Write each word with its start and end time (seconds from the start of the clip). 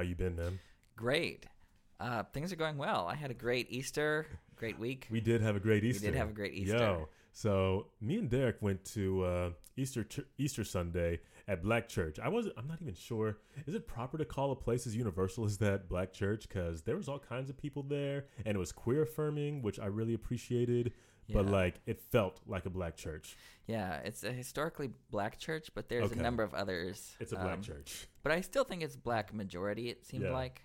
How 0.00 0.04
you 0.04 0.14
been, 0.14 0.34
man? 0.34 0.58
Great. 0.96 1.44
Uh, 2.00 2.22
things 2.32 2.54
are 2.54 2.56
going 2.56 2.78
well. 2.78 3.06
I 3.06 3.14
had 3.14 3.30
a 3.30 3.34
great 3.34 3.70
Easter, 3.70 4.26
great 4.56 4.78
week. 4.78 5.06
We 5.10 5.20
did 5.20 5.42
have 5.42 5.56
a 5.56 5.60
great 5.60 5.84
Easter. 5.84 6.06
We 6.06 6.12
did 6.12 6.16
have 6.16 6.30
a 6.30 6.32
great 6.32 6.54
Easter. 6.54 6.78
Yo, 6.78 7.08
so 7.32 7.88
me 8.00 8.16
and 8.16 8.30
Derek 8.30 8.62
went 8.62 8.82
to 8.94 9.22
uh, 9.24 9.50
Easter 9.76 10.06
Easter 10.38 10.64
Sunday 10.64 11.20
at 11.48 11.62
Black 11.62 11.86
Church. 11.86 12.18
I 12.18 12.30
wasn't. 12.30 12.54
I'm 12.56 12.66
not 12.66 12.80
even 12.80 12.94
sure. 12.94 13.40
Is 13.66 13.74
it 13.74 13.86
proper 13.86 14.16
to 14.16 14.24
call 14.24 14.52
a 14.52 14.56
place 14.56 14.86
as 14.86 14.96
universal 14.96 15.44
as 15.44 15.58
that 15.58 15.86
Black 15.86 16.14
Church? 16.14 16.48
Because 16.48 16.80
there 16.80 16.96
was 16.96 17.06
all 17.06 17.18
kinds 17.18 17.50
of 17.50 17.58
people 17.58 17.82
there, 17.82 18.24
and 18.46 18.56
it 18.56 18.58
was 18.58 18.72
queer 18.72 19.02
affirming, 19.02 19.60
which 19.60 19.78
I 19.78 19.84
really 19.84 20.14
appreciated. 20.14 20.94
But 21.32 21.46
like, 21.46 21.80
it 21.86 22.00
felt 22.00 22.40
like 22.46 22.66
a 22.66 22.70
black 22.70 22.96
church. 22.96 23.36
Yeah, 23.66 23.96
it's 24.04 24.24
a 24.24 24.32
historically 24.32 24.90
black 25.10 25.38
church, 25.38 25.70
but 25.74 25.88
there's 25.88 26.10
Okay. 26.10 26.18
a 26.18 26.22
number 26.22 26.42
of 26.42 26.54
others. 26.54 27.14
It's 27.20 27.32
a 27.32 27.36
black 27.36 27.58
Um, 27.58 27.62
church. 27.62 28.06
But 28.22 28.32
I 28.32 28.40
still 28.40 28.64
think 28.64 28.82
it's 28.82 28.96
black 28.96 29.32
majority, 29.32 29.88
it 29.90 30.04
seemed 30.04 30.24
Yeah. 30.24 30.32
like. 30.32 30.62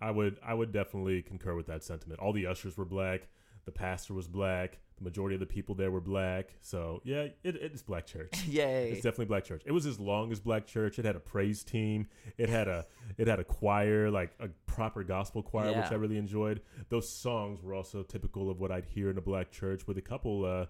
I 0.00 0.10
would 0.10 0.38
I 0.42 0.52
would 0.54 0.72
definitely 0.72 1.22
concur 1.22 1.54
with 1.54 1.66
that 1.66 1.82
sentiment. 1.84 2.20
All 2.20 2.32
the 2.32 2.46
ushers 2.46 2.76
were 2.76 2.84
black. 2.84 3.28
The 3.64 3.72
pastor 3.72 4.14
was 4.14 4.26
black. 4.28 4.78
The 5.02 5.10
majority 5.10 5.34
of 5.34 5.40
the 5.40 5.46
people 5.46 5.74
there 5.74 5.90
were 5.90 6.00
black. 6.00 6.54
So 6.60 7.00
yeah, 7.04 7.22
it, 7.22 7.56
it's 7.56 7.82
black 7.82 8.06
church. 8.06 8.44
Yay. 8.46 8.92
It's 8.92 9.02
definitely 9.02 9.26
black 9.26 9.44
church. 9.44 9.62
It 9.66 9.72
was 9.72 9.84
as 9.84 9.98
long 9.98 10.30
as 10.30 10.38
black 10.38 10.66
church. 10.66 10.98
It 10.98 11.04
had 11.04 11.16
a 11.16 11.20
praise 11.20 11.64
team. 11.64 12.06
It 12.38 12.48
had 12.48 12.68
a 12.68 12.86
it 13.18 13.26
had 13.26 13.40
a 13.40 13.44
choir, 13.44 14.10
like 14.10 14.30
a 14.38 14.48
proper 14.66 15.02
gospel 15.02 15.42
choir, 15.42 15.72
which 15.72 15.90
I 15.90 15.94
really 15.94 16.18
enjoyed. 16.18 16.62
Those 16.88 17.08
songs 17.08 17.62
were 17.62 17.74
also 17.74 18.02
typical 18.02 18.50
of 18.50 18.60
what 18.60 18.70
I'd 18.70 18.86
hear 18.86 19.10
in 19.10 19.18
a 19.18 19.22
black 19.22 19.50
church, 19.50 19.86
with 19.86 19.98
a 19.98 20.02
couple 20.02 20.44
uh, 20.44 20.66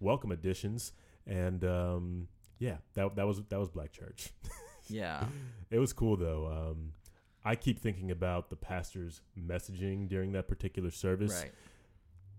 welcome 0.00 0.32
additions. 0.32 0.92
And 1.26 1.64
um, 1.64 2.28
yeah, 2.58 2.76
that 2.94 3.16
that 3.16 3.26
was 3.26 3.40
that 3.48 3.58
was 3.58 3.68
black 3.68 3.92
church. 3.92 4.30
yeah. 4.88 5.24
It 5.70 5.78
was 5.78 5.92
cool 5.92 6.16
though. 6.16 6.46
Um, 6.46 6.92
I 7.44 7.54
keep 7.54 7.78
thinking 7.78 8.10
about 8.10 8.50
the 8.50 8.56
pastor's 8.56 9.20
messaging 9.38 10.08
during 10.08 10.32
that 10.32 10.48
particular 10.48 10.90
service. 10.90 11.42
Right. 11.42 11.52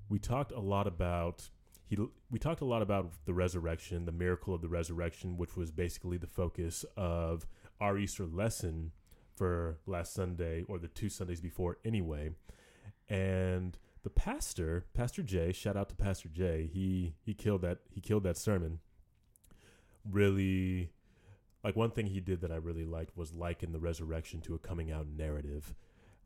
We 0.10 0.20
talked 0.20 0.52
a 0.52 0.60
lot 0.60 0.88
about 0.88 1.50
he. 1.86 1.98
We 2.30 2.40
talked 2.40 2.62
a 2.62 2.66
lot 2.66 2.82
about 2.82 3.12
the 3.26 3.34
resurrection, 3.34 4.06
the 4.06 4.12
miracle 4.12 4.54
of 4.54 4.62
the 4.62 4.70
resurrection, 4.70 5.38
which 5.38 5.56
was 5.56 5.72
basically 5.72 6.18
the 6.18 6.28
focus 6.28 6.86
of 6.96 7.46
our 7.80 7.98
Easter 7.98 8.26
lesson 8.26 8.92
for 9.36 9.78
last 9.86 10.14
Sunday 10.14 10.64
or 10.68 10.80
the 10.80 10.88
two 10.88 11.10
Sundays 11.10 11.42
before, 11.42 11.78
anyway. 11.86 12.32
And 13.10 13.78
the 14.04 14.10
pastor, 14.10 14.86
Pastor 14.94 15.24
Jay, 15.24 15.52
shout 15.52 15.78
out 15.78 15.90
to 15.90 15.96
Pastor 15.96 16.30
Jay. 16.30 16.70
He 16.72 17.16
he 17.22 17.34
killed 17.34 17.62
that 17.62 17.80
he 17.90 18.02
killed 18.02 18.24
that 18.24 18.38
sermon. 18.38 18.80
Really 20.10 20.92
like 21.64 21.76
one 21.76 21.92
thing 21.92 22.08
he 22.08 22.22
did 22.22 22.42
that 22.42 22.52
I 22.52 22.56
really 22.56 22.86
liked 22.86 23.18
was 23.18 23.34
liken 23.34 23.74
the 23.74 23.80
resurrection 23.80 24.42
to 24.42 24.56
a 24.56 24.60
coming 24.60 24.92
out 24.92 25.08
narrative. 25.08 25.76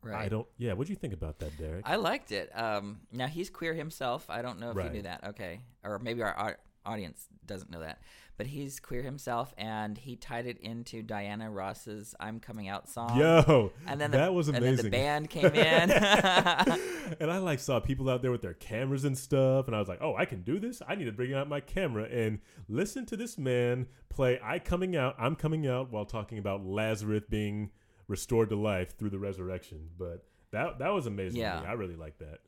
Right. 0.02 0.24
I 0.24 0.28
don't. 0.28 0.46
Yeah, 0.58 0.72
what 0.72 0.86
do 0.86 0.92
you 0.92 0.96
think 0.98 1.14
about 1.14 1.38
that, 1.40 1.56
Derek? 1.58 1.88
I 1.88 1.96
liked 1.96 2.32
it. 2.32 2.50
Um, 2.58 3.00
now 3.12 3.26
he's 3.28 3.50
queer 3.50 3.74
himself. 3.74 4.26
I 4.28 4.42
don't 4.42 4.58
know 4.58 4.70
if 4.70 4.76
Right. 4.76 4.86
you 4.86 4.92
knew 4.92 5.02
that. 5.02 5.24
Okay, 5.28 5.60
or 5.84 5.98
maybe 5.98 6.22
our 6.22 6.36
au- 6.38 6.90
audience 6.90 7.28
doesn't 7.46 7.70
know 7.70 7.80
that. 7.80 8.00
But 8.38 8.46
he's 8.46 8.80
queer 8.80 9.02
himself, 9.02 9.54
and 9.58 9.96
he 9.96 10.16
tied 10.16 10.46
it 10.46 10.58
into 10.58 11.02
Diana 11.02 11.50
Ross's 11.50 12.14
"I'm 12.18 12.40
Coming 12.40 12.66
Out" 12.68 12.88
song. 12.88 13.16
Yo, 13.16 13.70
and 13.86 14.00
then 14.00 14.10
the, 14.10 14.16
that 14.16 14.34
was 14.34 14.48
amazing. 14.48 14.66
And 14.68 14.78
then 14.78 14.84
the 14.84 14.90
band 14.90 15.30
came 15.30 15.46
in. 15.54 15.90
and 17.20 17.30
I 17.30 17.38
like 17.38 17.58
saw 17.60 17.78
people 17.78 18.08
out 18.08 18.22
there 18.22 18.30
with 18.32 18.42
their 18.42 18.54
cameras 18.54 19.04
and 19.04 19.16
stuff, 19.16 19.66
and 19.66 19.76
I 19.76 19.78
was 19.78 19.86
like, 19.88 19.98
"Oh, 20.00 20.16
I 20.16 20.24
can 20.24 20.42
do 20.42 20.58
this! 20.58 20.82
I 20.88 20.94
need 20.94 21.04
to 21.04 21.12
bring 21.12 21.34
out 21.34 21.48
my 21.48 21.60
camera 21.60 22.04
and 22.04 22.40
listen 22.68 23.06
to 23.06 23.16
this 23.16 23.38
man 23.38 23.86
play 24.08 24.38
I 24.42 24.58
coming 24.58 24.96
out, 24.96 25.14
I'm 25.18 25.36
coming 25.36 25.66
out," 25.66 25.92
while 25.92 26.06
talking 26.06 26.38
about 26.38 26.64
Lazarus 26.64 27.22
being 27.28 27.70
restored 28.08 28.50
to 28.50 28.56
life 28.56 28.96
through 28.98 29.10
the 29.10 29.18
resurrection. 29.18 29.88
But 29.98 30.24
that 30.50 30.78
that 30.78 30.90
was 30.90 31.06
amazing. 31.06 31.40
Yeah. 31.40 31.62
I 31.66 31.72
really 31.72 31.96
like 31.96 32.18
that. 32.18 32.40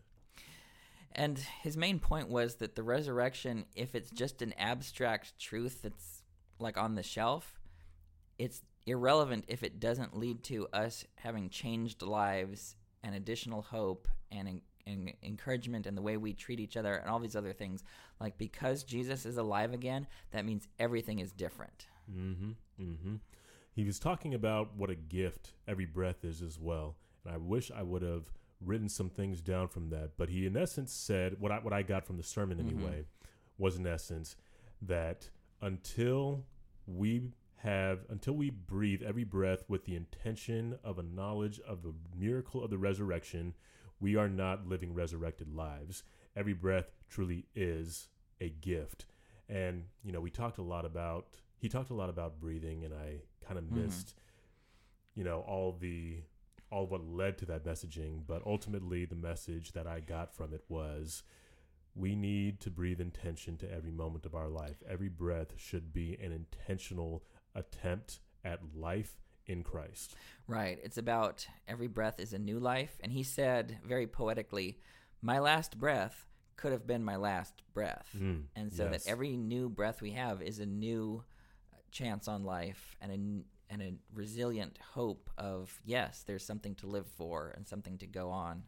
And 1.17 1.39
his 1.63 1.77
main 1.77 2.01
point 2.01 2.29
was 2.29 2.57
that 2.57 2.75
the 2.75 2.83
resurrection, 2.83 3.67
if 3.77 3.95
it's 3.95 4.11
just 4.11 4.43
an 4.43 4.53
abstract 4.59 5.39
truth 5.39 5.83
that's 5.83 6.23
like 6.59 6.77
on 6.77 6.97
the 6.97 7.03
shelf, 7.05 7.61
it's 8.39 8.63
irrelevant 8.87 9.45
if 9.49 9.63
it 9.63 9.81
doesn't 9.81 10.17
lead 10.17 10.43
to 10.45 10.67
us 10.73 11.05
having 11.17 11.49
changed 11.49 12.03
lives 12.03 12.75
and 13.03 13.15
additional 13.15 13.63
hope 13.63 14.09
and, 14.33 14.49
en- 14.49 14.61
and 14.87 15.13
encouragement 15.23 15.87
in 15.87 15.95
the 15.95 16.03
way 16.03 16.17
we 16.17 16.33
treat 16.33 16.59
each 16.59 16.77
other 16.77 16.95
and 16.95 17.09
all 17.09 17.21
these 17.21 17.37
other 17.37 17.53
things. 17.53 17.85
Like 18.21 18.37
because 18.37 18.83
Jesus 18.83 19.25
is 19.25 19.37
alive 19.37 19.73
again, 19.73 20.09
that 20.33 20.45
means 20.45 20.67
everything 20.81 21.21
is 21.21 21.33
different. 21.33 21.87
Mm-hmm. 22.11 22.51
Mm-hmm. 22.81 23.15
He 23.75 23.85
was 23.85 23.99
talking 23.99 24.35
about 24.35 24.77
what 24.77 24.89
a 24.91 24.95
gift 24.95 25.53
every 25.67 25.85
breath 25.87 26.25
is 26.25 26.41
as 26.43 26.59
well, 26.59 26.97
and 27.25 27.35
I 27.35 27.39
wish 27.39 27.71
I 27.75 27.83
would 27.83 28.03
have 28.03 28.33
written 28.61 28.89
some 28.89 29.11
things 29.11 29.41
down 29.41 29.69
from 29.69 29.91
that. 29.91 30.13
But 30.17 30.29
he, 30.31 30.47
in 30.47 30.57
essence, 30.57 30.93
said 30.93 31.41
what 31.41 31.51
I 31.53 31.59
what 31.59 31.73
I 31.73 31.83
got 31.83 32.07
from 32.07 32.17
the 32.17 32.23
sermon 32.23 32.59
Mhm. 32.59 32.69
anyway 32.69 33.05
was 33.59 33.77
in 33.77 33.87
essence 33.87 34.37
that 34.81 35.31
until 35.61 36.47
we 36.87 37.33
have 37.57 38.05
until 38.09 38.35
we 38.35 38.51
breathe 38.51 39.03
every 39.03 39.25
breath 39.25 39.65
with 39.69 39.85
the 39.87 39.97
intention 39.97 40.79
of 40.85 40.99
a 40.99 41.03
knowledge 41.03 41.59
of 41.61 41.83
the 41.83 41.95
miracle 42.15 42.63
of 42.63 42.71
the 42.71 42.79
resurrection, 42.79 43.55
we 44.01 44.15
are 44.17 44.29
not 44.29 44.67
living 44.69 44.95
resurrected 44.95 45.49
lives. 45.49 46.05
Every 46.37 46.53
breath 46.53 46.93
truly 47.09 47.47
is 47.55 48.09
a 48.41 48.51
gift. 48.51 49.07
And 49.49 49.87
you 50.05 50.13
know, 50.13 50.21
we 50.21 50.31
talked 50.31 50.59
a 50.59 50.63
lot 50.63 50.85
about 50.85 51.41
he 51.65 51.69
talked 51.71 51.89
a 51.89 51.95
lot 51.95 52.11
about 52.11 52.39
breathing 52.39 52.85
and 52.85 52.93
I 52.93 53.23
kind 53.47 53.59
of 53.59 53.65
Mhm. 53.65 53.85
missed 53.85 54.15
you 55.15 55.25
know 55.25 55.41
all 55.41 55.73
the 55.73 56.23
all 56.71 56.87
what 56.87 57.03
led 57.07 57.39
to 57.39 57.47
that 57.47 57.65
messaging, 57.65 58.27
but 58.27 58.45
ultimately 58.45 59.05
the 59.07 59.15
message 59.15 59.73
that 59.73 59.87
I 59.87 60.01
got 60.01 60.35
from 60.35 60.53
it 60.53 60.65
was 60.69 61.23
we 61.95 62.15
need 62.17 62.61
to 62.61 62.71
breathe 62.71 63.01
intention 63.01 63.57
to 63.59 63.71
every 63.73 63.93
moment 63.93 64.27
of 64.27 64.35
our 64.35 64.49
life. 64.49 64.83
Every 64.87 65.09
breath 65.09 65.53
should 65.57 65.93
be 65.93 66.17
an 66.21 66.33
intentional 66.33 67.25
attempt 67.55 68.21
at 68.45 68.75
life 68.75 69.13
in 69.47 69.63
Christ. 69.63 70.17
Right. 70.49 70.79
It's 70.83 70.99
about 70.99 71.47
every 71.69 71.87
breath 71.87 72.19
is 72.19 72.33
a 72.33 72.39
new 72.39 72.59
life. 72.59 72.99
And 73.03 73.13
he 73.13 73.23
said 73.23 73.79
very 73.85 74.07
poetically, 74.09 74.81
My 75.23 75.39
last 75.39 75.79
breath 75.79 76.27
could 76.57 76.73
have 76.73 76.87
been 76.87 77.05
my 77.05 77.17
last 77.17 77.63
breath. 77.73 78.09
Mm, 78.17 78.49
And 78.57 78.73
so 78.73 78.85
yes. 78.91 79.05
that 79.05 79.11
every 79.11 79.37
new 79.37 79.69
breath 79.69 80.03
we 80.03 80.11
have 80.13 80.43
is 80.43 80.59
a 80.59 80.67
new 80.67 81.23
chance 81.95 82.29
on 82.29 82.45
life 82.45 82.97
and 83.01 83.11
a, 83.13 83.73
and 83.73 83.81
a 83.83 83.95
resilient 84.15 84.79
hope 84.93 85.31
of, 85.39 85.81
yes, 85.87 86.23
there's 86.27 86.45
something 86.45 86.75
to 86.77 86.87
live 86.87 87.07
for 87.07 87.53
and 87.57 87.67
something 87.67 87.97
to 87.99 88.07
go 88.07 88.29
on 88.31 88.65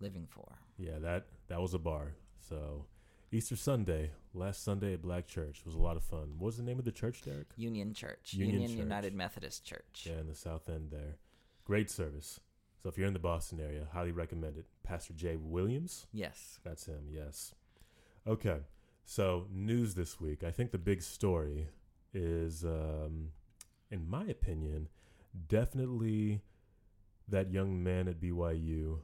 living 0.00 0.26
for. 0.28 0.58
Yeah, 0.78 0.98
that 1.00 1.26
that 1.48 1.60
was 1.60 1.74
a 1.74 1.78
bar. 1.78 2.14
So 2.48 2.86
Easter 3.30 3.56
Sunday, 3.56 4.10
last 4.34 4.64
Sunday 4.64 4.94
at 4.94 5.02
Black 5.02 5.26
Church 5.26 5.62
was 5.64 5.74
a 5.74 5.78
lot 5.78 5.96
of 5.96 6.02
fun. 6.04 6.34
What 6.38 6.46
was 6.46 6.56
the 6.56 6.62
name 6.62 6.78
of 6.78 6.84
the 6.84 6.92
church, 6.92 7.22
Derek? 7.22 7.46
Union 7.56 7.92
Church, 7.94 8.32
Union 8.34 8.54
Union, 8.54 8.70
Church. 8.70 8.78
United 8.78 9.14
Methodist 9.14 9.64
Church. 9.64 10.06
Yeah, 10.08 10.20
in 10.20 10.26
the 10.26 10.34
South 10.34 10.68
End 10.68 10.90
there. 10.90 11.16
Great 11.64 11.90
service. 11.90 12.40
So 12.82 12.88
if 12.88 12.96
you're 12.98 13.06
in 13.08 13.14
the 13.14 13.18
Boston 13.18 13.60
area, 13.60 13.86
highly 13.92 14.12
recommend 14.12 14.56
it. 14.58 14.66
Pastor 14.82 15.12
Jay 15.14 15.36
Williams, 15.36 16.06
Yes. 16.12 16.60
that's 16.64 16.86
him, 16.86 17.08
yes. 17.10 17.54
Okay. 18.26 18.58
So 19.04 19.46
news 19.50 19.94
this 19.94 20.20
week. 20.20 20.44
I 20.44 20.50
think 20.50 20.70
the 20.72 20.78
big 20.78 21.02
story 21.02 21.68
is 22.16 22.64
um 22.64 23.28
in 23.90 24.08
my 24.08 24.24
opinion, 24.24 24.88
definitely 25.48 26.40
that 27.28 27.52
young 27.52 27.82
man 27.82 28.08
at 28.08 28.20
BYU, 28.20 28.98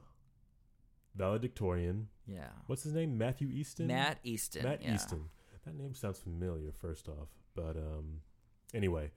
valedictorian. 1.15 2.07
Yeah. 2.27 2.49
What's 2.67 2.83
his 2.83 2.93
name? 2.93 3.17
Matthew 3.17 3.49
Easton? 3.49 3.87
Matt 3.87 4.19
Easton. 4.23 4.63
Matt 4.63 4.81
yeah. 4.81 4.95
Easton. 4.95 5.29
That 5.65 5.77
name 5.77 5.93
sounds 5.93 6.19
familiar, 6.19 6.71
first 6.81 7.07
off. 7.07 7.29
But 7.55 7.77
um, 7.77 8.21
anyway, 8.73 9.11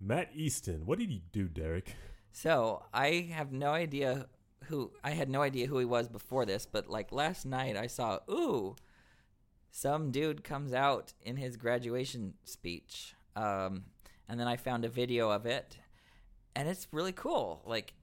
Matt 0.00 0.30
Easton. 0.34 0.86
What 0.86 0.98
did 0.98 1.10
he 1.10 1.22
do, 1.32 1.48
Derek? 1.48 1.94
So 2.30 2.84
I 2.92 3.30
have 3.32 3.52
no 3.52 3.70
idea 3.70 4.26
who 4.64 4.92
I 5.02 5.10
had 5.10 5.28
no 5.28 5.42
idea 5.42 5.66
who 5.66 5.78
he 5.78 5.84
was 5.84 6.08
before 6.08 6.44
this, 6.44 6.66
but 6.70 6.88
like 6.88 7.10
last 7.10 7.46
night 7.46 7.76
I 7.76 7.86
saw, 7.86 8.18
ooh, 8.30 8.76
some 9.70 10.10
dude 10.10 10.44
comes 10.44 10.72
out 10.72 11.12
in 11.22 11.36
his 11.36 11.56
graduation 11.56 12.34
speech, 12.44 13.14
um, 13.38 13.84
and 14.28 14.38
then 14.38 14.46
I 14.48 14.56
found 14.56 14.84
a 14.84 14.88
video 14.88 15.30
of 15.30 15.46
it, 15.46 15.78
and 16.56 16.68
it's 16.68 16.88
really 16.92 17.12
cool. 17.12 17.62
Like, 17.64 17.94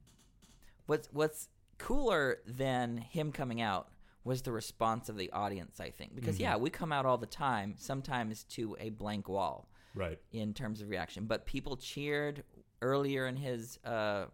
what's 0.86 1.08
what's 1.12 1.50
cooler 1.78 2.38
than 2.48 2.98
him 2.98 3.32
coming 3.32 3.62
out 3.62 3.90
was 4.24 4.42
the 4.42 4.52
response 4.52 5.10
of 5.10 5.18
the 5.18 5.32
audience. 5.32 5.80
I 5.80 5.90
think 5.92 6.16
because 6.16 6.38
Mhm. 6.38 6.42
yeah, 6.42 6.56
we 6.58 6.70
come 6.70 6.92
out 6.92 7.06
all 7.06 7.18
the 7.18 7.28
time, 7.28 7.76
sometimes 7.78 8.44
to 8.46 8.76
a 8.80 8.90
blank 8.90 9.28
wall 9.30 9.70
Right. 9.94 10.20
in 10.32 10.54
terms 10.54 10.82
of 10.82 10.90
reaction. 10.90 11.26
But 11.28 11.46
people 11.46 11.78
cheered 11.78 12.44
earlier 12.82 13.28
in 13.28 13.36
his 13.38 13.78
uh, 13.84 14.28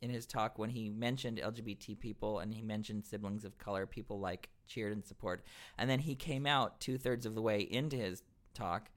in 0.00 0.10
his 0.10 0.26
talk 0.26 0.58
when 0.58 0.70
he 0.70 0.90
mentioned 0.90 1.38
LGBT 1.38 1.94
people 1.98 2.40
and 2.40 2.52
he 2.52 2.60
mentioned 2.62 3.04
siblings 3.04 3.44
of 3.44 3.56
color. 3.58 3.86
People 3.86 4.18
like 4.20 4.48
cheered 4.66 4.92
in 4.92 5.02
support, 5.02 5.42
and 5.78 5.88
then 5.90 6.00
he 6.00 6.14
came 6.14 6.46
out 6.46 6.78
two 6.80 6.98
thirds 6.98 7.24
of 7.26 7.34
the 7.34 7.42
way 7.42 7.60
into 7.60 7.96
his 7.96 8.22
talk 8.54 8.90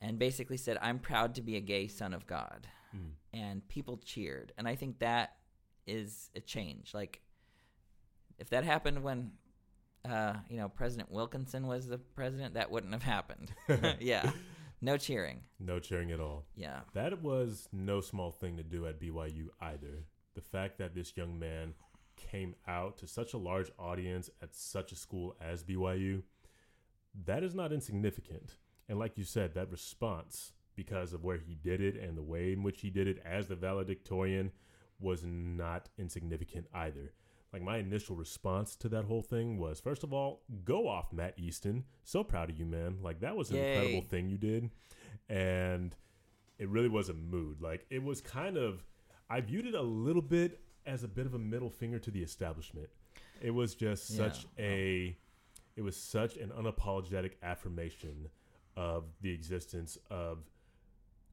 and 0.00 0.18
basically 0.18 0.56
said, 0.56 0.78
"I'm 0.80 0.98
proud 0.98 1.34
to 1.36 1.42
be 1.42 1.56
a 1.56 1.60
gay 1.60 1.86
son 1.88 2.12
of 2.14 2.26
God," 2.26 2.68
Mm. 2.94 3.10
and 3.32 3.68
people 3.68 3.98
cheered. 3.98 4.52
And 4.56 4.66
I 4.68 4.74
think 4.76 4.98
that 5.00 5.36
is 5.86 6.30
a 6.34 6.40
change. 6.40 6.94
Like 6.94 7.20
if 8.38 8.50
that 8.50 8.64
happened 8.64 9.02
when 9.02 9.32
uh, 10.04 10.34
you 10.48 10.56
know 10.56 10.68
President 10.68 11.10
Wilkinson 11.10 11.66
was 11.66 11.88
the 11.88 11.98
president, 11.98 12.54
that 12.54 12.70
wouldn't 12.70 12.92
have 12.92 13.02
happened. 13.02 13.52
yeah, 14.00 14.30
no 14.80 14.96
cheering. 14.96 15.40
No 15.58 15.78
cheering 15.80 16.12
at 16.12 16.20
all. 16.20 16.44
Yeah, 16.54 16.80
That 16.94 17.22
was 17.22 17.68
no 17.72 18.00
small 18.00 18.30
thing 18.30 18.56
to 18.58 18.62
do 18.62 18.86
at 18.86 19.00
BYU 19.00 19.48
either. 19.60 20.04
The 20.34 20.42
fact 20.42 20.78
that 20.78 20.94
this 20.94 21.16
young 21.16 21.38
man 21.38 21.74
came 22.16 22.54
out 22.68 22.98
to 22.98 23.06
such 23.06 23.34
a 23.34 23.38
large 23.38 23.70
audience 23.78 24.30
at 24.42 24.54
such 24.54 24.92
a 24.92 24.96
school 24.96 25.34
as 25.40 25.64
BYU, 25.64 26.22
that 27.24 27.42
is 27.42 27.54
not 27.54 27.72
insignificant. 27.72 28.56
And 28.88 28.98
like 28.98 29.16
you 29.18 29.24
said, 29.24 29.54
that 29.54 29.70
response, 29.70 30.52
because 30.74 31.12
of 31.12 31.24
where 31.24 31.38
he 31.38 31.54
did 31.54 31.80
it 31.80 31.96
and 31.96 32.16
the 32.16 32.22
way 32.22 32.52
in 32.52 32.62
which 32.62 32.80
he 32.82 32.90
did 32.90 33.06
it 33.08 33.20
as 33.24 33.48
the 33.48 33.56
valedictorian, 33.56 34.52
was 35.00 35.24
not 35.24 35.88
insignificant 35.98 36.66
either. 36.72 37.12
Like 37.52 37.62
my 37.62 37.78
initial 37.78 38.16
response 38.16 38.76
to 38.76 38.88
that 38.90 39.04
whole 39.04 39.22
thing 39.22 39.58
was, 39.58 39.80
first 39.80 40.04
of 40.04 40.12
all, 40.12 40.42
go 40.64 40.88
off, 40.88 41.12
Matt 41.12 41.34
Easton. 41.38 41.84
So 42.04 42.22
proud 42.24 42.50
of 42.50 42.58
you, 42.58 42.66
man. 42.66 42.98
Like 43.02 43.20
that 43.20 43.36
was 43.36 43.50
an 43.50 43.56
Yay. 43.56 43.74
incredible 43.74 44.02
thing 44.08 44.28
you 44.28 44.36
did. 44.38 44.70
And 45.28 45.94
it 46.58 46.68
really 46.68 46.88
was 46.88 47.08
a 47.08 47.14
mood. 47.14 47.60
Like 47.60 47.86
it 47.90 48.02
was 48.02 48.20
kind 48.20 48.56
of 48.56 48.84
I 49.28 49.40
viewed 49.40 49.66
it 49.66 49.74
a 49.74 49.82
little 49.82 50.22
bit 50.22 50.60
as 50.86 51.02
a 51.02 51.08
bit 51.08 51.26
of 51.26 51.34
a 51.34 51.38
middle 51.38 51.70
finger 51.70 51.98
to 51.98 52.10
the 52.10 52.22
establishment. 52.22 52.88
It 53.40 53.50
was 53.50 53.74
just 53.74 54.10
Yeah. 54.10 54.16
such 54.16 54.46
a 54.58 55.16
it 55.76 55.82
was 55.82 55.96
such 55.96 56.36
an 56.36 56.50
unapologetic 56.50 57.32
affirmation 57.42 58.28
of 58.76 59.04
the 59.20 59.30
existence 59.32 59.96
of 60.10 60.44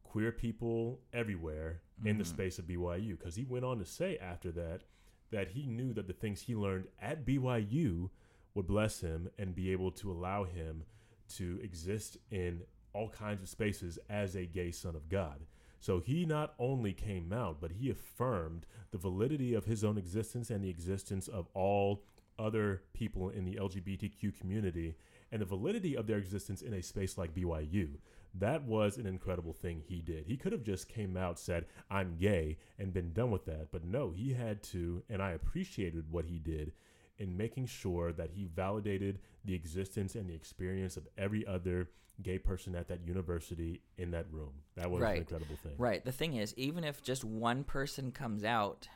queer 0.03 0.31
people 0.31 0.99
everywhere 1.11 1.81
in 2.05 2.17
the 2.17 2.23
Mhm. 2.23 2.27
space 2.27 2.59
of 2.59 2.65
BYU 2.67 3.17
because 3.17 3.35
he 3.35 3.45
went 3.45 3.65
on 3.65 3.79
to 3.79 3.85
say 3.85 4.17
after 4.17 4.51
that 4.51 4.83
that 5.31 5.49
he 5.49 5.65
knew 5.65 5.93
that 5.93 6.07
the 6.07 6.13
things 6.13 6.41
he 6.41 6.55
learned 6.55 6.87
at 6.99 7.25
BYU 7.25 8.09
would 8.53 8.67
bless 8.67 9.01
him 9.01 9.29
and 9.37 9.55
be 9.55 9.71
able 9.71 9.91
to 9.91 10.11
allow 10.11 10.43
him 10.43 10.85
to 11.29 11.59
exist 11.63 12.17
in 12.29 12.63
all 12.93 13.09
kinds 13.09 13.41
of 13.41 13.49
spaces 13.49 13.97
as 14.09 14.35
a 14.35 14.45
gay 14.45 14.69
son 14.69 14.95
of 14.95 15.09
God. 15.09 15.47
So 15.79 15.99
he 15.99 16.25
not 16.25 16.53
only 16.59 16.93
came 16.93 17.33
out, 17.33 17.59
but 17.59 17.71
he 17.71 17.89
affirmed 17.89 18.67
the 18.91 18.99
validity 18.99 19.55
of 19.55 19.65
his 19.65 19.83
own 19.83 19.97
existence 19.97 20.51
and 20.51 20.63
the 20.63 20.69
existence 20.69 21.27
of 21.27 21.47
all 21.55 22.03
other 22.37 22.83
people 22.93 23.29
in 23.29 23.43
the 23.45 23.55
LGBTQ 23.57 24.31
community 24.31 24.95
and 25.33 25.41
the 25.41 25.45
validity 25.45 25.97
of 25.97 26.05
their 26.05 26.19
existence 26.19 26.61
in 26.61 26.73
a 26.75 26.83
space 26.83 27.17
like 27.17 27.33
BYU. 27.33 27.89
That 28.35 28.63
was 28.63 28.97
an 28.97 29.07
incredible 29.07 29.51
thing 29.53 29.81
he 29.83 29.99
did. 29.99 30.25
He 30.27 30.37
could 30.37 30.51
have 30.51 30.63
just 30.63 30.87
came 30.87 31.17
out, 31.17 31.39
said, 31.39 31.65
I'm 31.89 32.17
gay, 32.17 32.57
and 32.77 32.93
been 32.93 33.13
done 33.13 33.31
with 33.31 33.45
that. 33.45 33.71
But 33.71 33.83
no, 33.83 34.11
he 34.11 34.33
had 34.33 34.61
to, 34.65 35.01
and 35.09 35.21
I 35.23 35.31
appreciated 35.31 36.05
what 36.11 36.25
he 36.25 36.37
did 36.37 36.71
in 37.17 37.35
making 37.35 37.65
sure 37.65 38.11
that 38.13 38.29
he 38.31 38.45
validated 38.45 39.19
the 39.43 39.55
existence 39.55 40.13
and 40.15 40.29
the 40.29 40.35
experience 40.35 40.97
of 40.97 41.07
every 41.17 41.45
other 41.47 41.89
gay 42.21 42.37
person 42.37 42.75
at 42.75 42.87
that 42.89 43.05
university 43.07 43.81
in 43.97 44.11
that 44.11 44.25
room. 44.31 44.51
That 44.75 44.91
was 44.91 45.01
Right. 45.01 45.13
an 45.13 45.17
incredible 45.21 45.55
thing. 45.63 45.73
right. 45.79 46.05
The 46.05 46.11
thing 46.11 46.35
is, 46.35 46.53
even 46.57 46.83
if 46.83 47.01
just 47.01 47.23
one 47.23 47.63
person 47.63 48.11
comes 48.11 48.43
out, 48.43 48.87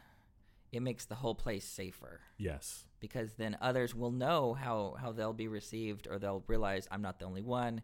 it 0.72 0.82
makes 0.82 1.06
the 1.06 1.16
whole 1.16 1.36
place 1.36 1.66
safer 1.66 2.20
Yes. 2.38 2.86
because 3.00 3.34
then 3.36 3.58
others 3.62 3.96
will 3.96 4.12
know 4.12 4.54
how 4.54 4.96
how 5.00 5.12
they'll 5.12 5.34
be 5.34 5.48
received 5.48 6.08
or 6.10 6.20
they'll 6.20 6.44
realize 6.48 6.88
I'm 6.92 7.02
not 7.02 7.20
the 7.20 7.26
only 7.26 7.42
one. 7.42 7.82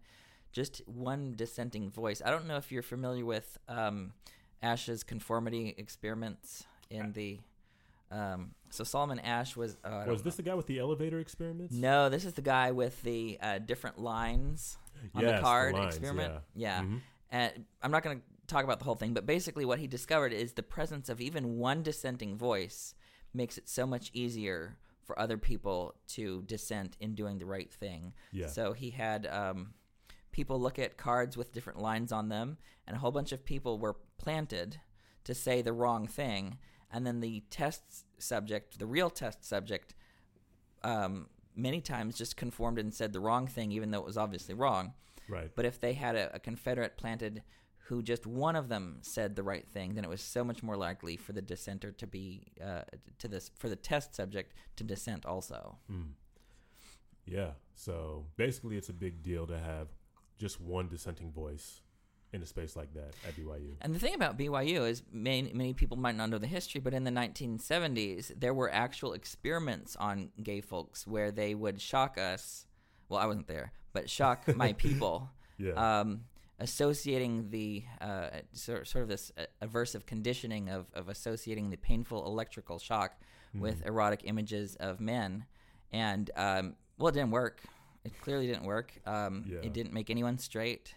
Just 0.52 0.82
one 0.88 1.34
dissenting 1.36 1.90
voice. 1.90 2.22
I 2.24 2.30
don't 2.30 2.46
know 2.48 2.58
if 2.58 2.72
you're 2.72 2.84
familiar 2.84 3.26
with 3.26 3.58
um, 3.68 4.14
Asch's 4.62 5.04
conformity 5.04 5.74
experiments 5.78 6.66
in 6.90 7.14
the. 7.14 7.40
Um, 8.12 8.52
so 8.70 8.84
Solomon 8.84 9.18
Asch 9.20 9.56
was. 9.56 9.78
Uh, 9.84 10.04
Was 10.08 10.22
this 10.22 10.34
know. 10.34 10.44
the 10.44 10.50
guy 10.50 10.54
with 10.54 10.68
the 10.68 10.78
elevator 10.78 11.20
experiments? 11.20 11.74
No, 11.74 12.10
this 12.10 12.24
is 12.26 12.34
the 12.34 12.44
guy 12.44 12.72
with 12.72 13.02
the 13.02 13.40
uh, 13.42 13.58
different 13.60 13.98
lines 13.98 14.78
on 15.16 15.24
Yes, 15.24 15.38
the 15.40 15.42
card 15.42 15.74
lines, 15.74 15.96
experiment. 15.96 16.34
Yeah. 16.54 16.82
Yeah. 16.82 16.86
Mhm. 16.86 17.02
And 17.32 17.66
I'm 17.82 17.90
not 17.90 18.04
going 18.04 18.20
to 18.20 18.24
talk 18.54 18.64
about 18.64 18.80
the 18.80 18.86
whole 18.86 18.96
thing, 18.96 19.14
but 19.14 19.26
basically 19.26 19.66
what 19.66 19.80
he 19.80 19.88
discovered 19.88 20.32
is 20.34 20.54
the 20.54 20.64
presence 20.64 21.10
of 21.10 21.20
even 21.20 21.58
one 21.58 21.84
dissenting 21.84 22.38
voice 22.38 22.96
makes 23.34 23.58
it 23.58 23.68
so 23.68 23.86
much 23.86 24.12
easier 24.14 24.78
for 25.04 25.20
other 25.20 25.38
people 25.38 25.96
to 26.08 26.44
dissent 26.44 26.96
in 27.00 27.16
doing 27.16 27.40
the 27.40 27.46
right 27.46 27.74
thing. 27.74 28.14
Yeah. 28.32 28.48
So 28.48 28.74
he 28.74 28.92
had 28.92 29.28
um, 29.28 29.74
people 30.32 30.60
look 30.60 30.80
at 30.80 30.98
cards 30.98 31.36
with 31.36 31.52
different 31.52 31.82
lines 31.82 32.12
on 32.12 32.30
them, 32.30 32.58
and 32.88 32.96
a 32.96 33.00
whole 33.00 33.12
bunch 33.12 33.32
of 33.32 33.44
people 33.44 33.80
were 33.80 33.98
planted 34.18 34.80
to 35.26 35.34
say 35.34 35.62
the 35.62 35.74
wrong 35.74 36.08
thing. 36.08 36.58
And 36.92 37.08
then 37.08 37.22
the 37.22 37.44
test 37.50 37.82
subject, 38.22 38.78
the 38.78 38.86
real 38.86 39.10
test 39.10 39.44
subject, 39.44 39.96
um, 40.84 41.28
many 41.56 41.82
times 41.82 42.18
just 42.18 42.38
conformed 42.38 42.78
and 42.78 42.94
said 42.94 43.14
the 43.14 43.20
wrong 43.20 43.48
thing, 43.48 43.72
even 43.72 43.90
though 43.90 44.00
it 44.00 44.06
was 44.06 44.18
obviously 44.18 44.54
wrong. 44.54 44.94
Right. 45.28 45.50
But 45.56 45.66
if 45.66 45.80
they 45.80 45.94
had 45.94 46.16
a, 46.16 46.36
a 46.36 46.40
Confederate 46.40 46.98
planted 46.98 47.42
who 47.88 48.02
just 48.02 48.26
one 48.26 48.56
of 48.56 48.70
them 48.70 49.00
said 49.02 49.36
the 49.36 49.44
right 49.44 49.68
thing, 49.68 49.96
then 49.96 50.04
it 50.06 50.10
was 50.10 50.22
so 50.22 50.44
much 50.44 50.64
more 50.64 50.78
likely 50.78 51.18
for 51.18 51.34
the 51.34 51.42
dissenter 51.42 51.92
to 51.92 52.08
be 52.08 52.48
uh, 52.64 52.82
to 53.20 53.28
this 53.28 53.52
for 53.58 53.68
the 53.70 53.76
test 53.76 54.16
subject 54.16 54.54
to 54.78 54.84
dissent 54.84 55.26
also. 55.26 55.78
Mm. 55.92 56.12
Yeah. 57.26 57.52
So 57.76 58.26
basically, 58.38 58.78
it's 58.78 58.90
a 58.90 58.94
big 58.94 59.24
deal 59.24 59.48
to 59.48 59.58
have 59.58 59.88
just 60.38 60.60
one 60.62 60.88
dissenting 60.88 61.32
voice 61.32 61.82
in 62.32 62.42
a 62.42 62.46
space 62.46 62.76
like 62.76 62.94
that 62.96 63.12
at 63.28 63.36
BYU. 63.36 63.76
And 63.82 63.94
the 63.94 64.00
thing 64.00 64.16
about 64.16 64.38
BYU 64.38 64.88
is 64.90 65.04
many, 65.12 65.52
many 65.54 65.74
people 65.74 65.98
might 65.98 66.16
not 66.16 66.30
know 66.30 66.40
the 66.40 66.48
history, 66.48 66.82
but 66.82 66.94
in 66.94 67.04
the 67.04 67.12
1970s, 67.12 68.32
there 68.40 68.54
were 68.54 68.72
actual 68.74 69.14
experiments 69.14 69.96
on 69.96 70.30
gay 70.42 70.60
folks 70.62 71.06
where 71.06 71.32
they 71.32 71.54
would 71.54 71.80
shock 71.80 72.18
us. 72.18 72.66
Well, 73.10 73.20
I 73.20 73.28
wasn't 73.28 73.48
there, 73.48 73.72
but 73.94 74.10
shock 74.10 74.48
my 74.56 74.74
people, 74.86 75.30
Yeah. 75.60 76.00
um, 76.00 76.22
associating 76.64 77.50
the 77.50 77.84
uh, 78.02 78.30
sort, 78.54 78.88
sort 78.88 79.04
of 79.04 79.10
this 79.10 79.32
uh, 79.38 79.44
aversive 79.62 80.06
conditioning 80.06 80.70
of, 80.70 80.88
of 80.94 81.10
associating 81.10 81.70
the 81.70 81.78
painful 81.78 82.26
electrical 82.26 82.80
shock 82.80 83.12
with 83.54 83.82
Mhm. 83.84 83.88
erotic 83.88 84.22
images 84.24 84.76
of 84.78 85.00
men. 85.00 85.46
And, 85.92 86.32
um, 86.36 86.76
well, 86.98 87.10
it 87.10 87.14
didn't 87.20 87.32
work. 87.32 87.62
It 88.04 88.20
clearly 88.22 88.48
didn't 88.48 88.64
work. 88.66 88.90
Um, 89.06 89.44
Yeah. 89.48 89.60
It 89.68 89.74
didn't 89.74 89.94
make 89.94 90.10
anyone 90.10 90.38
straight 90.40 90.96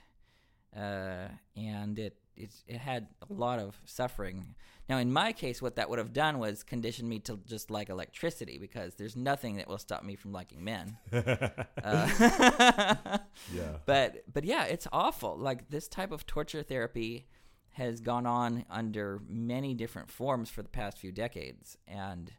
uh, 0.74 1.28
and 1.56 1.98
it, 1.98 2.16
it 2.36 2.50
it 2.66 2.78
had 2.78 3.08
a 3.28 3.32
lot 3.32 3.58
of 3.58 3.80
suffering. 3.84 4.54
Now, 4.88 4.98
in 4.98 5.12
my 5.12 5.32
case, 5.32 5.60
what 5.60 5.76
that 5.76 5.90
would 5.90 5.98
have 5.98 6.12
done 6.12 6.38
was 6.38 6.62
condition 6.62 7.08
me 7.08 7.18
to 7.20 7.40
just 7.44 7.70
like 7.70 7.88
electricity 7.88 8.58
because 8.58 8.94
there's 8.94 9.16
nothing 9.16 9.56
that 9.56 9.66
will 9.68 9.78
stop 9.78 10.04
me 10.04 10.14
from 10.14 10.32
liking 10.32 10.62
men. 10.64 10.96
Uh, 11.82 12.08
yeah. 13.54 13.76
but 13.86 14.24
but 14.32 14.44
yeah, 14.44 14.64
it's 14.64 14.88
awful. 14.92 15.36
Like 15.36 15.68
this 15.70 15.86
type 15.88 16.10
of 16.10 16.26
torture 16.26 16.62
therapy 16.62 17.26
has 17.70 18.00
gone 18.00 18.26
on 18.26 18.64
under 18.70 19.20
many 19.28 19.74
different 19.74 20.10
forms 20.10 20.50
for 20.50 20.62
the 20.62 20.68
past 20.68 20.98
few 20.98 21.12
decades, 21.12 21.76
and 21.86 22.32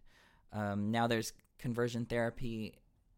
um, 0.52 0.92
now 0.92 1.08
there's 1.08 1.32
conversion 1.60 2.06
therapy 2.06 2.74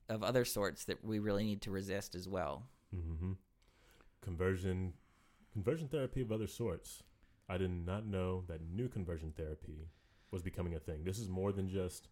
of 0.08 0.24
other 0.24 0.46
sorts 0.46 0.86
that 0.86 1.04
we 1.04 1.20
really 1.20 1.44
need 1.44 1.62
to 1.62 1.72
resist 1.72 2.16
as 2.16 2.28
well. 2.28 2.64
hmm 2.94 3.34
Conversion, 4.22 4.94
conversion 5.54 5.88
therapy 5.88 6.22
of 6.22 6.32
other 6.32 6.48
sorts. 6.48 7.04
I 7.48 7.58
did 7.58 7.72
not 7.72 8.06
know 8.06 8.44
that 8.48 8.62
new 8.62 8.88
conversion 8.88 9.34
therapy 9.36 9.88
was 10.32 10.42
becoming 10.44 10.76
a 10.76 10.80
thing. 10.80 11.04
This 11.04 11.18
is 11.20 11.28
more 11.30 11.52
than 11.52 11.68
just 11.70 12.08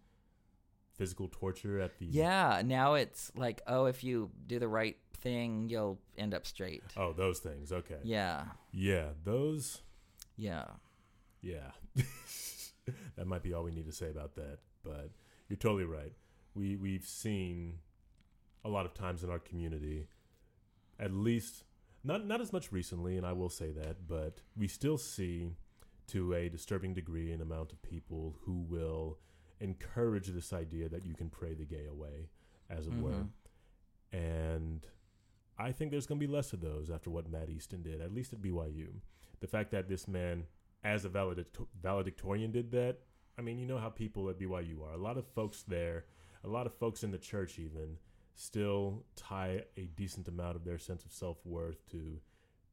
physical 0.97 1.27
torture 1.31 1.79
at 1.79 1.99
the. 1.99 2.05
Yeah, 2.07 2.61
now 2.65 2.95
it's 2.95 3.31
like, 3.35 3.61
oh, 3.67 3.85
if 3.85 4.03
you 4.03 4.31
do 4.47 4.57
the 4.57 4.67
right 4.67 4.97
thing, 5.13 5.69
you'll 5.69 5.99
end 6.17 6.33
up 6.33 6.47
straight. 6.47 6.83
Oh, 6.95 7.13
those 7.13 7.39
things. 7.39 7.71
Okay. 7.71 7.99
Yeah, 8.03 8.45
Yeah, 8.71 9.09
those. 9.23 9.81
yeah. 10.35 10.65
Yeah. 11.41 11.71
that 13.15 13.27
might 13.27 13.43
be 13.43 13.53
all 13.53 13.63
we 13.63 13.71
need 13.71 13.85
to 13.85 13.91
say 13.91 14.09
about 14.09 14.35
that. 14.35 14.57
But 14.83 15.11
you're 15.49 15.57
totally 15.57 15.85
right. 15.85 16.13
We 16.55 16.75
we've 16.75 17.05
seen 17.05 17.75
a 18.65 18.69
lot 18.69 18.85
of 18.87 18.93
times 18.95 19.23
in 19.23 19.29
our 19.29 19.39
community, 19.39 20.07
at 20.99 21.11
least 21.13 21.63
not 22.03 22.25
not 22.25 22.41
as 22.41 22.53
much 22.53 22.71
recently, 22.71 23.17
and 23.17 23.25
I 23.25 23.33
will 23.33 23.49
say 23.49 23.71
that, 23.71 24.07
but 24.07 24.41
we 24.55 24.67
still 24.67 24.97
see 24.97 25.55
to 26.07 26.33
a 26.33 26.49
disturbing 26.49 26.93
degree 26.93 27.31
an 27.31 27.41
amount 27.41 27.73
of 27.73 27.81
people 27.81 28.37
who 28.41 28.61
will 28.61 29.19
encourage 29.59 30.27
this 30.27 30.53
idea 30.53 30.87
that 30.87 31.05
you 31.05 31.13
can 31.13 31.29
pray 31.29 31.53
the 31.53 31.65
gay 31.65 31.85
away, 31.85 32.29
as 32.69 32.87
it 32.87 32.93
were. 32.93 33.11
Mhm. 33.11 33.29
And 34.11 34.87
I 35.57 35.71
think 35.71 35.91
there's 35.91 36.05
going 36.05 36.19
to 36.21 36.27
be 36.27 36.31
less 36.31 36.53
of 36.53 36.61
those 36.61 36.89
after 36.89 37.09
what 37.09 37.29
Matt 37.29 37.49
Easton 37.49 37.81
did, 37.83 37.99
at 37.99 38.13
least 38.13 38.31
at 38.31 38.41
BYU. 38.41 39.01
The 39.39 39.47
fact 39.47 39.71
that 39.71 39.89
this 39.89 40.07
man, 40.07 40.47
as 40.83 41.03
a 41.03 41.09
valedicto- 41.09 41.67
valedictorian, 41.81 42.51
did 42.51 42.71
that, 42.71 42.99
I 43.37 43.41
mean, 43.41 43.57
you 43.57 43.65
know 43.65 43.79
how 43.79 43.89
people 43.89 44.29
at 44.29 44.37
BYU 44.39 44.83
are. 44.83 44.93
A 44.93 44.97
lot 44.97 45.17
of 45.17 45.27
folks 45.27 45.63
there, 45.63 46.05
a 46.43 46.47
lot 46.47 46.67
of 46.67 46.73
folks 46.73 47.03
in 47.03 47.11
the 47.11 47.17
church 47.17 47.59
even, 47.59 47.97
still 48.39 49.03
tie 49.15 49.63
a 49.77 49.87
decent 49.95 50.27
amount 50.27 50.55
of 50.55 50.63
their 50.63 50.77
sense 50.77 51.03
of 51.03 51.11
self 51.11 51.37
worth 51.43 51.89
to 51.89 52.19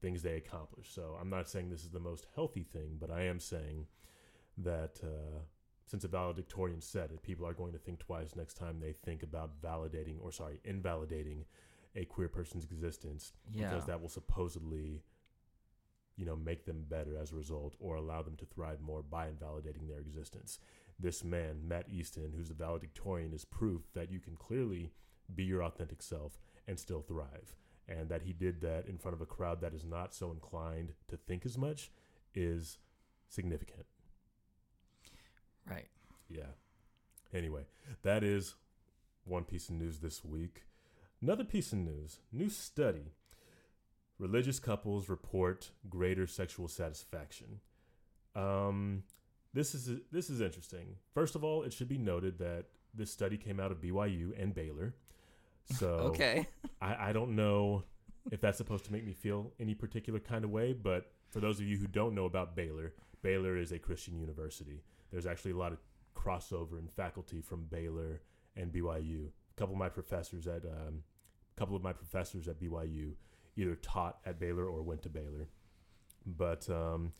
things 0.03 0.23
they 0.23 0.37
accomplish. 0.37 0.93
So 0.93 1.17
I'm 1.19 1.31
not 1.31 1.49
saying 1.49 1.71
this 1.71 1.83
is 1.83 1.91
the 1.91 1.99
most 1.99 2.27
healthy 2.35 2.63
thing, 2.63 2.99
but 3.01 3.11
I 3.11 3.23
am 3.23 3.41
saying 3.41 3.87
that 4.59 5.01
uh, 5.03 5.39
since 5.87 6.05
a 6.05 6.09
valedictorian 6.09 6.83
said 6.83 7.11
it, 7.13 7.23
people 7.23 7.47
are 7.47 7.55
going 7.55 7.73
to 7.73 7.79
think 7.79 7.99
twice 7.99 8.37
next 8.37 8.55
time 8.59 8.79
they 8.79 8.93
think 8.93 9.23
about 9.23 9.61
validating 9.63 10.17
or 10.21 10.31
sorry, 10.33 10.61
invalidating 10.65 11.47
a 11.97 12.05
queer 12.05 12.29
person's 12.29 12.65
existence 12.65 13.33
Yeah. 13.51 13.71
because 13.71 13.87
that 13.87 14.01
will 14.03 14.11
supposedly 14.11 15.03
you 16.17 16.27
know 16.27 16.37
make 16.37 16.67
them 16.67 16.85
better 16.89 17.17
as 17.17 17.33
a 17.33 17.37
result 17.37 17.75
or 17.81 17.97
allow 17.97 18.21
them 18.23 18.37
to 18.37 18.45
thrive 18.45 18.81
more 18.83 19.03
by 19.03 19.29
invalidating 19.29 19.89
their 19.89 19.99
existence. 20.01 20.59
This 21.01 21.25
man, 21.25 21.67
Matt 21.67 21.87
Easton, 21.91 22.35
who's 22.37 22.49
the 22.49 22.55
valedictorian, 22.55 23.33
is 23.33 23.47
proof 23.47 23.83
that 23.95 24.11
you 24.13 24.21
can 24.21 24.37
clearly 24.37 24.93
be 25.33 25.45
your 25.45 25.63
authentic 25.63 26.03
self 26.03 26.39
and 26.67 26.79
still 26.79 27.03
thrive. 27.03 27.55
And 27.87 28.09
that 28.09 28.23
he 28.23 28.33
did 28.33 28.61
that 28.63 28.87
in 28.87 28.97
front 28.97 29.15
of 29.15 29.21
a 29.21 29.27
crowd 29.27 29.61
that 29.61 29.75
is 29.75 29.85
not 29.85 30.15
so 30.15 30.31
inclined 30.31 30.93
to 31.09 31.17
think 31.17 31.45
as 31.45 31.59
much 31.59 31.91
is 32.35 32.79
significant. 33.29 33.85
Right. 35.69 35.89
Yeah. 36.29 36.53
Anyway, 37.33 37.67
that 38.03 38.23
is 38.23 38.55
one 39.25 39.45
piece 39.45 39.69
of 39.69 39.75
news 39.75 39.99
this 39.99 40.25
week. 40.25 40.63
Another 41.21 41.45
piece 41.45 41.73
of 41.73 41.79
news 41.79 42.21
new 42.33 42.49
study. 42.49 43.13
Religious 44.19 44.61
couples 44.61 45.09
report 45.09 45.71
greater 45.89 46.27
sexual 46.27 46.69
satisfaction. 46.69 47.61
Um, 48.37 49.03
this 49.53 49.75
is 49.75 49.91
this 50.13 50.31
is 50.31 50.41
interesting. 50.41 50.97
First 51.13 51.35
of 51.35 51.43
all, 51.45 51.63
it 51.63 51.73
should 51.73 51.89
be 51.89 51.99
noted 51.99 52.39
that 52.39 52.67
this 52.95 53.11
study 53.11 53.37
came 53.37 53.59
out 53.59 53.73
of 53.73 53.81
BYU 53.81 54.41
and 54.41 54.55
Baylor. 54.55 54.95
So 55.71 55.89
Okay. 56.13 56.47
I, 56.81 57.11
I 57.11 57.13
don't 57.13 57.35
know 57.37 57.85
if 58.31 58.41
that's 58.41 58.59
supposed 58.59 58.85
to 58.87 58.93
make 58.93 59.05
me 59.05 59.13
feel 59.13 59.53
any 59.59 59.75
particular 59.75 60.21
kind 60.21 60.45
of 60.45 60.51
way, 60.51 60.73
but 60.73 61.13
for 61.31 61.41
those 61.41 61.61
of 61.61 61.67
you 61.67 61.77
who 61.77 61.87
don't 61.87 62.15
know 62.15 62.25
about 62.27 62.55
Baylor, 62.57 62.95
Baylor 63.23 63.57
is 63.57 63.73
a 63.73 63.79
Christian 63.79 64.19
university. 64.19 64.83
There's 65.11 65.27
actually 65.27 65.53
a 65.53 65.57
lot 65.57 65.73
of 65.73 65.79
crossover 66.15 66.79
in 66.79 66.89
faculty 66.89 67.41
from 67.41 67.65
Baylor 67.65 68.21
and 68.57 68.73
BYU. 68.73 69.27
A 69.29 69.55
couple 69.57 69.75
of 69.75 69.79
my 69.79 69.89
professors 69.89 70.47
at 70.47 70.65
um, 70.65 71.03
a 71.57 71.59
couple 71.59 71.77
of 71.77 71.83
my 71.83 71.93
professors 71.93 72.49
at 72.49 72.61
BYU 72.61 73.13
either 73.57 73.75
taught 73.77 74.19
at 74.27 74.41
Baylor 74.41 74.67
or 74.67 74.83
went 74.83 75.03
to 75.03 75.09
Baylor. 75.09 75.49
But 76.27 76.69
um, 76.71 77.13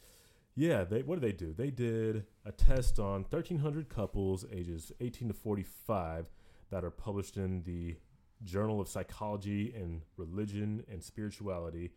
yeah, 0.55 0.85
they 0.85 1.03
what 1.03 1.21
did 1.21 1.29
they 1.29 1.37
do? 1.37 1.53
They 1.53 1.71
did 1.71 2.25
a 2.45 2.53
test 2.53 2.99
on 2.99 3.23
1,300 3.23 3.89
couples 3.89 4.45
ages 4.53 4.93
18 5.01 5.29
to 5.29 5.35
45 5.35 6.27
that 6.71 6.85
are 6.85 6.91
published 6.91 7.37
in 7.37 7.63
the 7.63 7.97
Journal 8.45 8.81
of 8.81 8.89
Psychology 8.89 9.73
and 9.75 10.03
Religion 10.17 10.85
and 10.91 11.03
Spirituality. 11.03 11.93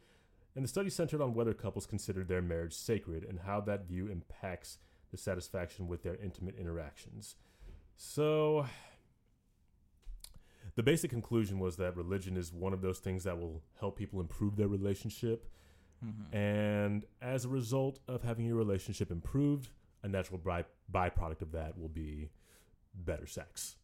And 0.56 0.64
the 0.64 0.70
study 0.70 0.90
centered 0.90 1.22
on 1.22 1.34
whether 1.34 1.54
couples 1.54 1.86
considered 1.86 2.28
their 2.28 2.42
marriage 2.42 2.74
sacred 2.74 3.24
and 3.24 3.40
how 3.40 3.62
that 3.62 3.88
view 3.88 4.08
impacts 4.08 4.80
the 5.12 5.18
satisfaction 5.18 5.88
with 5.88 6.04
their 6.04 6.16
intimate 6.16 6.56
interactions. 6.58 7.36
So, 7.96 8.66
the 10.76 10.84
basic 10.84 11.12
conclusion 11.12 11.60
was 11.60 11.78
that 11.78 11.96
religion 11.96 12.38
is 12.38 12.52
one 12.54 12.74
of 12.74 12.82
those 12.82 13.00
things 13.00 13.24
that 13.24 13.40
will 13.40 13.64
help 13.80 13.98
people 13.98 14.20
improve 14.20 14.56
their 14.56 14.68
relationship. 14.68 15.52
Mhm. 16.04 16.34
And 16.34 17.06
as 17.22 17.46
a 17.46 17.50
result 17.50 18.00
of 18.08 18.24
having 18.24 18.46
your 18.46 18.56
relationship 18.56 19.12
improved, 19.12 19.70
a 20.04 20.08
natural 20.08 20.38
by- 20.40 20.66
byproduct 20.92 21.42
of 21.42 21.52
that 21.52 21.78
will 21.78 21.90
be 21.90 22.30
better 22.94 23.26
sex. 23.26 23.78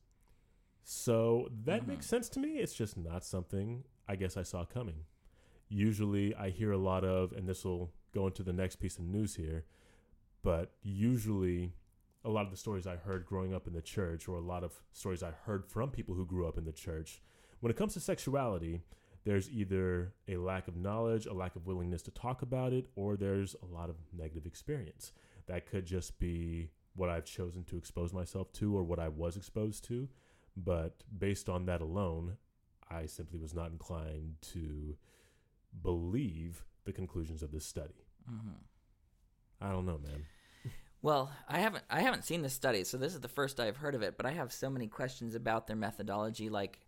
So 1.03 1.49
that 1.65 1.81
Mhm. 1.81 1.87
makes 1.87 2.05
sense 2.05 2.29
to 2.29 2.39
me. 2.39 2.59
It's 2.59 2.73
just 2.73 2.95
not 2.95 3.25
something 3.25 3.83
I 4.07 4.15
guess 4.15 4.37
I 4.37 4.43
saw 4.43 4.63
coming. 4.63 5.05
Usually 5.67 6.33
I 6.33 6.49
hear 6.49 6.71
a 6.71 6.77
lot 6.77 7.03
of, 7.03 7.33
and 7.33 7.45
this 7.45 7.65
will 7.65 7.91
go 8.13 8.27
into 8.27 8.41
the 8.41 8.53
next 8.53 8.77
piece 8.77 8.97
of 8.97 9.03
news 9.03 9.35
here, 9.35 9.65
but 10.43 10.77
usually 10.81 11.73
a 12.23 12.29
lot 12.29 12.45
of 12.45 12.51
the 12.51 12.57
stories 12.57 12.87
I 12.87 12.95
heard 12.95 13.25
growing 13.25 13.53
up 13.53 13.67
in 13.67 13.73
the 13.73 13.81
church, 13.81 14.29
or 14.29 14.37
a 14.37 14.41
lot 14.41 14.63
of 14.63 14.81
stories 14.93 15.21
I 15.21 15.31
heard 15.31 15.65
from 15.65 15.91
people 15.91 16.15
who 16.15 16.25
grew 16.25 16.47
up 16.47 16.57
in 16.57 16.63
the 16.63 16.71
church, 16.71 17.21
when 17.59 17.69
it 17.69 17.75
comes 17.75 17.95
to 17.95 17.99
sexuality, 17.99 18.81
there's 19.25 19.51
either 19.51 20.13
a 20.29 20.37
lack 20.37 20.69
of 20.69 20.77
knowledge, 20.77 21.25
a 21.25 21.33
lack 21.33 21.57
of 21.57 21.65
willingness 21.67 22.01
to 22.03 22.11
talk 22.11 22.41
about 22.41 22.71
it, 22.71 22.87
or 22.95 23.17
there's 23.17 23.57
a 23.61 23.65
lot 23.65 23.89
of 23.89 23.97
negative 24.13 24.45
experience. 24.45 25.11
That 25.47 25.65
could 25.65 25.85
just 25.85 26.17
be 26.17 26.69
what 26.95 27.09
I've 27.09 27.25
chosen 27.25 27.65
to 27.65 27.77
expose 27.77 28.13
myself 28.13 28.53
to 28.53 28.73
or 28.73 28.83
what 28.83 28.99
I 28.99 29.09
was 29.09 29.35
exposed 29.35 29.83
to. 29.85 30.07
But 30.55 31.03
based 31.17 31.49
on 31.49 31.65
that 31.65 31.81
alone, 31.81 32.37
I 32.89 33.05
simply 33.07 33.39
was 33.39 33.53
not 33.53 33.71
inclined 33.71 34.35
to 34.53 34.95
believe 35.81 36.63
the 36.85 36.93
conclusions 36.93 37.41
of 37.41 37.51
this 37.51 37.65
study. 37.65 38.05
Mhm. 38.29 38.55
I 39.61 39.71
don't 39.71 39.85
know, 39.85 39.97
man. 39.97 40.25
Well, 41.01 41.31
I 41.49 41.59
haven't 41.59 41.83
I 41.89 42.01
haven't 42.01 42.23
seen 42.23 42.41
this 42.43 42.53
study, 42.53 42.83
so 42.83 42.97
this 42.97 43.13
is 43.13 43.19
the 43.21 43.27
first 43.27 43.59
I've 43.59 43.77
heard 43.77 43.95
of 43.95 44.01
it. 44.01 44.15
But 44.15 44.25
I 44.25 44.31
have 44.31 44.53
so 44.53 44.69
many 44.69 44.87
questions 44.87 45.35
about 45.35 45.67
their 45.67 45.75
methodology. 45.75 46.49
Like, 46.49 46.79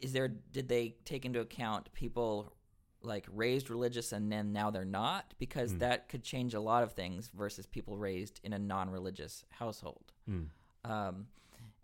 is 0.00 0.12
there 0.12 0.28
did 0.28 0.68
they 0.68 0.96
take 1.04 1.24
into 1.24 1.40
account 1.40 1.92
people 1.94 2.54
like 3.02 3.26
raised 3.30 3.70
religious 3.70 4.12
and 4.12 4.30
then 4.30 4.52
now 4.52 4.70
they're 4.70 4.84
not? 4.84 5.34
Because 5.38 5.72
Hmm. 5.72 5.78
that 5.78 6.08
could 6.08 6.22
change 6.22 6.54
a 6.54 6.60
lot 6.60 6.82
of 6.84 6.92
things 6.92 7.28
versus 7.28 7.66
people 7.66 7.98
raised 7.98 8.40
in 8.44 8.52
a 8.52 8.58
non-religious 8.58 9.44
household. 9.50 10.12
Mm. 10.28 10.48
Um, 10.84 11.26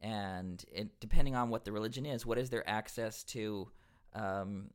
and 0.03 0.65
it, 0.73 0.99
depending 1.01 1.35
on 1.35 1.51
what 1.51 1.65
the 1.65 1.73
religion 1.73 2.07
is, 2.07 2.25
what 2.25 2.39
is 2.39 2.51
their 2.51 2.69
access 2.69 3.23
to, 3.25 3.69
um, 4.15 4.71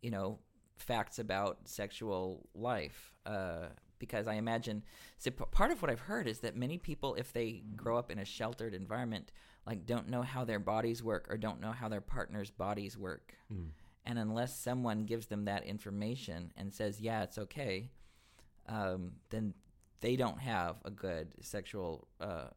you 0.00 0.10
know, 0.10 0.38
facts 0.76 1.18
about 1.18 1.58
sexual 1.64 2.48
life? 2.54 3.12
Uh, 3.24 3.66
because 3.98 4.28
I 4.28 4.34
imagine, 4.34 4.84
so 5.18 5.30
part 5.30 5.70
of 5.70 5.80
what 5.80 5.90
I've 5.90 6.00
heard 6.00 6.28
is 6.28 6.40
that 6.40 6.54
many 6.54 6.76
people, 6.78 7.14
if 7.14 7.32
they 7.32 7.62
grow 7.74 7.96
up 7.96 8.10
in 8.10 8.18
a 8.18 8.24
sheltered 8.24 8.74
environment, 8.74 9.32
like 9.66 9.86
don't 9.86 10.08
know 10.08 10.22
how 10.22 10.44
their 10.44 10.58
bodies 10.58 11.02
work 11.02 11.26
or 11.30 11.36
don't 11.36 11.60
know 11.60 11.72
how 11.72 11.88
their 11.88 12.02
partner's 12.02 12.50
bodies 12.50 12.96
work. 12.96 13.34
Mm. 13.52 13.68
And 14.04 14.18
unless 14.18 14.56
someone 14.56 15.04
gives 15.04 15.26
them 15.26 15.46
that 15.46 15.64
information 15.64 16.52
and 16.56 16.72
says, 16.72 17.00
yeah, 17.00 17.22
it's 17.22 17.38
okay, 17.38 17.90
um, 18.68 19.12
then 19.30 19.54
they 20.00 20.14
don't 20.14 20.38
have 20.38 20.76
a 20.84 20.90
good 20.90 21.28
sexual 21.40 22.06
uh, 22.20 22.48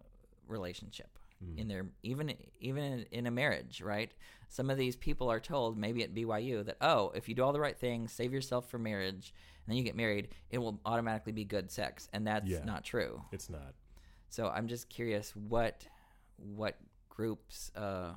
relationship 0.48 1.19
Mm. 1.44 1.58
in 1.58 1.68
their 1.70 1.86
even 2.04 2.34
even 2.60 2.84
in, 2.84 3.06
in 3.12 3.28
a 3.28 3.32
marriage, 3.32 3.82
right? 3.82 4.12
Some 4.50 4.70
of 4.70 4.78
these 4.78 4.98
people 4.98 5.32
are 5.32 5.40
told 5.40 5.78
maybe 5.78 6.04
at 6.04 6.14
BYU 6.14 6.66
that 6.66 6.76
oh, 6.82 7.12
if 7.16 7.30
you 7.30 7.36
do 7.36 7.44
all 7.44 7.54
the 7.54 7.62
right 7.62 7.78
things, 7.78 8.12
save 8.12 8.34
yourself 8.34 8.70
for 8.70 8.78
marriage, 8.78 9.34
and 9.66 9.72
then 9.72 9.78
you 9.78 9.84
get 9.84 9.96
married, 9.96 10.30
it 10.50 10.58
will 10.58 10.82
automatically 10.86 11.32
be 11.32 11.46
good 11.46 11.72
sex, 11.72 12.10
and 12.12 12.28
that's 12.28 12.50
Yeah. 12.50 12.66
not 12.66 12.84
true. 12.84 13.24
It's 13.32 13.50
not. 13.50 13.74
So 14.30 14.50
I'm 14.50 14.68
just 14.68 14.90
curious 14.90 15.34
what 15.36 15.88
what 16.36 16.78
groups 17.08 17.72
uh, 17.76 18.14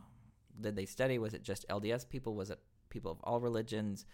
did 0.60 0.74
they 0.74 0.86
study? 0.86 1.18
Was 1.18 1.32
it 1.34 1.42
just 1.44 1.66
LDS 1.68 2.08
people? 2.08 2.34
Was 2.34 2.50
it 2.50 2.58
people 2.88 3.12
of 3.12 3.18
all 3.22 3.38
religions? 3.40 4.04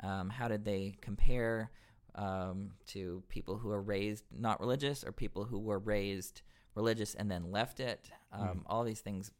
Um, 0.00 0.30
how 0.30 0.48
did 0.48 0.64
they 0.64 0.96
compare 1.02 1.70
um, 2.14 2.70
to 2.88 3.22
people 3.28 3.58
who 3.58 3.70
are 3.70 3.82
raised 3.82 4.24
not 4.30 4.60
religious 4.60 5.04
or 5.04 5.12
people 5.12 5.44
who 5.44 5.58
were 5.58 5.78
raised 5.78 6.40
religious 6.76 7.14
and 7.14 7.30
then 7.30 7.50
left 7.50 7.80
it? 7.80 8.10
Um, 8.32 8.48
Mm. 8.48 8.62
All 8.66 8.84
these 8.84 9.00
things 9.00 9.32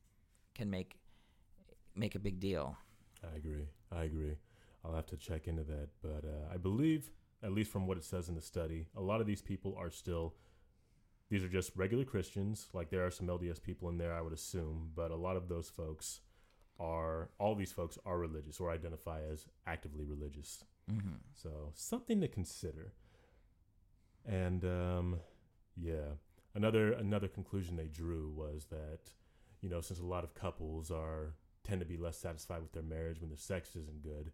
can 0.55 0.71
make 0.71 0.99
make 1.95 2.15
a 2.15 2.19
big 2.19 2.41
deal. 2.41 2.77
I 3.23 3.37
agree. 3.37 3.67
I 3.91 4.05
agree. 4.05 4.37
I'll 4.85 4.95
have 4.95 5.07
to 5.07 5.17
check 5.17 5.49
into 5.49 5.65
that. 5.65 5.89
But 6.03 6.25
uh, 6.25 6.53
I 6.53 6.57
believe, 6.57 7.11
at 7.43 7.53
least 7.53 7.71
from 7.73 7.87
what 7.87 7.97
it 7.97 8.05
says 8.05 8.29
in 8.29 8.35
the 8.35 8.43
study, 8.43 8.87
a 8.95 9.01
lot 9.01 9.21
of 9.21 9.27
these 9.27 9.43
people 9.43 9.75
are 9.79 9.91
still, 9.91 10.35
these 11.31 11.43
are 11.43 11.49
just 11.49 11.73
regular 11.75 12.05
Christians. 12.05 12.69
Like 12.73 12.91
there 12.91 13.05
are 13.07 13.11
some 13.11 13.27
LDS 13.27 13.63
people 13.63 13.89
in 13.89 13.99
there, 13.99 14.13
I 14.15 14.21
would 14.21 14.33
assume. 14.33 14.91
But 14.95 15.11
a 15.11 15.17
lot 15.17 15.37
of 15.37 15.49
those 15.49 15.69
folks 15.69 16.21
are, 16.79 17.31
all 17.39 17.55
these 17.55 17.73
folks 17.73 17.99
are 18.05 18.19
religious 18.19 18.61
or 18.61 18.71
identify 18.71 19.21
as 19.33 19.47
actively 19.67 20.05
religious. 20.05 20.65
Mm-hmm. 20.91 21.17
So 21.35 21.73
something 21.75 22.21
to 22.21 22.29
consider. 22.29 22.93
And 24.25 24.65
um, 24.65 25.21
yeah, 25.77 26.15
another 26.57 26.93
another 26.93 27.29
conclusion 27.29 27.77
they 27.77 27.87
drew 27.89 28.29
was 28.31 28.67
that 28.71 29.01
you 29.61 29.69
know 29.69 29.81
since 29.81 30.01
a 30.01 30.05
lot 30.07 30.25
of 30.25 30.35
couples 30.35 30.91
are 30.91 31.35
tend 31.63 31.81
to 31.81 31.87
be 31.87 31.97
less 31.97 32.17
satisfied 32.19 32.63
with 32.63 32.73
their 32.73 32.83
marriage 32.83 33.21
when 33.21 33.29
their 33.29 33.37
sex 33.39 33.75
isn't 33.77 34.03
good, 34.03 34.33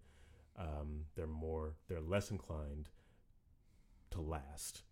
um, 0.56 1.04
they're 1.14 1.26
more 1.26 1.74
they're 1.88 2.00
less 2.00 2.30
inclined 2.30 2.88
to 4.10 4.20
last. 4.20 4.82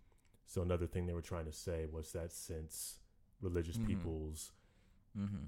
So 0.47 0.63
another 0.63 0.87
thing 0.87 1.07
they 1.07 1.13
were 1.15 1.21
trying 1.23 1.45
to 1.47 1.53
say 1.53 1.87
was 1.91 2.13
that 2.13 2.33
since 2.33 2.99
religious 3.41 3.79
Mhm. 3.79 3.87
people's 3.87 4.53
Mm-hmm. 5.17 5.47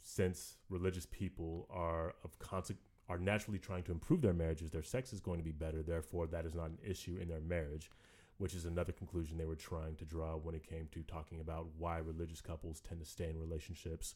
since 0.00 0.56
religious 0.68 1.06
people 1.06 1.66
are 1.70 2.14
of 2.24 2.38
conse- 2.38 2.76
are 3.08 3.18
naturally 3.18 3.58
trying 3.58 3.82
to 3.84 3.92
improve 3.92 4.20
their 4.22 4.32
marriages, 4.32 4.70
their 4.70 4.82
sex 4.82 5.12
is 5.12 5.20
going 5.20 5.38
to 5.38 5.44
be 5.44 5.52
better. 5.52 5.82
Therefore, 5.82 6.26
that 6.28 6.44
is 6.46 6.54
not 6.54 6.70
an 6.70 6.78
issue 6.82 7.16
in 7.18 7.28
their 7.28 7.40
marriage, 7.40 7.90
which 8.38 8.54
is 8.54 8.64
another 8.64 8.92
conclusion 8.92 9.38
they 9.38 9.46
were 9.46 9.56
trying 9.56 9.96
to 9.96 10.04
draw 10.04 10.36
when 10.36 10.54
it 10.54 10.68
came 10.68 10.88
to 10.92 11.02
talking 11.02 11.40
about 11.40 11.66
why 11.78 11.98
religious 11.98 12.40
couples 12.40 12.80
tend 12.80 13.00
to 13.00 13.06
stay 13.06 13.28
in 13.28 13.38
relationships 13.38 14.14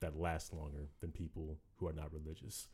that 0.00 0.18
last 0.18 0.52
longer 0.52 0.88
than 1.00 1.10
people 1.12 1.58
who 1.76 1.86
are 1.86 1.92
not 1.92 2.12
religious. 2.12 2.68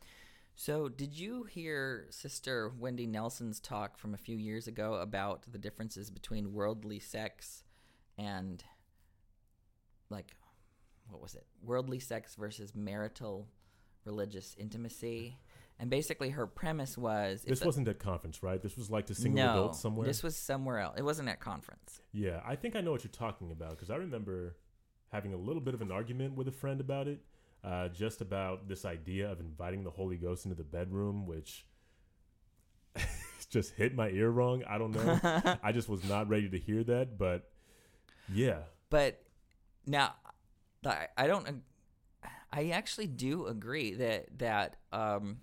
So, 0.55 0.89
did 0.89 1.13
you 1.13 1.43
hear 1.43 2.07
Sister 2.09 2.71
Wendy 2.79 3.05
Nelson's 3.05 3.59
talk 3.59 3.97
from 3.97 4.15
a 4.15 4.17
few 4.17 4.35
years 4.35 4.67
ago 4.67 4.95
about 4.95 5.43
the 5.51 5.59
differences 5.59 6.09
between 6.09 6.53
worldly 6.53 6.99
sex 6.99 7.63
and 8.17 8.63
like 10.09 10.35
what 11.09 11.21
was 11.21 11.35
it? 11.35 11.45
Worldly 11.61 11.99
sex 11.99 12.35
versus 12.35 12.73
marital 12.75 13.47
religious 14.05 14.55
intimacy. 14.57 15.37
And 15.79 15.89
basically 15.89 16.31
her 16.31 16.47
premise 16.47 16.97
was 16.97 17.43
This 17.43 17.63
wasn't 17.63 17.87
at 17.87 17.99
conference, 17.99 18.41
right? 18.41 18.61
This 18.61 18.75
was 18.75 18.89
like 18.89 19.05
to 19.07 19.15
single 19.15 19.43
no, 19.45 19.51
adults 19.51 19.79
somewhere. 19.79 20.07
This 20.07 20.23
was 20.23 20.35
somewhere 20.35 20.79
else. 20.79 20.95
It 20.97 21.03
wasn't 21.03 21.29
at 21.29 21.39
conference. 21.39 22.01
Yeah, 22.11 22.41
I 22.45 22.55
think 22.55 22.75
I 22.75 22.81
know 22.81 22.91
what 22.91 23.03
you're 23.03 23.11
talking 23.11 23.51
about 23.51 23.71
because 23.71 23.91
I 23.91 23.95
remember 23.95 24.57
having 25.11 25.33
a 25.33 25.37
little 25.37 25.61
bit 25.61 25.73
of 25.73 25.81
an 25.81 25.91
argument 25.91 26.35
with 26.35 26.47
a 26.47 26.51
friend 26.51 26.81
about 26.81 27.07
it, 27.07 27.19
uh, 27.63 27.89
just 27.89 28.21
about 28.21 28.67
this 28.67 28.85
idea 28.85 29.31
of 29.31 29.39
inviting 29.39 29.83
the 29.83 29.91
Holy 29.91 30.17
Ghost 30.17 30.45
into 30.45 30.55
the 30.57 30.63
bedroom, 30.63 31.27
which 31.27 31.65
just 33.49 33.73
hit 33.75 33.95
my 33.95 34.09
ear 34.09 34.29
wrong. 34.29 34.63
I 34.67 34.77
don't 34.79 34.91
know. 34.91 35.57
I 35.63 35.71
just 35.71 35.89
was 35.89 36.03
not 36.03 36.27
ready 36.27 36.49
to 36.49 36.57
hear 36.57 36.83
that, 36.85 37.17
but 37.19 37.51
yeah, 38.33 38.61
But 38.89 39.21
now, 39.85 40.15
I 40.85 41.07
I 41.17 41.27
don't. 41.27 41.63
I 42.51 42.69
actually 42.69 43.07
do 43.07 43.47
agree 43.47 43.93
that 43.95 44.39
that 44.39 44.77
um, 44.91 45.37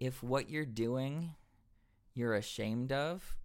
if 0.00 0.22
what 0.22 0.48
you're 0.48 0.64
doing 0.64 1.34
you're 2.14 2.34
ashamed 2.34 2.90
of, 2.90 3.36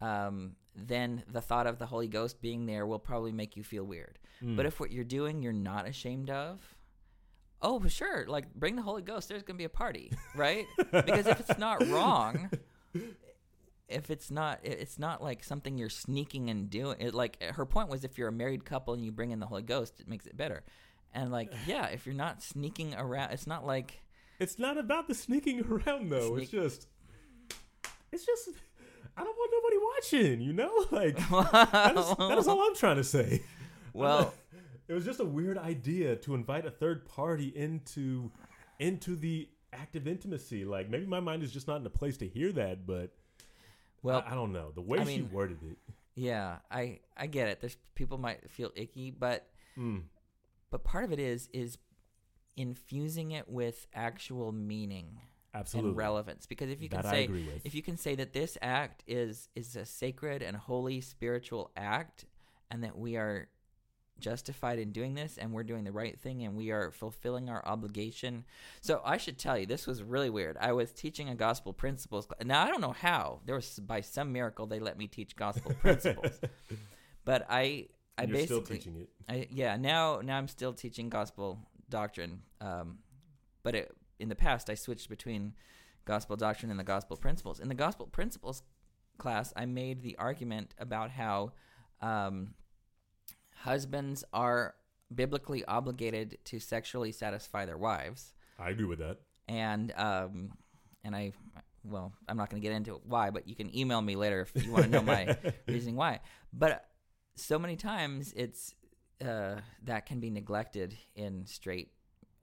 um, 0.00 0.56
then 0.74 1.22
the 1.30 1.40
thought 1.40 1.66
of 1.66 1.78
the 1.78 1.86
Holy 1.86 2.08
Ghost 2.08 2.40
being 2.40 2.66
there 2.66 2.86
will 2.86 2.98
probably 2.98 3.32
make 3.32 3.56
you 3.56 3.62
feel 3.62 3.84
weird. 3.84 4.18
Mm. 4.42 4.56
But 4.56 4.66
if 4.66 4.80
what 4.80 4.90
you're 4.90 5.04
doing 5.04 5.42
you're 5.42 5.52
not 5.52 5.86
ashamed 5.86 6.30
of, 6.30 6.76
oh 7.62 7.86
sure, 7.88 8.26
like 8.28 8.52
bring 8.54 8.76
the 8.76 8.82
Holy 8.82 9.02
Ghost. 9.02 9.28
There's 9.28 9.42
gonna 9.42 9.56
be 9.56 9.64
a 9.64 9.68
party, 9.68 10.12
right? 10.34 10.66
because 10.92 11.26
if 11.26 11.40
it's 11.40 11.58
not 11.58 11.86
wrong, 11.88 12.50
if 13.88 14.10
it's 14.10 14.30
not, 14.30 14.60
it's 14.62 14.98
not 14.98 15.22
like 15.22 15.42
something 15.44 15.78
you're 15.78 15.88
sneaking 15.88 16.50
and 16.50 16.70
doing. 16.70 16.96
It, 17.00 17.14
like 17.14 17.42
her 17.42 17.66
point 17.66 17.88
was, 17.88 18.04
if 18.04 18.18
you're 18.18 18.28
a 18.28 18.32
married 18.32 18.64
couple 18.64 18.94
and 18.94 19.04
you 19.04 19.12
bring 19.12 19.30
in 19.30 19.40
the 19.40 19.46
Holy 19.46 19.62
Ghost, 19.62 20.00
it 20.00 20.08
makes 20.08 20.26
it 20.26 20.36
better. 20.36 20.62
And 21.12 21.32
like, 21.32 21.52
yeah, 21.66 21.86
if 21.86 22.06
you're 22.06 22.14
not 22.14 22.42
sneaking 22.42 22.94
around, 22.94 23.32
it's 23.32 23.46
not 23.46 23.66
like 23.66 24.03
it's 24.44 24.58
not 24.58 24.78
about 24.78 25.08
the 25.08 25.14
sneaking 25.14 25.64
around 25.68 26.10
though. 26.10 26.36
It's 26.36 26.50
just, 26.50 26.86
it's 28.12 28.24
just, 28.24 28.50
I 29.16 29.24
don't 29.24 29.36
want 29.36 29.52
nobody 29.52 29.76
watching. 29.94 30.40
You 30.40 30.52
know, 30.52 30.86
like 30.90 31.16
that 31.16 31.96
is, 31.96 32.16
that 32.16 32.38
is 32.38 32.46
all 32.48 32.62
I'm 32.62 32.74
trying 32.76 32.96
to 32.96 33.04
say. 33.04 33.42
well, 33.92 34.32
it 34.88 34.92
was 34.92 35.04
just 35.04 35.20
a 35.20 35.24
weird 35.24 35.58
idea 35.58 36.16
to 36.16 36.34
invite 36.34 36.66
a 36.66 36.70
third 36.70 37.06
party 37.06 37.52
into 37.54 38.30
into 38.78 39.16
the 39.16 39.48
act 39.72 39.96
of 39.96 40.06
intimacy. 40.06 40.64
Like 40.64 40.88
maybe 40.90 41.06
my 41.06 41.20
mind 41.20 41.42
is 41.42 41.52
just 41.52 41.66
not 41.66 41.80
in 41.80 41.86
a 41.86 41.90
place 41.90 42.16
to 42.18 42.28
hear 42.28 42.52
that, 42.52 42.86
but 42.86 43.12
well, 44.02 44.22
I, 44.26 44.32
I 44.32 44.34
don't 44.34 44.52
know 44.52 44.70
the 44.74 44.82
way 44.82 44.98
I 44.98 45.04
she 45.04 45.18
mean- 45.22 45.30
worded 45.32 45.58
it. 45.62 45.78
yeah, 46.14 46.58
I 46.70 47.00
I 47.16 47.26
get 47.26 47.48
it. 47.48 47.60
There's 47.60 47.76
people 47.94 48.18
might 48.18 48.50
feel 48.50 48.70
icky, 48.76 49.10
but 49.10 49.48
Mm, 49.76 50.02
but 50.70 50.84
part 50.84 51.02
of 51.04 51.10
it 51.12 51.18
is 51.18 51.48
is 51.52 51.78
infusing 52.56 53.32
it 53.32 53.48
with 53.48 53.86
actual 53.94 54.52
meaning 54.52 55.20
absolutely, 55.54 55.90
and 55.90 55.96
relevance. 55.96 56.46
Because 56.46 56.70
if 56.70 56.82
you 56.82 56.88
can 56.88 57.02
that 57.02 57.10
say 57.10 57.28
if 57.64 57.74
you 57.74 57.82
can 57.82 57.96
say 57.96 58.14
that 58.16 58.32
this 58.32 58.58
act 58.60 59.02
is 59.06 59.48
is 59.54 59.76
a 59.76 59.84
sacred 59.84 60.42
and 60.42 60.56
holy 60.56 61.00
spiritual 61.00 61.70
act 61.76 62.26
and 62.70 62.82
that 62.84 62.98
we 62.98 63.16
are 63.16 63.48
justified 64.20 64.78
in 64.78 64.92
doing 64.92 65.14
this 65.14 65.38
and 65.38 65.52
we're 65.52 65.64
doing 65.64 65.84
the 65.84 65.92
right 65.92 66.18
thing 66.18 66.44
and 66.44 66.54
we 66.54 66.70
are 66.70 66.90
fulfilling 66.90 67.48
our 67.48 67.66
obligation. 67.66 68.44
So 68.80 69.00
i 69.04 69.16
should 69.16 69.38
tell 69.38 69.58
you 69.58 69.66
this 69.66 69.86
was 69.86 70.02
really 70.02 70.30
weird. 70.30 70.56
I 70.60 70.72
was 70.72 70.92
teaching 70.92 71.28
a 71.28 71.34
gospel 71.34 71.72
principles 71.72 72.26
cl- 72.26 72.46
now 72.46 72.64
i 72.64 72.68
don't 72.68 72.80
know 72.80 72.92
how. 72.92 73.40
There 73.44 73.54
was 73.54 73.78
by 73.80 74.00
some 74.00 74.32
miracle 74.32 74.66
they 74.66 74.80
let 74.80 74.98
me 74.98 75.06
teach 75.06 75.36
gospel 75.36 75.72
principles. 75.80 76.40
But 77.24 77.46
i 77.48 77.88
i 78.16 78.22
You're 78.22 78.32
basically 78.32 78.44
still 78.46 78.62
teaching 78.62 78.96
it. 78.96 79.08
I, 79.28 79.48
yeah, 79.50 79.76
now 79.76 80.20
now 80.22 80.38
I'm 80.38 80.48
still 80.48 80.72
teaching 80.72 81.08
gospel 81.08 81.58
doctrine, 81.94 82.42
um, 82.60 82.98
but 83.62 83.74
it, 83.74 83.86
in 84.18 84.28
the 84.28 84.34
past 84.34 84.68
I 84.68 84.74
switched 84.74 85.08
between 85.08 85.54
gospel 86.04 86.36
doctrine 86.36 86.70
and 86.72 86.80
the 86.80 86.84
gospel 86.84 87.16
principles. 87.16 87.60
In 87.60 87.68
the 87.68 87.74
gospel 87.74 88.06
principles 88.06 88.62
class, 89.16 89.52
I 89.56 89.64
made 89.66 90.02
the 90.02 90.16
argument 90.18 90.74
about 90.78 91.10
how 91.10 91.52
um, 92.00 92.54
husbands 93.62 94.24
are 94.32 94.74
biblically 95.14 95.64
obligated 95.66 96.38
to 96.46 96.58
sexually 96.58 97.12
satisfy 97.12 97.64
their 97.64 97.78
wives, 97.78 98.34
I 98.58 98.70
agree 98.70 98.86
with 98.86 98.98
that. 98.98 99.18
and 99.46 99.92
um, 99.96 100.50
and 101.04 101.14
I 101.14 101.32
well 101.84 102.12
I'm 102.28 102.36
not 102.36 102.50
going 102.50 102.60
to 102.60 102.68
get 102.68 102.74
into 102.74 103.00
why, 103.04 103.30
but 103.30 103.46
you 103.46 103.54
can 103.54 103.68
email 103.76 104.00
me 104.00 104.16
later 104.16 104.40
if 104.40 104.64
you 104.64 104.72
want 104.72 104.84
to 104.84 104.90
know 104.90 105.02
my 105.02 105.36
reasoning 105.68 105.96
why. 105.96 106.20
But 106.52 106.84
so 107.36 107.58
many 107.58 107.76
times 107.76 108.32
it's 108.36 108.74
uh, 109.24 109.60
that 109.84 110.06
can 110.06 110.20
be 110.20 110.30
neglected 110.30 110.96
in 111.14 111.46
straight 111.46 111.90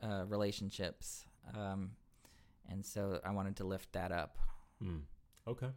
uh, 0.04 0.24
relationships, 0.28 1.26
um, 1.56 1.92
and 2.70 2.86
so 2.86 3.20
I 3.26 3.32
wanted 3.32 3.56
to 3.58 3.64
lift 3.66 3.94
that 3.94 4.12
up. 4.12 4.38
Mm, 4.84 5.02
okay, 5.48 5.70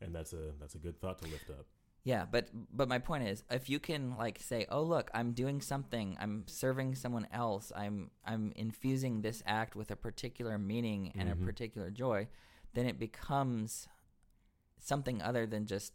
and 0.00 0.14
that's 0.14 0.32
a 0.32 0.52
that's 0.60 0.74
a 0.74 0.78
good 0.78 1.00
thought 1.00 1.18
to 1.22 1.28
lift 1.28 1.50
up. 1.50 1.66
Yeah, 2.04 2.24
but 2.30 2.48
but 2.72 2.88
my 2.88 2.98
point 2.98 3.28
is, 3.28 3.44
if 3.50 3.68
you 3.68 3.78
can 3.78 4.16
like 4.16 4.38
say, 4.40 4.66
"Oh, 4.70 4.82
look, 4.82 5.10
I'm 5.14 5.32
doing 5.32 5.60
something. 5.60 6.16
I'm 6.20 6.44
serving 6.46 6.94
someone 6.94 7.26
else. 7.32 7.70
I'm 7.76 8.10
I'm 8.24 8.52
infusing 8.56 9.20
this 9.20 9.42
act 9.46 9.76
with 9.76 9.90
a 9.90 9.96
particular 9.96 10.58
meaning 10.58 11.12
and 11.18 11.28
Mhm. 11.28 11.32
a 11.42 11.44
particular 11.44 11.90
joy," 11.90 12.28
then 12.74 12.86
it 12.86 12.98
becomes 12.98 13.88
something 14.78 15.20
other 15.20 15.46
than 15.46 15.66
just 15.66 15.92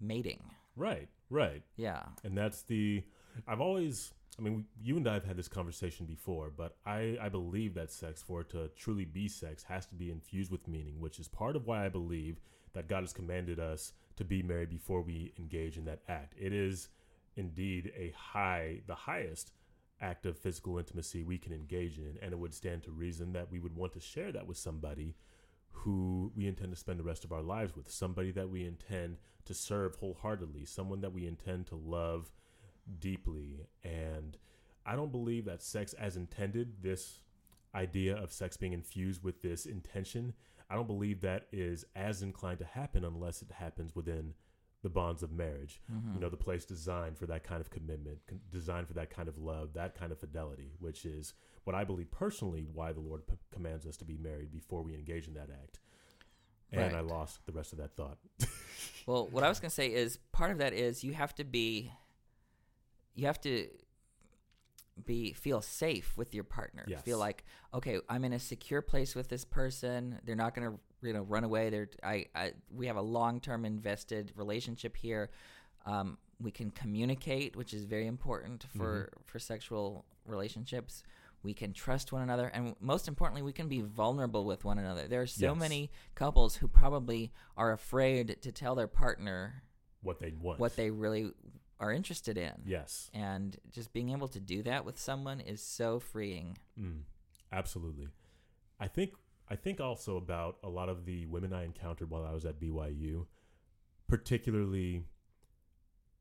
mating. 0.00 0.50
Right, 0.76 1.08
right. 1.30 1.62
Yeah. 1.76 2.04
and 2.24 2.36
that's 2.36 2.62
the 2.62 3.04
i've 3.46 3.60
always 3.60 4.12
i 4.38 4.42
mean 4.42 4.64
you 4.82 4.96
and 4.96 5.08
i 5.08 5.14
have 5.14 5.24
had 5.24 5.36
this 5.36 5.48
conversation 5.48 6.06
before 6.06 6.50
but 6.56 6.76
i 6.86 7.16
i 7.20 7.28
believe 7.28 7.74
that 7.74 7.90
sex 7.90 8.22
for 8.22 8.42
it 8.42 8.50
to 8.50 8.68
truly 8.76 9.04
be 9.04 9.28
sex 9.28 9.62
has 9.64 9.86
to 9.86 9.94
be 9.94 10.10
infused 10.10 10.50
with 10.50 10.66
meaning 10.68 11.00
which 11.00 11.18
is 11.18 11.28
part 11.28 11.56
of 11.56 11.66
why 11.66 11.84
i 11.84 11.88
believe 11.88 12.40
that 12.72 12.88
god 12.88 13.02
has 13.02 13.12
commanded 13.12 13.58
us 13.58 13.92
to 14.16 14.24
be 14.24 14.42
married 14.42 14.70
before 14.70 15.02
we 15.02 15.32
engage 15.38 15.76
in 15.76 15.84
that 15.86 16.00
act. 16.08 16.34
It 16.38 16.52
is 16.52 16.88
indeed 17.36 17.92
a 17.96 18.12
high 18.16 18.80
the 18.86 18.94
highest 18.94 19.52
act 20.00 20.26
of 20.26 20.38
physical 20.38 20.78
intimacy 20.78 21.24
we 21.24 21.38
can 21.38 21.52
engage 21.52 21.98
in 21.98 22.16
and 22.22 22.32
it 22.32 22.38
would 22.38 22.54
stand 22.54 22.82
to 22.82 22.90
reason 22.92 23.32
that 23.32 23.50
we 23.50 23.58
would 23.58 23.74
want 23.74 23.92
to 23.92 24.00
share 24.00 24.30
that 24.30 24.46
with 24.46 24.56
somebody 24.56 25.16
who 25.70 26.30
we 26.36 26.46
intend 26.46 26.70
to 26.70 26.78
spend 26.78 27.00
the 27.00 27.04
rest 27.04 27.24
of 27.24 27.32
our 27.32 27.42
lives 27.42 27.74
with 27.74 27.90
somebody 27.90 28.30
that 28.30 28.48
we 28.48 28.64
intend 28.64 29.16
to 29.44 29.54
serve 29.54 29.96
wholeheartedly 29.96 30.64
someone 30.64 31.00
that 31.00 31.12
we 31.12 31.26
intend 31.26 31.66
to 31.66 31.74
love 31.74 32.30
deeply. 33.00 33.66
And 33.82 34.36
i 34.86 34.94
don't 34.94 35.10
believe 35.12 35.46
that 35.46 35.62
sex 35.62 35.94
as 35.94 36.14
intended 36.16 36.82
this 36.82 37.20
idea 37.74 38.14
of 38.16 38.30
sex 38.30 38.54
being 38.56 38.74
infused 38.74 39.22
with 39.24 39.40
this 39.40 39.64
intention 39.64 40.34
i 40.68 40.74
don't 40.74 40.86
believe 40.86 41.22
that 41.22 41.46
is 41.52 41.86
as 41.96 42.20
inclined 42.20 42.58
to 42.58 42.66
happen 42.66 43.02
unless 43.02 43.40
it 43.40 43.50
happens 43.50 43.96
within 43.96 44.34
the 44.82 44.90
bonds 44.90 45.22
of 45.22 45.32
marriage. 45.32 45.80
Mhm. 45.90 46.12
you 46.14 46.20
know 46.20 46.28
the 46.28 46.36
place 46.36 46.66
designed 46.66 47.16
for 47.16 47.24
that 47.24 47.42
kind 47.44 47.62
of 47.62 47.70
commitment 47.70 48.18
designed 48.50 48.86
for 48.86 48.92
that 48.92 49.08
kind 49.08 49.26
of 49.26 49.38
love 49.38 49.72
that 49.72 49.94
kind 49.94 50.12
of 50.12 50.18
fidelity 50.20 50.72
which 50.80 51.06
is 51.06 51.32
what 51.64 51.74
i 51.74 51.82
believe 51.82 52.10
personally 52.10 52.66
why 52.70 52.92
the 52.92 53.00
lord 53.00 53.26
p- 53.26 53.36
commands 53.50 53.86
us 53.86 53.96
to 53.96 54.04
be 54.04 54.18
married 54.18 54.52
before 54.52 54.82
we 54.82 54.92
engage 54.94 55.26
in 55.26 55.32
that 55.32 55.48
act. 55.50 55.80
And 56.72 56.94
i 56.94 57.00
lost 57.00 57.46
the 57.46 57.52
rest 57.52 57.72
of 57.72 57.78
that 57.78 57.96
thought. 57.96 58.18
Well, 59.06 59.28
what 59.28 59.44
I 59.44 59.48
was 59.50 59.60
going 59.60 59.68
to 59.68 59.74
say 59.74 59.88
is 59.92 60.18
part 60.32 60.50
of 60.50 60.58
that 60.58 60.72
is 60.72 61.04
you 61.04 61.12
have 61.12 61.34
to 61.34 61.44
be 61.44 61.92
you 63.14 63.26
have 63.26 63.40
to 63.42 63.68
be 65.04 65.32
feel 65.32 65.60
safe 65.60 66.16
with 66.16 66.34
your 66.34 66.44
partner. 66.44 66.84
Yes. 66.86 67.02
Feel 67.02 67.18
like, 67.18 67.44
okay, 67.72 67.98
I'm 68.08 68.24
in 68.24 68.32
a 68.32 68.38
secure 68.38 68.80
place 68.82 69.14
with 69.14 69.28
this 69.28 69.44
person. 69.44 70.20
They're 70.24 70.36
not 70.36 70.54
going 70.54 70.70
to, 70.70 70.78
you 71.06 71.12
know, 71.12 71.22
run 71.22 71.42
away. 71.44 71.68
They're 71.70 71.88
I, 72.02 72.26
I 72.34 72.52
we 72.72 72.86
have 72.86 72.96
a 72.96 73.02
long-term 73.02 73.64
invested 73.64 74.32
relationship 74.36 74.96
here. 74.96 75.30
Um, 75.86 76.18
we 76.40 76.50
can 76.50 76.70
communicate, 76.70 77.56
which 77.56 77.74
is 77.74 77.84
very 77.84 78.06
important 78.06 78.66
for 78.76 79.10
for 79.24 79.38
sexual 79.38 80.04
relationships. 80.26 81.02
We 81.42 81.52
can 81.54 81.74
trust 81.74 82.10
one 82.10 82.22
another, 82.22 82.46
and 82.54 82.74
most 82.80 83.06
importantly, 83.06 83.42
we 83.42 83.52
can 83.52 83.68
be 83.68 83.82
vulnerable 83.82 84.46
with 84.46 84.64
one 84.64 84.78
another. 84.78 85.06
There 85.08 85.20
are 85.20 85.26
so 85.26 85.48
Yes. 85.52 85.58
many 85.58 85.90
couples 86.14 86.56
who 86.56 86.68
probably 86.68 87.32
are 87.56 87.72
afraid 87.72 88.38
to 88.40 88.50
tell 88.52 88.74
their 88.74 88.88
partner 88.88 89.62
what 90.02 90.20
they 90.20 90.32
want 90.32 90.58
what 90.60 90.76
they 90.76 90.90
really 90.90 91.32
are 91.84 91.92
interested 91.92 92.36
in. 92.38 92.52
yes 92.64 93.10
And 93.12 93.56
just 93.70 93.92
being 93.92 94.10
able 94.10 94.28
to 94.28 94.40
do 94.40 94.62
that 94.62 94.84
with 94.84 94.98
someone 94.98 95.40
is 95.40 95.60
so 95.62 96.00
freeing. 96.00 96.58
Mm, 96.80 97.02
absolutely. 97.52 98.08
I 98.80 98.88
think 98.88 99.12
I 99.48 99.56
think 99.56 99.80
also 99.80 100.16
about 100.16 100.56
a 100.62 100.68
lot 100.68 100.88
of 100.88 101.04
the 101.04 101.26
women 101.26 101.52
I 101.52 101.64
encountered 101.64 102.10
while 102.10 102.24
I 102.24 102.32
was 102.32 102.44
at 102.46 102.58
BYU, 102.58 103.26
particularly 104.08 105.04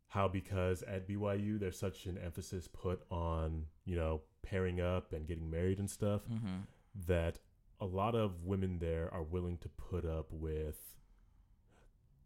how 0.09 0.27
because 0.27 0.83
at 0.83 1.07
BYU 1.07 1.59
there's 1.59 1.79
such 1.79 2.05
an 2.05 2.17
emphasis 2.17 2.67
put 2.67 3.01
on, 3.09 3.65
you 3.85 3.95
know, 3.95 4.21
pairing 4.43 4.81
up 4.81 5.13
and 5.13 5.25
getting 5.27 5.49
married 5.49 5.79
and 5.79 5.89
stuff 5.89 6.21
hmm 6.27 6.59
that 7.07 7.39
a 7.79 7.85
lot 7.85 8.13
of 8.13 8.43
women 8.43 8.77
there 8.77 9.11
are 9.11 9.23
willing 9.23 9.57
to 9.57 9.67
put 9.69 10.05
up 10.05 10.27
with 10.31 10.92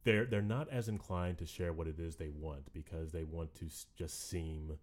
they're 0.08 0.26
they're 0.26 0.42
not 0.42 0.70
as 0.72 0.88
inclined 0.88 1.38
to 1.38 1.46
share 1.46 1.74
what 1.74 1.86
it 1.86 2.00
is 2.00 2.16
they 2.16 2.30
want 2.30 2.72
because 2.74 3.12
they 3.12 3.26
want 3.26 3.54
to 3.56 3.66
just 3.98 4.30
seem 4.30 4.78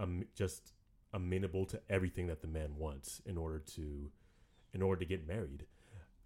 um, 0.00 0.24
just 0.34 0.72
amenable 1.14 1.64
to 1.66 1.80
everything 1.88 2.26
that 2.26 2.40
the 2.42 2.48
man 2.48 2.76
wants 2.76 3.22
in 3.24 3.38
order 3.38 3.60
to 3.60 4.10
in 4.74 4.82
order 4.82 4.98
to 4.98 5.06
get 5.06 5.24
married. 5.28 5.66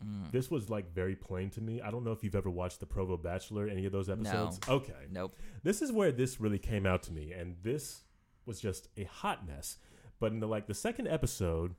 Mm. 0.03 0.33
This 0.33 0.51
was 0.51 0.71
like 0.71 0.95
very 0.95 1.15
plain 1.15 1.51
to 1.51 1.61
me. 1.61 1.83
I 1.83 1.91
don't 1.91 2.03
know 2.03 2.13
if 2.13 2.25
you've 2.25 2.35
ever 2.35 2.49
watched 2.49 2.81
the 2.81 2.87
Provo 2.87 3.19
Bachelor, 3.19 3.69
any 3.69 3.85
of 3.85 3.93
those 3.93 4.09
episodes. 4.09 4.59
No. 4.67 4.77
Okay. 4.77 4.95
Nope. 5.11 5.37
This 5.63 5.83
is 5.83 5.93
where 5.93 6.11
this 6.13 6.41
really 6.41 6.59
came 6.59 6.87
out 6.87 7.03
to 7.05 7.13
me, 7.13 7.33
and 7.33 7.57
this 7.63 8.05
was 8.47 8.59
just 8.59 8.89
a 8.97 9.05
hot 9.05 9.47
mess. 9.47 9.77
But 10.19 10.33
in 10.33 10.41
the 10.41 10.49
like 10.49 10.67
the 10.67 10.73
second 10.73 11.09
episode, 11.09 11.75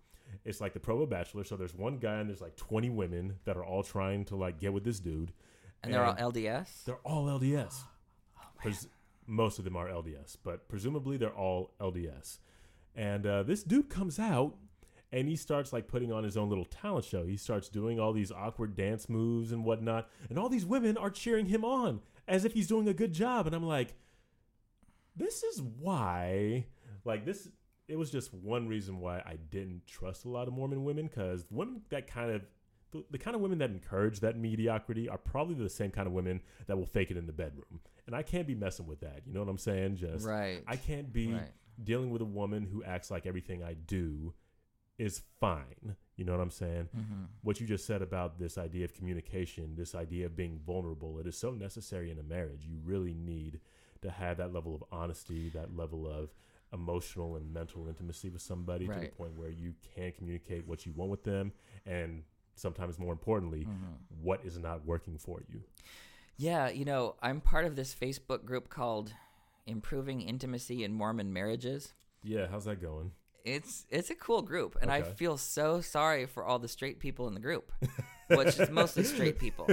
it's 0.46 0.62
like 0.62 0.74
the 0.74 0.80
Provo 0.80 1.08
Bachelor. 1.08 1.44
So 1.44 1.58
there's 1.58 1.74
one 1.74 1.98
guy 1.98 2.20
and 2.20 2.30
there's 2.30 2.40
like 2.40 2.56
20 2.56 2.92
women 2.92 3.40
that 3.46 3.58
are 3.58 3.66
all 3.66 3.82
trying 3.82 4.26
to 4.26 4.36
like 4.36 4.60
get 4.60 4.74
with 4.74 4.84
this 4.84 5.00
dude. 5.00 5.34
And 5.84 5.94
they're 5.94 6.06
all 6.06 6.16
LDS. 6.16 6.86
They're 6.86 7.00
all 7.04 7.26
LDS. 7.26 7.84
Pres- 8.62 8.88
most 9.28 9.60
of 9.60 9.66
them 9.66 9.76
are 9.76 9.88
LDS, 9.88 10.38
but 10.44 10.68
presumably 10.68 11.18
they're 11.18 11.36
all 11.36 11.74
LDS. 11.80 12.40
And 12.96 13.26
uh, 13.26 13.44
this 13.44 13.64
dude 13.64 13.90
comes 13.90 14.20
out 14.20 14.56
and 15.12 15.28
he 15.28 15.36
starts 15.36 15.74
like 15.74 15.88
putting 15.88 16.12
on 16.12 16.24
his 16.24 16.38
own 16.38 16.50
little 16.50 16.66
talent 16.66 17.06
show. 17.06 17.26
He 17.26 17.38
starts 17.38 17.70
doing 17.70 18.00
all 18.00 18.14
these 18.14 18.32
awkward 18.32 18.76
dance 18.76 19.10
moves 19.10 19.52
and 19.52 19.66
whatnot, 19.66 20.10
and 20.30 20.38
all 20.40 20.50
these 20.50 20.66
women 20.66 20.98
are 20.98 21.10
cheering 21.10 21.48
him 21.48 21.66
on 21.66 22.02
as 22.28 22.46
if 22.46 22.54
he's 22.54 22.68
doing 22.68 22.88
a 22.88 22.94
good 22.94 23.14
job. 23.14 23.48
And 23.48 23.56
I'm 23.56 23.66
like, 23.68 23.94
this 25.16 25.44
is 25.44 25.62
why, 25.62 26.66
like 27.06 27.26
this. 27.26 27.48
It 27.88 27.98
was 27.98 28.10
just 28.10 28.34
one 28.34 28.70
reason 28.70 29.02
why 29.02 29.18
I 29.18 29.36
didn't 29.50 29.86
trust 29.86 30.24
a 30.24 30.30
lot 30.30 30.48
of 30.48 30.54
Mormon 30.54 30.86
women 30.86 31.08
because 31.08 31.46
women 31.50 31.82
that 31.90 32.08
kind 32.08 32.32
of 32.32 32.42
the, 32.92 33.04
the 33.12 33.18
kind 33.18 33.36
of 33.36 33.42
women 33.42 33.58
that 33.60 33.70
encourage 33.70 34.20
that 34.20 34.38
mediocrity 34.38 35.08
are 35.10 35.18
probably 35.18 35.56
the 35.56 35.70
same 35.70 35.92
kind 35.92 36.08
of 36.08 36.14
women 36.14 36.42
that 36.68 36.78
will 36.78 36.86
fake 36.86 37.12
it 37.12 37.18
in 37.18 37.26
the 37.26 37.34
bedroom. 37.34 37.80
And 38.06 38.16
I 38.16 38.24
can't 38.24 38.48
be 38.48 38.56
messing 38.56 38.88
with 38.88 39.00
that. 39.02 39.22
You 39.26 39.34
know 39.34 39.40
what 39.40 39.50
I'm 39.50 39.58
saying? 39.58 39.96
Just 39.98 40.26
Right. 40.26 40.64
I 40.68 40.76
can't 40.76 41.12
be 41.14 41.34
Right. 41.34 41.52
dealing 41.84 42.10
with 42.12 42.22
a 42.22 42.26
woman 42.26 42.64
who 42.66 42.84
acts 42.84 43.10
like 43.12 43.26
everything 43.26 43.64
I 43.64 43.74
do 43.76 44.34
is 44.98 45.22
fine. 45.40 45.96
You 46.16 46.26
know 46.26 46.34
what 46.34 46.42
I'm 46.42 46.52
saying? 46.52 46.90
hmm 46.94 47.24
What 47.44 47.60
you 47.60 47.66
just 47.66 47.86
said 47.86 48.02
about 48.02 48.38
this 48.38 48.58
idea 48.58 48.86
of 48.86 48.94
communication, 48.94 49.76
this 49.76 49.96
idea 49.96 50.26
of 50.28 50.36
being 50.36 50.60
vulnerable, 50.60 51.18
it 51.18 51.26
is 51.26 51.38
so 51.38 51.52
necessary 51.52 52.12
in 52.12 52.20
a 52.20 52.24
marriage. 52.24 52.66
You 52.66 52.78
really 52.84 53.14
need 53.16 53.62
to 54.02 54.12
have 54.12 54.38
that 54.38 54.54
level 54.54 54.76
of 54.76 54.84
honesty, 54.92 55.50
that 55.50 55.76
level 55.76 56.06
of 56.08 56.34
emotional 56.74 57.36
and 57.36 57.52
mental 57.54 57.88
intimacy 57.88 58.30
with 58.30 58.42
somebody 58.42 58.86
to 58.88 58.94
the 58.94 59.00
point 59.16 59.36
where 59.38 59.50
you 59.50 59.74
can 59.96 60.12
communicate 60.12 60.66
what 60.68 60.86
you 60.86 60.92
want 60.94 61.10
with 61.12 61.24
them 61.24 61.52
and 61.86 62.24
sometimes 62.62 63.00
more 63.00 63.12
importantly, 63.12 63.64
hmm 63.64 63.94
what 64.22 64.42
is 64.46 64.56
not 64.60 64.86
working 64.86 65.18
for 65.18 65.42
you. 65.50 65.64
Yeah, 66.38 66.70
you 66.70 66.86
know, 66.86 67.16
I'm 67.24 67.42
part 67.42 67.66
of 67.66 67.76
this 67.76 67.96
Facebook 67.96 68.46
group 68.46 68.70
called 68.70 69.14
Improving 69.66 70.22
Intimacy 70.22 70.84
in 70.84 70.94
Mormon 70.94 71.34
Marriages. 71.34 71.94
Yeah, 72.24 72.46
how's 72.50 72.66
that 72.66 72.80
going? 72.80 73.12
It's 73.44 73.88
it's 73.90 74.12
a 74.12 74.16
cool 74.16 74.44
group, 74.44 74.78
and 74.80 74.92
I 74.92 75.02
feel 75.02 75.38
so 75.38 75.82
sorry 75.82 76.28
for 76.28 76.44
all 76.44 76.60
the 76.60 76.68
straight 76.68 77.00
people 77.00 77.28
in 77.28 77.34
the 77.34 77.40
group, 77.40 77.72
which 78.28 78.60
is 78.60 78.70
mostly 78.70 79.04
straight 79.04 79.40
people. 79.40 79.68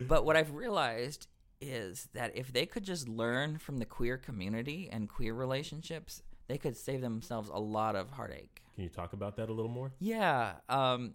But 0.00 0.24
what 0.24 0.36
I've 0.36 0.52
realized 0.52 1.28
is 1.60 2.08
that 2.12 2.36
if 2.36 2.52
they 2.52 2.66
could 2.66 2.82
just 2.82 3.08
learn 3.08 3.58
from 3.58 3.78
the 3.78 3.84
queer 3.84 4.16
community 4.16 4.88
and 4.90 5.08
queer 5.08 5.32
relationships, 5.32 6.22
they 6.48 6.58
could 6.58 6.76
save 6.76 7.00
themselves 7.00 7.48
a 7.52 7.58
lot 7.60 7.94
of 7.96 8.10
heartache. 8.10 8.62
Can 8.74 8.84
you 8.84 8.90
talk 8.90 9.12
about 9.12 9.36
that 9.36 9.48
a 9.48 9.52
little 9.52 9.70
more? 9.70 9.92
Yeah. 10.00 10.54
Um, 10.68 11.14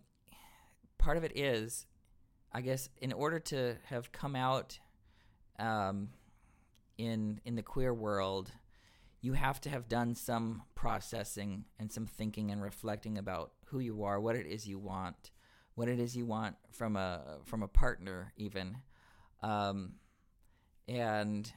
part 1.02 1.18
of 1.18 1.24
it 1.24 1.38
is, 1.38 1.88
I 2.54 2.62
guess, 2.62 2.88
in 3.02 3.12
order 3.12 3.40
to 3.40 3.76
have 3.86 4.12
come 4.12 4.36
out 4.36 4.80
um, 5.60 6.10
in 6.98 7.42
in 7.44 7.56
the 7.56 7.64
queer 7.64 7.94
world, 7.94 8.52
you 9.20 9.34
have 9.34 9.60
to 9.62 9.70
have 9.70 9.90
done 9.90 10.16
some 10.16 10.64
processing 10.76 11.66
and 11.80 11.92
some 11.92 12.06
thinking 12.06 12.52
and 12.52 12.62
reflecting 12.62 13.18
about 13.18 13.52
who 13.66 13.80
you 13.80 14.04
are, 14.04 14.22
what 14.22 14.36
it 14.36 14.46
is 14.46 14.68
you 14.68 14.80
want, 14.80 15.32
what 15.76 15.90
it 15.90 16.00
is 16.00 16.16
you 16.16 16.26
want 16.26 16.56
from 16.72 16.96
a 16.96 17.40
from 17.46 17.64
a 17.64 17.68
partner, 17.68 18.32
even, 18.38 18.78
um, 19.42 19.94
and 20.88 21.52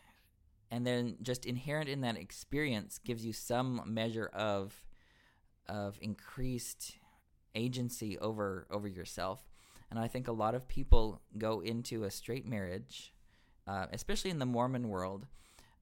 and 0.71 0.87
then 0.87 1.17
just 1.23 1.45
inherent 1.45 1.89
in 1.89 2.01
that 2.01 2.17
experience 2.17 2.99
gives 2.99 3.25
you 3.25 3.33
some 3.33 3.83
measure 3.87 4.27
of 4.33 4.85
of 5.69 5.99
increased 6.01 6.97
agency 7.55 8.19
over 8.19 8.67
over 8.71 8.89
yourself. 8.89 9.41
And 9.91 9.99
i 10.01 10.09
think 10.09 10.27
a 10.29 10.33
lot 10.33 10.55
of 10.57 10.67
people 10.67 11.21
go 11.39 11.61
into 11.61 12.03
a 12.05 12.11
straight 12.11 12.47
marriage 12.47 13.13
uh, 13.69 13.87
especially 13.93 14.31
in 14.31 14.39
the 14.41 14.47
mormon 14.47 14.89
world 14.89 15.27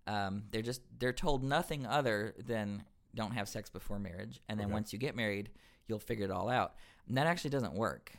um, 0.07 0.43
they're 0.51 0.63
just 0.63 0.83
they're 0.99 1.13
told 1.13 1.43
nothing 1.43 1.87
other 1.87 2.35
than 2.47 2.85
don't 3.15 3.33
have 3.33 3.49
sex 3.49 3.71
before 3.71 3.99
marriage. 3.99 4.41
And 4.49 4.59
then 4.59 4.67
Okay. 4.67 4.73
once 4.73 4.93
you 4.93 4.99
get 4.99 5.15
married 5.17 5.51
you'll 5.87 5.99
figure 5.99 6.25
it 6.25 6.31
all 6.31 6.49
out. 6.49 6.75
And 7.09 7.17
that 7.17 7.27
actually 7.27 7.51
doesn't 7.51 7.75
work. 7.75 8.13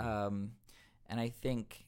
Um, 0.00 0.52
and 1.08 1.18
I 1.20 1.28
think 1.30 1.86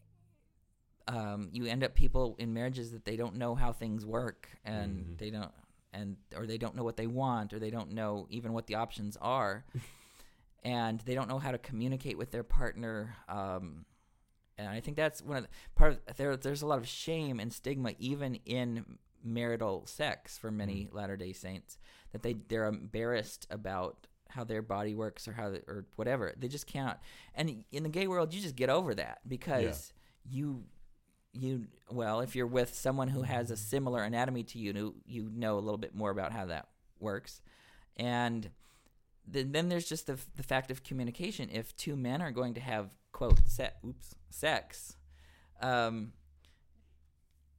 um, 1.09 1.49
you 1.53 1.67
end 1.67 1.83
up 1.85 1.95
people 1.95 2.37
in 2.39 2.53
marriages 2.55 2.93
that 2.93 3.05
they 3.05 3.17
don't 3.17 3.37
know 3.37 3.55
how 3.55 3.73
things 3.73 4.07
work, 4.07 4.49
and 4.65 5.05
Mhm. 5.05 5.19
they 5.19 5.31
don't, 5.31 5.51
and 5.93 6.17
or 6.37 6.47
they 6.47 6.59
don't 6.59 6.75
know 6.77 6.85
what 6.85 6.97
they 6.97 7.07
want, 7.09 7.53
or 7.53 7.59
they 7.59 7.71
don't 7.71 7.91
know 7.93 8.27
even 8.31 8.53
what 8.53 8.67
the 8.67 8.77
options 8.77 9.17
are, 9.21 9.65
and 10.63 11.01
they 11.01 11.15
don't 11.15 11.29
know 11.29 11.39
how 11.39 11.53
to 11.53 11.59
communicate 11.59 12.19
with 12.19 12.31
their 12.31 12.43
partner. 12.43 13.17
Um, 13.29 13.85
and 14.59 14.69
I 14.69 14.81
think 14.81 14.97
that's 14.97 15.23
one 15.23 15.39
of 15.39 15.43
the 15.45 15.49
part 15.75 16.01
of 16.07 16.17
there. 16.17 16.37
There's 16.37 16.63
a 16.63 16.67
lot 16.67 16.79
of 16.79 16.87
shame 16.87 17.41
and 17.41 17.53
stigma 17.53 17.93
even 17.99 18.37
in 18.47 18.99
marital 19.25 19.87
sex 19.87 20.39
for 20.39 20.51
many 20.51 20.89
Latter 20.93 21.17
Day 21.17 21.33
Saints 21.33 21.79
that 22.13 22.23
they 22.23 22.35
they're 22.49 22.67
embarrassed 22.67 23.47
about 23.51 24.07
how 24.29 24.45
their 24.45 24.63
body 24.63 24.95
works 24.95 25.29
or 25.29 25.33
how 25.33 25.51
they, 25.51 25.59
or 25.69 25.87
whatever. 25.97 26.33
They 26.37 26.49
just 26.49 26.67
cannot. 26.67 27.01
And 27.35 27.65
in 27.71 27.83
the 27.83 27.89
gay 27.89 28.07
world, 28.07 28.33
you 28.33 28.41
just 28.41 28.57
get 28.57 28.71
over 28.71 28.95
that 28.95 29.21
because 29.27 29.93
you 30.29 30.65
you 31.33 31.67
well, 31.91 32.21
if 32.21 32.37
you're 32.37 32.47
with 32.47 32.75
someone 32.75 33.09
who 33.09 33.23
has 33.23 33.51
a 33.51 33.57
similar 33.57 34.03
anatomy 34.03 34.43
to 34.45 34.59
you, 34.59 34.73
you 34.73 34.95
you 35.07 35.31
know 35.35 35.59
a 35.59 35.61
little 35.61 35.79
bit 35.79 35.95
more 35.95 36.11
about 36.11 36.33
how 36.33 36.47
that 36.47 36.69
works, 37.01 37.41
and 37.97 38.51
then, 39.27 39.53
then 39.53 39.69
there's 39.69 39.89
just 39.89 40.07
the 40.07 40.19
the 40.37 40.43
fact 40.43 40.71
of 40.71 40.83
communication. 40.83 41.49
If 41.51 41.77
two 41.77 41.97
men 41.97 42.23
are 42.23 42.31
going 42.31 42.55
to 42.55 42.61
have 42.61 42.91
quote 43.13 43.41
se- 43.47 43.73
oops 43.87 44.15
sex, 44.31 44.97
um, 45.61 46.13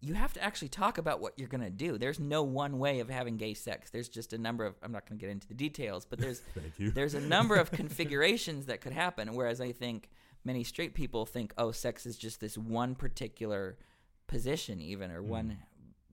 you 0.02 0.13
have 0.13 0.34
to 0.34 0.43
actually 0.43 0.67
talk 0.67 0.97
about 0.97 1.21
what 1.21 1.34
you're 1.38 1.47
going 1.47 1.63
to 1.63 1.69
do. 1.69 1.97
There's 1.97 2.19
no 2.19 2.43
one 2.43 2.78
way 2.78 2.99
of 2.99 3.10
having 3.10 3.38
gay 3.38 3.54
sex. 3.54 3.89
There's 3.89 4.10
just 4.10 4.34
a 4.34 4.38
number 4.38 4.65
of 4.65 4.76
I'm 4.84 4.91
not 4.91 5.08
going 5.08 5.17
to 5.17 5.26
get 5.26 5.32
into 5.32 5.47
the 5.47 5.54
details, 5.54 6.06
but 6.06 6.19
there's 6.19 6.41
there's 6.80 7.13
a 7.13 7.21
number 7.21 7.56
of 7.56 7.71
configurations 7.71 8.65
that 8.65 8.82
could 8.82 8.93
happen. 8.93 9.34
Whereas 9.34 9.62
I 9.62 9.71
think 9.71 10.10
many 10.43 10.63
straight 10.63 10.93
people 10.93 11.26
think, 11.26 11.54
oh, 11.58 11.71
sex 11.71 12.06
is 12.06 12.17
just 12.17 12.41
this 12.41 12.58
one 12.58 12.95
particular 12.95 13.78
position, 14.28 14.82
even 14.82 15.12
or 15.12 15.23
one 15.23 15.58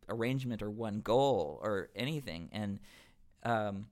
arrangement 0.08 0.62
or 0.62 0.70
one 0.70 1.00
goal 1.00 1.58
or 1.62 1.88
anything, 1.96 2.48
and 2.52 2.78
um, 3.42 3.86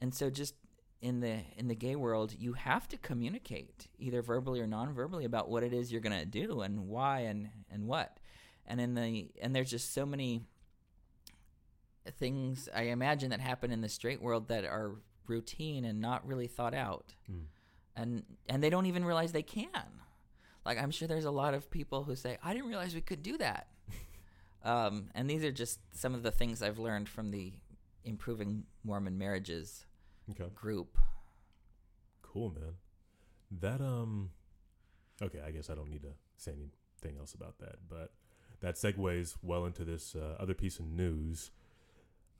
and 0.00 0.14
so 0.14 0.30
just 0.30 0.54
in 1.02 1.20
the 1.20 1.38
in 1.56 1.68
the 1.68 1.74
gay 1.74 1.96
world, 1.96 2.34
you 2.38 2.52
have 2.52 2.86
to 2.88 2.96
communicate 2.98 3.88
either 3.98 4.22
verbally 4.22 4.60
or 4.60 4.66
non-verbally 4.66 5.24
about 5.24 5.48
what 5.48 5.62
it 5.62 5.72
is 5.72 5.90
you're 5.90 6.00
gonna 6.00 6.26
do 6.26 6.60
and 6.60 6.88
why 6.88 7.20
and 7.20 7.48
and 7.70 7.86
what. 7.86 8.18
And 8.66 8.80
in 8.80 8.94
the 8.94 9.30
and 9.40 9.54
there's 9.54 9.70
just 9.70 9.94
so 9.94 10.04
many 10.04 10.42
things 12.18 12.68
I 12.74 12.82
imagine 12.82 13.30
that 13.30 13.40
happen 13.40 13.70
in 13.70 13.80
the 13.80 13.88
straight 13.88 14.20
world 14.20 14.48
that 14.48 14.64
are 14.64 14.96
routine 15.26 15.84
and 15.84 16.00
not 16.00 16.26
really 16.26 16.46
thought 16.46 16.74
out. 16.74 17.14
Mm. 17.30 17.44
And 17.96 18.22
and 18.48 18.62
they 18.62 18.70
don't 18.70 18.86
even 18.86 19.04
realize 19.04 19.32
they 19.32 19.42
can. 19.42 19.70
Like 20.66 20.78
I'm 20.78 20.90
sure 20.90 21.08
there's 21.08 21.24
a 21.24 21.30
lot 21.30 21.54
of 21.54 21.70
people 21.70 22.04
who 22.04 22.14
say, 22.14 22.36
"I 22.42 22.52
didn't 22.52 22.68
realize 22.68 22.94
we 22.94 23.00
could 23.00 23.22
do 23.22 23.38
that." 23.38 23.68
um, 24.64 25.08
and 25.14 25.28
these 25.28 25.44
are 25.44 25.52
just 25.52 25.80
some 25.92 26.14
of 26.14 26.22
the 26.22 26.30
things 26.30 26.62
I've 26.62 26.78
learned 26.78 27.08
from 27.08 27.30
the 27.30 27.54
improving 28.04 28.64
Mormon 28.84 29.16
marriages 29.18 29.86
Okay. 30.32 30.50
group. 30.54 30.98
Cool, 32.22 32.50
man. 32.50 32.74
That 33.50 33.80
um 33.80 34.30
okay, 35.22 35.40
I 35.46 35.50
guess 35.50 35.70
I 35.70 35.74
don't 35.74 35.90
need 35.90 36.02
to 36.02 36.14
say 36.36 36.52
anything 36.52 37.18
else 37.18 37.34
about 37.34 37.58
that, 37.58 37.76
but 37.88 38.12
that 38.60 38.76
segues 38.76 39.36
well 39.42 39.64
into 39.64 39.84
this 39.84 40.14
uh, 40.14 40.36
other 40.40 40.54
piece 40.54 40.78
of 40.78 40.86
news. 40.86 41.50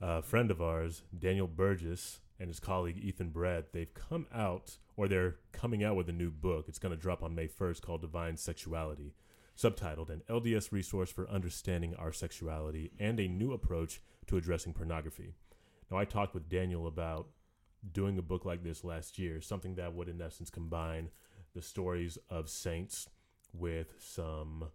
A 0.00 0.22
friend 0.22 0.50
of 0.50 0.62
ours, 0.62 1.02
Daniel 1.18 1.46
Burgess, 1.46 2.20
and 2.38 2.48
his 2.48 2.60
colleague 2.60 2.98
Ethan 3.02 3.30
Brett, 3.30 3.72
they've 3.72 3.92
come 3.92 4.26
out, 4.34 4.78
or 4.96 5.08
they're 5.08 5.36
coming 5.52 5.84
out 5.84 5.96
with 5.96 6.08
a 6.08 6.12
new 6.12 6.30
book. 6.30 6.66
It's 6.68 6.78
going 6.78 6.94
to 6.94 7.00
drop 7.00 7.22
on 7.22 7.34
May 7.34 7.48
1st 7.48 7.82
called 7.82 8.00
Divine 8.00 8.38
Sexuality, 8.38 9.12
subtitled 9.56 10.08
An 10.08 10.22
LDS 10.28 10.72
Resource 10.72 11.10
for 11.10 11.28
Understanding 11.28 11.94
Our 11.96 12.12
Sexuality 12.12 12.92
and 12.98 13.20
a 13.20 13.28
New 13.28 13.52
Approach 13.52 14.00
to 14.26 14.38
Addressing 14.38 14.72
Pornography. 14.72 15.34
Now, 15.90 15.98
I 15.98 16.06
talked 16.06 16.32
with 16.32 16.48
Daniel 16.48 16.86
about 16.86 17.28
doing 17.92 18.18
a 18.18 18.22
book 18.22 18.44
like 18.44 18.62
this 18.62 18.84
last 18.84 19.18
year, 19.18 19.40
something 19.40 19.74
that 19.76 19.94
would, 19.94 20.08
in 20.08 20.20
essence, 20.20 20.50
combine 20.50 21.10
the 21.54 21.62
stories 21.62 22.18
of 22.28 22.48
saints 22.48 23.08
with 23.52 23.94
some 23.98 24.66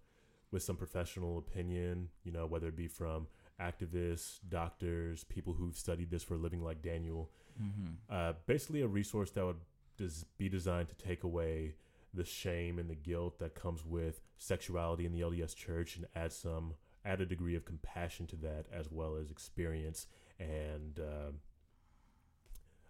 with 0.52 0.64
some 0.64 0.78
professional 0.78 1.38
opinion, 1.38 2.10
you 2.24 2.32
know, 2.32 2.46
whether 2.46 2.68
it 2.68 2.78
be 2.78 2.88
from 2.88 3.28
activists, 3.60 4.40
doctors, 4.48 5.24
people 5.26 5.54
who've 5.54 5.76
studied 5.76 6.10
this 6.10 6.24
for 6.24 6.36
a 6.36 6.38
living, 6.38 6.64
like 6.64 6.82
Daniel. 6.82 7.30
Mm-hmm. 7.62 7.94
Uh, 8.10 8.34
basically, 8.46 8.82
a 8.82 8.88
resource 8.88 9.32
that 9.32 9.46
would 9.46 9.60
des- 9.98 10.26
be 10.38 10.48
designed 10.48 10.88
to 10.90 10.96
take 10.96 11.24
away 11.24 11.76
the 12.14 12.24
shame 12.24 12.80
and 12.80 12.90
the 12.90 12.96
guilt 12.96 13.40
that 13.40 13.56
comes 13.56 13.86
with 13.86 14.22
sexuality 14.38 15.06
in 15.06 15.12
the 15.12 15.22
LDS 15.22 15.56
Church 15.56 15.98
and 15.98 16.06
add 16.16 16.32
some 16.32 16.76
add 17.04 17.22
a 17.22 17.26
degree 17.26 17.56
of 17.56 17.66
compassion 17.66 18.26
to 18.26 18.36
that 18.38 18.66
as 18.74 18.90
well 18.90 19.16
as 19.16 19.30
experience 19.30 20.08
and 20.40 21.00
uh, 21.00 21.32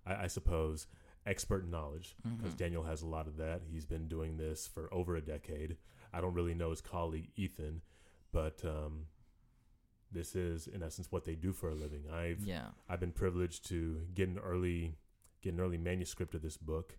I, 0.05 0.23
I 0.23 0.27
suppose 0.27 0.87
expert 1.25 1.67
knowledge 1.67 2.15
because 2.23 2.53
Mhm. 2.53 2.57
Daniel 2.57 2.83
has 2.83 3.01
a 3.01 3.07
lot 3.07 3.27
of 3.27 3.37
that. 3.37 3.63
He's 3.71 3.85
been 3.85 4.07
doing 4.07 4.37
this 4.37 4.67
for 4.67 4.93
over 4.93 5.15
a 5.15 5.21
decade. 5.21 5.77
I 6.13 6.21
don't 6.21 6.33
really 6.35 6.53
know 6.53 6.69
his 6.69 6.81
colleague 6.81 7.31
Ethan, 7.35 7.81
but 8.31 8.63
um, 8.63 9.07
this 10.11 10.35
is 10.35 10.67
in 10.67 10.83
essence 10.83 11.11
what 11.11 11.25
they 11.25 11.35
do 11.35 11.51
for 11.51 11.69
a 11.69 11.75
living. 11.75 12.03
I've 12.11 12.45
Yeah. 12.45 12.71
I've 12.87 12.99
been 12.99 13.11
privileged 13.11 13.65
to 13.69 14.05
get 14.13 14.29
an 14.29 14.37
early 14.39 14.97
get 15.41 15.53
an 15.53 15.59
early 15.59 15.77
manuscript 15.77 16.33
of 16.35 16.41
this 16.41 16.57
book. 16.57 16.97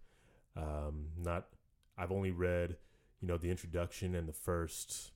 Um, 0.57 1.13
not 1.17 1.49
I've 1.97 2.13
only 2.13 2.31
read 2.33 2.77
you 3.21 3.29
know 3.29 3.39
the 3.39 3.51
introduction 3.51 4.15
and 4.15 4.29
the 4.29 4.33
first 4.33 5.13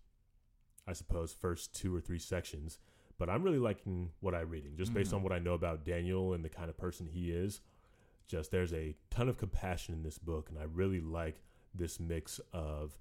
I 0.86 0.92
suppose 0.92 1.32
first 1.32 1.74
two 1.74 1.94
or 1.94 2.00
three 2.00 2.18
sections, 2.18 2.78
but 3.18 3.28
I'm 3.28 3.42
really 3.42 3.58
liking 3.58 4.12
what 4.20 4.34
I'm 4.34 4.48
reading 4.48 4.76
just 4.76 4.94
based 4.94 5.10
Mhm. 5.10 5.16
on 5.16 5.22
what 5.24 5.32
I 5.32 5.38
know 5.38 5.54
about 5.54 5.84
Daniel 5.84 6.32
and 6.32 6.44
the 6.44 6.48
kind 6.48 6.70
of 6.70 6.76
person 6.76 7.06
he 7.08 7.30
is. 7.32 7.60
Just 8.30 8.52
there's 8.52 8.72
a 8.72 8.94
ton 9.10 9.28
of 9.28 9.36
compassion 9.38 9.92
in 9.92 10.04
this 10.04 10.16
book, 10.18 10.50
and 10.50 10.58
I 10.58 10.62
really 10.72 11.00
like 11.00 11.42
this 11.74 11.98
mix 11.98 12.40
of. 12.52 12.96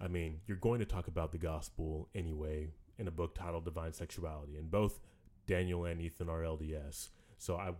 I 0.00 0.08
mean, 0.08 0.40
you're 0.46 0.56
going 0.56 0.80
to 0.80 0.86
talk 0.86 1.06
about 1.08 1.30
the 1.30 1.38
gospel 1.38 2.08
anyway 2.14 2.70
in 2.98 3.06
a 3.06 3.10
book 3.10 3.34
titled 3.34 3.64
Divine 3.66 3.92
Sexuality, 3.92 4.56
and 4.56 4.70
both 4.70 4.98
Daniel 5.46 5.84
and 5.84 6.00
Ethan 6.00 6.28
are 6.28 6.42
LDS. 6.42 7.10
So 7.38 7.56
I 7.56 7.74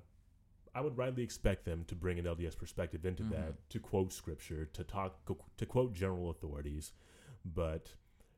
I 0.74 0.80
would 0.80 0.96
rightly 0.96 1.22
expect 1.22 1.64
them 1.66 1.84
to 1.86 1.94
bring 1.94 2.18
an 2.18 2.24
LDS 2.26 2.54
perspective 2.56 3.04
into 3.04 3.22
Mhm. 3.24 3.30
that, 3.30 3.68
to 3.70 3.78
quote 3.78 4.10
scripture, 4.12 4.64
to 4.66 4.84
talk 4.84 5.24
to 5.56 5.66
quote 5.66 5.92
general 5.94 6.30
authorities. 6.30 6.92
But 7.44 7.94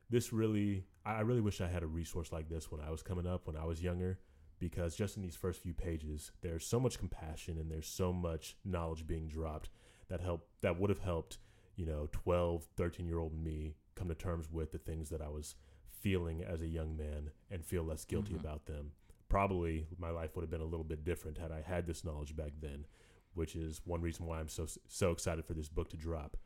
this 0.09 0.31
really 0.33 0.85
I 1.05 1.19
really 1.21 1.41
wish 1.41 1.59
I 1.61 1.67
had 1.67 1.83
a 1.83 1.87
resource 1.87 2.31
like 2.31 2.47
this 2.49 2.71
when 2.71 2.79
I 2.81 2.89
was 2.89 3.03
coming 3.03 3.27
up, 3.27 3.47
when 3.47 3.55
I 3.57 3.65
was 3.65 3.83
younger, 3.83 4.19
because 4.59 4.95
just 4.95 5.17
in 5.17 5.23
these 5.23 5.35
first 5.35 5.61
few 5.61 5.73
pages, 5.73 6.31
there's 6.41 6.65
so 6.65 6.79
much 6.79 6.97
compassion 6.99 7.57
and 7.57 7.69
there's 7.71 7.87
so 7.87 8.13
much 8.13 8.55
knowledge 8.63 9.05
being 9.07 9.27
dropped 9.27 9.69
that 10.07 10.21
help 10.21 10.47
that 10.61 10.79
would 10.79 10.89
have 10.89 10.99
helped, 10.99 11.37
you 11.75 11.85
know, 11.85 12.07
12, 12.11 12.67
13 12.77 13.07
year 13.07 13.19
old 13.19 13.33
me 13.33 13.75
come 13.95 14.07
to 14.07 14.15
terms 14.15 14.51
with 14.51 14.71
the 14.71 14.77
things 14.77 15.09
that 15.09 15.21
I 15.21 15.29
was 15.29 15.55
feeling 15.89 16.43
as 16.43 16.61
a 16.61 16.67
young 16.67 16.95
man 16.95 17.31
and 17.49 17.65
feel 17.65 17.83
less 17.83 18.05
guilty 18.05 18.33
Mhm. 18.33 18.39
about 18.41 18.65
them. 18.65 18.91
Probably 19.29 19.87
my 19.97 20.09
life 20.11 20.35
would 20.35 20.43
have 20.43 20.49
been 20.51 20.61
a 20.61 20.65
little 20.65 20.83
bit 20.83 21.03
different 21.03 21.37
had 21.37 21.51
I 21.51 21.61
had 21.61 21.87
this 21.87 22.03
knowledge 22.03 22.35
back 22.35 22.53
then, 22.61 22.85
which 23.33 23.55
is 23.55 23.81
one 23.85 24.01
reason 24.01 24.25
why 24.25 24.39
I'm 24.39 24.47
so 24.49 24.67
so 24.87 25.11
excited 25.11 25.45
for 25.45 25.53
this 25.53 25.69
book 25.69 25.89
to 25.89 25.97
drop. 25.97 26.37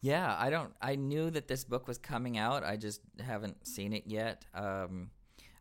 Yeah, 0.00 0.36
I 0.38 0.50
don't. 0.50 0.74
I 0.82 0.96
knew 0.96 1.30
that 1.30 1.48
this 1.48 1.64
book 1.64 1.88
was 1.88 1.96
coming 1.96 2.36
out. 2.36 2.62
I 2.62 2.76
just 2.76 3.00
haven't 3.18 3.66
seen 3.66 3.94
it 3.94 4.06
yet. 4.06 4.44
Um, 4.52 5.10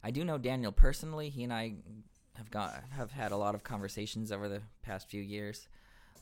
I 0.04 0.12
do 0.12 0.24
know 0.24 0.38
Daniel 0.38 0.72
personally. 0.72 1.30
He 1.30 1.44
and 1.44 1.54
I 1.54 1.76
have 2.36 2.52
got 2.52 2.84
have 2.92 3.12
had 3.12 3.32
a 3.32 3.38
lot 3.38 3.56
of 3.56 3.64
conversations 3.64 4.32
over 4.32 4.50
the 4.50 4.62
past 4.82 5.10
few 5.10 5.22
years. 5.22 5.68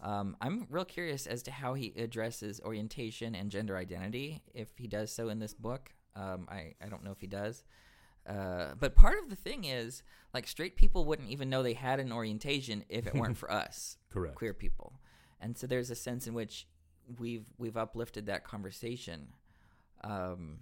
Um, 0.01 0.35
I'm 0.41 0.67
real 0.69 0.85
curious 0.85 1.27
as 1.27 1.43
to 1.43 1.51
how 1.51 1.73
he 1.73 1.93
addresses 1.95 2.59
orientation 2.63 3.35
and 3.35 3.51
gender 3.51 3.77
identity. 3.77 4.41
If 4.53 4.69
he 4.77 4.87
does 4.87 5.11
so 5.11 5.29
in 5.29 5.39
this 5.39 5.53
book, 5.53 5.93
um, 6.15 6.47
I 6.49 6.73
I 6.83 6.89
don't 6.89 7.03
know 7.03 7.11
if 7.11 7.21
he 7.21 7.27
does. 7.27 7.63
Uh, 8.27 8.75
but 8.79 8.95
part 8.95 9.17
of 9.17 9.29
the 9.29 9.35
thing 9.35 9.65
is, 9.65 10.03
like, 10.31 10.47
straight 10.47 10.75
people 10.75 11.05
wouldn't 11.05 11.29
even 11.31 11.49
know 11.49 11.63
they 11.63 11.73
had 11.73 11.99
an 11.99 12.11
orientation 12.11 12.85
if 12.87 13.07
it 13.07 13.15
weren't 13.15 13.37
for 13.43 13.51
us 13.51 13.97
Correct. 14.11 14.35
queer 14.35 14.53
people, 14.53 14.93
and 15.39 15.57
so 15.57 15.65
there's 15.65 15.89
a 15.89 15.95
sense 15.95 16.27
in 16.27 16.35
which 16.35 16.67
we've 17.17 17.45
we've 17.57 17.77
uplifted 17.77 18.27
that 18.27 18.43
conversation, 18.43 19.29
um, 20.03 20.59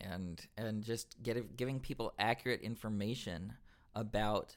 and 0.00 0.46
and 0.56 0.82
just 0.82 1.22
get, 1.22 1.56
giving 1.56 1.80
people 1.80 2.12
accurate 2.18 2.60
information 2.62 3.52
about 3.94 4.56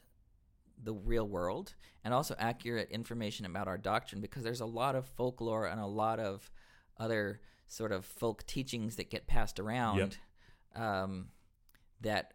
the 0.82 0.92
real 0.92 1.26
world 1.26 1.74
and 2.04 2.14
also 2.14 2.34
accurate 2.38 2.90
information 2.90 3.44
about 3.46 3.66
our 3.68 3.78
doctrine 3.78 4.20
because 4.20 4.42
there's 4.42 4.60
a 4.60 4.66
lot 4.66 4.94
of 4.94 5.06
folklore 5.08 5.66
and 5.66 5.80
a 5.80 5.86
lot 5.86 6.20
of 6.20 6.50
other 6.98 7.40
sort 7.66 7.92
of 7.92 8.04
folk 8.04 8.46
teachings 8.46 8.96
that 8.96 9.10
get 9.10 9.26
passed 9.26 9.58
around 9.60 10.18
um, 10.76 11.28
that 12.00 12.34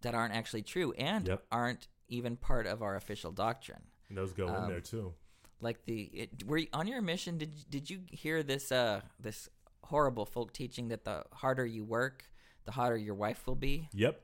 that 0.00 0.14
aren't 0.14 0.34
actually 0.34 0.62
true 0.62 0.92
and 0.92 1.28
Yep. 1.28 1.44
aren't 1.52 1.88
even 2.08 2.36
part 2.36 2.66
of 2.66 2.82
our 2.82 2.96
official 2.96 3.30
doctrine 3.32 3.82
And 4.08 4.16
those 4.18 4.32
go 4.32 4.48
in 4.48 4.54
Um, 4.54 4.68
there 4.68 4.80
too. 4.80 5.14
like 5.60 5.84
the 5.84 6.02
it, 6.12 6.46
were 6.46 6.58
you, 6.58 6.68
on 6.72 6.86
your 6.86 7.00
mission 7.02 7.38
did 7.38 7.52
did 7.70 7.88
you 7.90 8.00
hear 8.10 8.42
this 8.42 8.72
uh 8.72 9.00
this 9.20 9.48
horrible 9.84 10.24
folk 10.26 10.52
teaching 10.52 10.88
that 10.88 11.04
the 11.04 11.24
harder 11.32 11.66
you 11.66 11.84
work 11.84 12.24
the 12.64 12.72
hotter 12.72 12.96
your 12.96 13.14
wife 13.14 13.46
will 13.46 13.54
be 13.56 13.88
Yep. 13.92 14.20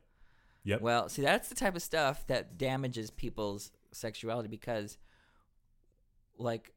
Yep. 0.64 0.80
well 0.80 1.08
see 1.08 1.22
that's 1.22 1.48
the 1.48 1.54
type 1.54 1.76
of 1.76 1.82
stuff 1.82 2.26
that 2.26 2.58
damages 2.58 3.10
people's 3.10 3.70
sexuality 3.92 4.48
because 4.48 4.98
like 6.38 6.72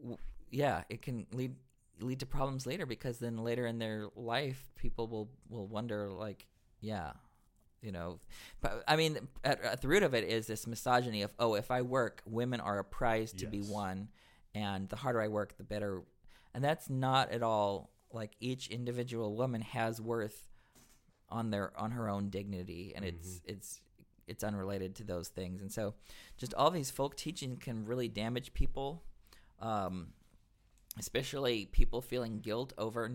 w- 0.00 0.18
yeah 0.50 0.82
it 0.88 1.02
can 1.02 1.26
lead 1.32 1.54
lead 2.00 2.20
to 2.20 2.26
problems 2.26 2.66
later 2.66 2.86
because 2.86 3.18
then 3.18 3.38
later 3.38 3.66
in 3.66 3.78
their 3.78 4.06
life 4.14 4.70
people 4.76 5.06
will 5.08 5.30
will 5.48 5.66
wonder 5.66 6.10
like 6.10 6.46
yeah 6.80 7.12
you 7.82 7.90
know 7.90 8.18
but 8.60 8.82
i 8.86 8.96
mean 8.96 9.18
at, 9.44 9.62
at 9.62 9.80
the 9.82 9.88
root 9.88 10.02
of 10.02 10.14
it 10.14 10.24
is 10.24 10.46
this 10.46 10.66
misogyny 10.66 11.22
of 11.22 11.30
oh 11.38 11.54
if 11.54 11.70
i 11.70 11.82
work 11.82 12.22
women 12.26 12.60
are 12.60 12.78
a 12.78 12.84
prize 12.84 13.32
to 13.32 13.46
be 13.46 13.60
won 13.62 14.08
and 14.54 14.88
the 14.88 14.96
harder 14.96 15.20
i 15.20 15.28
work 15.28 15.56
the 15.56 15.64
better 15.64 16.02
and 16.54 16.62
that's 16.62 16.88
not 16.88 17.30
at 17.32 17.42
all 17.42 17.90
like 18.12 18.32
each 18.40 18.68
individual 18.68 19.34
woman 19.36 19.60
has 19.60 20.00
worth 20.00 20.48
on 21.28 21.50
their 21.50 21.72
on 21.78 21.90
her 21.90 22.08
own 22.08 22.28
dignity 22.30 22.92
and 22.94 23.04
it's 23.04 23.40
it's 23.44 23.80
it's 24.28 24.42
unrelated 24.44 24.94
to 24.94 25.04
those 25.04 25.28
things 25.28 25.60
and 25.60 25.70
so 25.72 25.94
just 26.36 26.54
all 26.54 26.70
these 26.70 26.90
folk 26.90 27.16
teachings 27.16 27.58
can 27.60 27.84
really 27.84 28.08
damage 28.08 28.52
people 28.54 29.02
um, 29.60 30.08
especially 30.98 31.66
people 31.66 32.00
feeling 32.00 32.40
guilt 32.40 32.72
over 32.78 33.10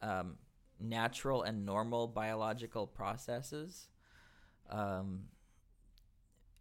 um, 0.00 0.36
natural 0.80 1.42
and 1.42 1.64
normal 1.66 2.06
biological 2.08 2.86
processes 2.86 3.88
um, 4.70 5.24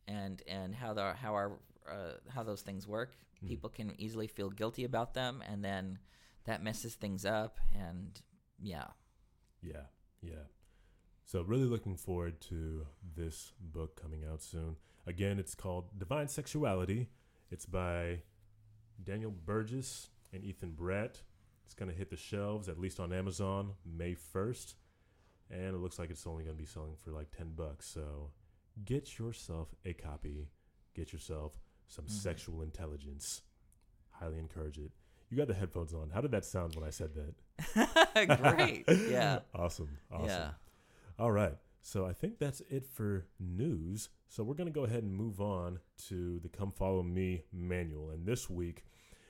and 0.07 0.41
and 0.47 0.75
how 0.75 0.93
the 0.93 1.13
how 1.13 1.33
our 1.33 1.59
uh, 1.89 2.13
how 2.29 2.43
those 2.43 2.61
things 2.61 2.87
work 2.87 3.15
Mm. 3.43 3.47
people 3.47 3.69
can 3.71 3.99
easily 3.99 4.27
feel 4.27 4.51
guilty 4.51 4.83
about 4.83 5.15
them 5.15 5.41
and 5.49 5.65
then 5.65 5.97
that 6.45 6.61
messes 6.61 6.93
things 6.93 7.25
up 7.25 7.57
and 7.73 8.21
yeah 8.61 8.85
Yeah, 9.63 9.85
yeah. 10.21 10.43
So 11.25 11.41
really 11.43 11.65
looking 11.65 11.95
forward 11.95 12.41
to 12.41 12.85
this 13.15 13.53
book 13.59 13.99
coming 14.01 14.23
out 14.29 14.41
soon. 14.41 14.75
Again, 15.07 15.39
it's 15.39 15.55
called 15.55 15.97
Divine 15.97 16.27
Sexuality. 16.27 17.07
It's 17.49 17.65
by 17.65 18.19
Daniel 19.03 19.31
Burgess 19.31 20.09
and 20.33 20.43
Ethan 20.43 20.71
Brett. 20.71 21.21
It's 21.65 21.73
gonna 21.73 21.93
hit 21.93 22.09
the 22.09 22.17
shelves 22.17 22.67
at 22.67 22.77
least 22.79 22.99
on 22.99 23.13
Amazon 23.13 23.73
May 23.85 24.13
first, 24.13 24.75
and 25.49 25.73
it 25.75 25.79
looks 25.79 25.97
like 25.97 26.09
it's 26.09 26.27
only 26.27 26.43
gonna 26.43 26.55
be 26.57 26.65
selling 26.65 26.95
for 26.97 27.11
like 27.11 27.31
ten 27.35 27.51
bucks. 27.55 27.87
So 27.87 28.31
get 28.83 29.17
yourself 29.17 29.73
a 29.85 29.93
copy. 29.93 30.49
Get 30.93 31.13
yourself 31.13 31.53
some 31.87 32.05
Mhm. 32.05 32.09
sexual 32.11 32.61
intelligence. 32.61 33.41
Highly 34.11 34.37
encourage 34.37 34.77
it. 34.77 34.91
You 35.29 35.37
got 35.37 35.47
the 35.47 35.53
headphones 35.53 35.93
on. 35.93 36.09
How 36.09 36.19
did 36.19 36.31
that 36.31 36.43
sound 36.43 36.75
when 36.75 36.83
I 36.83 36.89
said 36.89 37.11
that? 37.15 37.35
great 38.57 38.83
yeah 39.09 39.39
awesome. 39.53 39.97
Awesome. 40.11 40.27
yeah 40.27 40.51
All 41.21 41.31
right. 41.31 41.53
So 41.83 42.03
I 42.07 42.13
think 42.13 42.39
that's 42.39 42.61
it 42.61 42.83
for 42.83 43.27
news. 43.39 44.09
So 44.27 44.41
we're 44.43 44.55
going 44.55 44.65
to 44.69 44.73
go 44.73 44.85
ahead 44.85 45.03
and 45.03 45.13
move 45.13 45.39
on 45.39 45.77
to 46.07 46.39
the 46.39 46.49
Come 46.49 46.71
Follow 46.71 47.03
Me 47.03 47.43
manual. 47.53 48.09
And 48.09 48.25
this 48.25 48.49
week, 48.49 48.85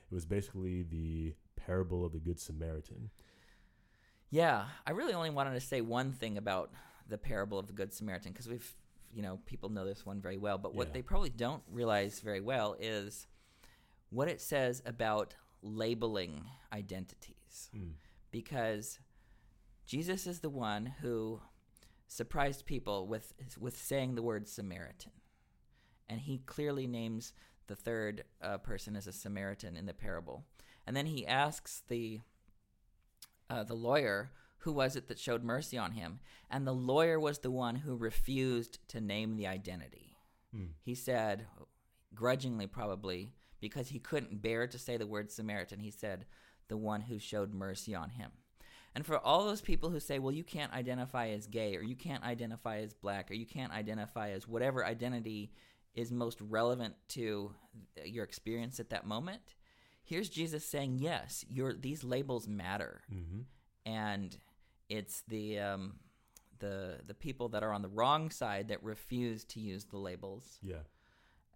it 0.09 0.13
was 0.15 0.25
basically 0.25 0.83
the 0.83 1.33
parable 1.57 2.05
of 2.05 2.13
the 2.13 2.19
Good 2.19 2.39
Samaritan. 2.39 3.09
Yeah, 4.29 4.67
I 4.87 4.91
really 4.91 5.13
only 5.13 5.31
wanted 5.31 5.53
to 5.55 5.59
say 5.59 5.81
one 5.81 6.13
thing 6.13 6.37
about 6.37 6.71
the 7.09 7.17
parable 7.17 7.59
of 7.59 7.67
the 7.67 7.73
Good 7.73 7.93
Samaritan 7.93 8.31
because 8.31 8.47
we've, 8.47 8.73
you 9.13 9.21
know, 9.21 9.39
people 9.45 9.67
know 9.67 9.83
this 9.83 10.05
one 10.05 10.21
very 10.21 10.37
well. 10.37 10.57
But 10.57 10.73
what 10.73 10.87
Yeah. 10.87 10.93
they 10.93 11.01
probably 11.01 11.29
don't 11.29 11.63
realize 11.69 12.21
very 12.21 12.39
well 12.39 12.77
is 12.79 13.27
what 14.11 14.29
it 14.29 14.39
says 14.39 14.81
about 14.85 15.35
labeling 15.61 16.45
identities. 16.71 17.69
Mm. 17.75 17.95
Because 18.31 18.97
Jesus 19.85 20.25
is 20.25 20.39
the 20.39 20.49
one 20.49 20.85
who 20.85 21.41
surprised 22.11 22.65
people 22.65 23.07
with 23.07 23.33
with 23.57 23.77
saying 23.77 24.15
the 24.15 24.21
word 24.21 24.45
Samaritan, 24.45 25.13
and 26.09 26.19
he 26.19 26.39
clearly 26.39 26.85
names 26.85 27.31
the 27.67 27.75
third 27.75 28.25
uh, 28.41 28.57
person 28.57 28.97
as 28.97 29.07
a 29.07 29.13
Samaritan 29.13 29.77
in 29.77 29.85
the 29.85 29.93
parable, 29.93 30.43
and 30.85 30.93
then 30.95 31.05
he 31.05 31.25
asks 31.25 31.83
the 31.87 32.19
uh, 33.49 33.63
the 33.63 33.75
lawyer, 33.75 34.31
who 34.59 34.73
was 34.73 34.95
it 34.97 35.07
that 35.07 35.19
showed 35.19 35.43
mercy 35.43 35.77
on 35.77 35.93
him? 35.93 36.19
And 36.49 36.67
the 36.67 36.73
lawyer 36.73 37.17
was 37.17 37.39
the 37.39 37.51
one 37.51 37.75
who 37.77 37.95
refused 37.95 38.79
to 38.89 38.99
name 38.99 39.35
the 39.35 39.47
identity. 39.47 40.17
Hmm. 40.53 40.71
He 40.81 40.95
said, 40.95 41.47
grudgingly 42.13 42.67
probably, 42.67 43.31
because 43.61 43.89
he 43.89 43.99
couldn't 43.99 44.41
bear 44.41 44.67
to 44.67 44.77
say 44.77 44.97
the 44.97 45.07
word 45.07 45.31
Samaritan, 45.31 45.79
he 45.79 45.91
said, 45.91 46.25
the 46.67 46.77
one 46.77 47.01
who 47.01 47.19
showed 47.19 47.53
mercy 47.53 47.95
on 47.95 48.09
him. 48.09 48.31
And 48.93 49.05
for 49.05 49.17
all 49.17 49.45
those 49.45 49.61
people 49.61 49.89
who 49.89 49.99
say, 49.99 50.19
well, 50.19 50.33
you 50.33 50.43
can't 50.43 50.73
identify 50.73 51.29
as 51.29 51.47
gay, 51.47 51.75
or 51.77 51.81
you 51.81 51.95
can't 51.95 52.23
identify 52.23 52.79
as 52.79 52.93
black, 52.93 53.31
or 53.31 53.35
you 53.35 53.45
can't 53.45 53.71
identify 53.71 54.31
as 54.31 54.47
whatever 54.47 54.85
identity 54.85 55.51
is 55.95 56.11
most 56.11 56.39
relevant 56.41 56.95
to 57.09 57.53
your 58.05 58.23
experience 58.25 58.79
at 58.79 58.89
that 58.89 59.05
moment, 59.05 59.41
here's 60.03 60.29
Jesus 60.29 60.65
saying, 60.65 60.99
yes, 60.99 61.45
your 61.49 61.73
these 61.73 62.03
labels 62.03 62.47
matter, 62.47 63.01
Mm-hmm. 63.13 63.41
and 63.85 64.37
it's 64.89 65.23
the 65.27 65.59
um, 65.59 65.93
the 66.59 66.99
the 67.07 67.13
people 67.13 67.49
that 67.49 67.63
are 67.63 67.71
on 67.73 67.81
the 67.81 67.87
wrong 67.89 68.29
side 68.29 68.67
that 68.69 68.83
refuse 68.83 69.43
to 69.45 69.59
use 69.59 69.85
the 69.85 69.97
labels. 69.97 70.59
Yeah. 70.61 70.83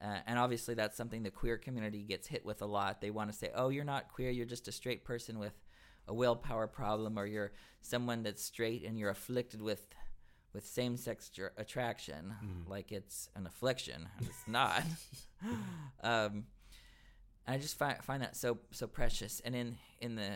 Uh, 0.02 0.20
and 0.28 0.38
obviously, 0.38 0.74
that's 0.76 0.98
something 0.98 1.24
the 1.24 1.32
queer 1.32 1.58
community 1.58 2.04
gets 2.04 2.28
hit 2.28 2.46
with 2.46 2.62
a 2.62 2.66
lot. 2.66 3.02
They 3.02 3.12
want 3.12 3.32
to 3.32 3.38
say, 3.38 3.52
"Oh, 3.56 3.70
you're 3.70 3.84
not 3.86 4.10
queer. 4.10 4.30
You're 4.30 4.46
just 4.46 4.68
a 4.68 4.72
straight 4.72 5.04
person 5.06 5.40
with 5.40 5.54
a 6.08 6.14
willpower 6.14 6.68
problem, 6.68 7.18
or 7.18 7.26
you're 7.26 7.52
someone 7.82 8.24
that's 8.24 8.44
straight 8.44 8.84
and 8.84 8.98
you're 8.98 9.10
afflicted 9.12 9.62
with 9.62 9.88
with 10.54 10.66
same-sex 10.66 11.30
dr- 11.30 11.52
attraction, 11.58 12.34
Mhm. 12.42 12.70
like 12.70 12.92
it's 12.94 13.30
an 13.36 13.46
affliction. 13.46 14.08
It's 14.22 14.48
not." 14.48 14.84
um, 16.04 16.46
I 17.48 17.58
just 17.58 17.78
find 17.78 17.98
find 18.04 18.22
that 18.24 18.36
so 18.36 18.60
so 18.72 18.88
precious. 18.88 19.40
And 19.42 19.56
in 19.56 19.78
in 20.02 20.16
the 20.16 20.32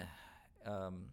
um, 0.66 1.06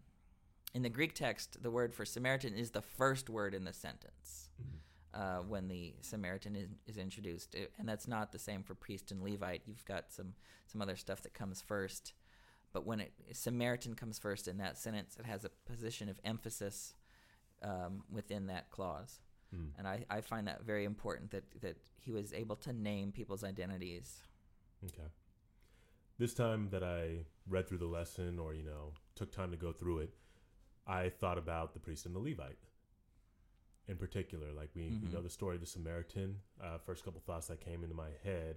in 0.75 0.83
the 0.83 0.89
Greek 0.91 1.15
text, 1.15 1.63
the 1.63 1.71
word 1.71 1.95
for 1.95 2.05
Samaritan 2.05 2.55
is 2.55 2.71
the 2.73 2.83
first 2.83 3.31
word 3.31 3.55
in 3.55 3.65
the 3.65 3.73
sentence 3.73 4.51
Mhm. 4.61 4.79
uh, 5.15 5.43
when 5.43 5.69
the 5.69 5.95
Samaritan 6.01 6.57
is, 6.57 6.69
is 6.87 6.99
introduced, 6.99 7.55
It- 7.55 7.73
and 7.79 7.89
that's 7.89 8.07
not 8.09 8.33
the 8.33 8.39
same 8.39 8.63
for 8.63 8.75
priest 8.75 9.11
and 9.13 9.23
Levite. 9.23 9.63
You've 9.67 9.85
got 9.85 10.13
some 10.13 10.35
some 10.67 10.83
other 10.83 10.97
stuff 10.97 11.23
that 11.23 11.33
comes 11.33 11.63
first, 11.63 12.13
but 12.77 12.85
when 12.87 13.01
it 13.01 13.13
Samaritan 13.33 13.95
comes 13.95 14.19
first 14.19 14.47
in 14.49 14.59
that 14.59 14.77
sentence, 14.77 15.17
it 15.19 15.25
has 15.25 15.47
a 15.47 15.51
position 15.65 16.11
of 16.11 16.21
emphasis 16.25 16.93
um, 17.63 18.03
within 18.13 18.49
that 18.49 18.69
clause, 18.71 19.21
Mm. 19.55 19.71
and 19.79 19.87
I, 19.89 20.05
I 20.11 20.21
find 20.23 20.47
that 20.49 20.65
very 20.65 20.85
important 20.85 21.31
that 21.31 21.45
that 21.63 21.77
he 22.05 22.11
was 22.13 22.33
able 22.35 22.57
to 22.57 22.73
name 22.73 23.13
people's 23.13 23.45
identities. 23.45 24.21
Okay. 24.85 25.09
This 26.19 26.35
time 26.35 26.69
that 26.71 26.83
I 26.83 27.25
read 27.49 27.67
through 27.69 27.79
the 27.79 27.87
lesson 27.87 28.39
or, 28.41 28.53
you 28.55 28.65
know, 28.65 28.93
took 29.15 29.31
time 29.33 29.53
to 29.53 29.57
go 29.57 29.73
through 29.73 29.99
it, 30.01 30.11
I 30.87 31.09
thought 31.09 31.39
about 31.39 31.73
the 31.75 31.81
priest 31.81 32.05
and 32.07 32.15
the 32.15 32.19
Levite 32.19 32.59
in 33.89 33.97
particular. 33.97 34.53
Like, 34.53 34.71
we, 34.75 34.83
we 34.83 34.91
Mhm. 35.09 35.13
know 35.13 35.23
the 35.23 35.31
story 35.31 35.55
of 35.55 35.61
the 35.61 35.67
Samaritan. 35.77 36.41
Uh, 36.61 36.79
first 36.79 37.05
couple 37.05 37.21
thoughts 37.21 37.47
that 37.47 37.61
came 37.61 37.85
into 37.85 37.95
my 37.95 38.11
head 38.25 38.57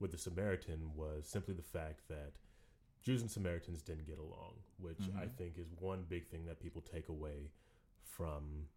with 0.00 0.10
the 0.10 0.18
Samaritan 0.18 0.94
was 0.96 1.28
simply 1.28 1.52
the 1.54 1.62
fact 1.78 2.08
that 2.08 2.32
Jews 3.02 3.22
and 3.22 3.30
Samaritans 3.30 3.82
didn't 3.82 4.06
get 4.06 4.18
along, 4.18 4.62
which 4.78 5.00
I 5.16 5.26
Mhm. 5.26 5.34
think 5.36 5.58
is 5.58 5.72
one 5.72 6.04
big 6.04 6.26
thing 6.28 6.44
that 6.46 6.60
people 6.60 6.82
take 6.82 7.08
away 7.08 7.50
from 8.02 8.68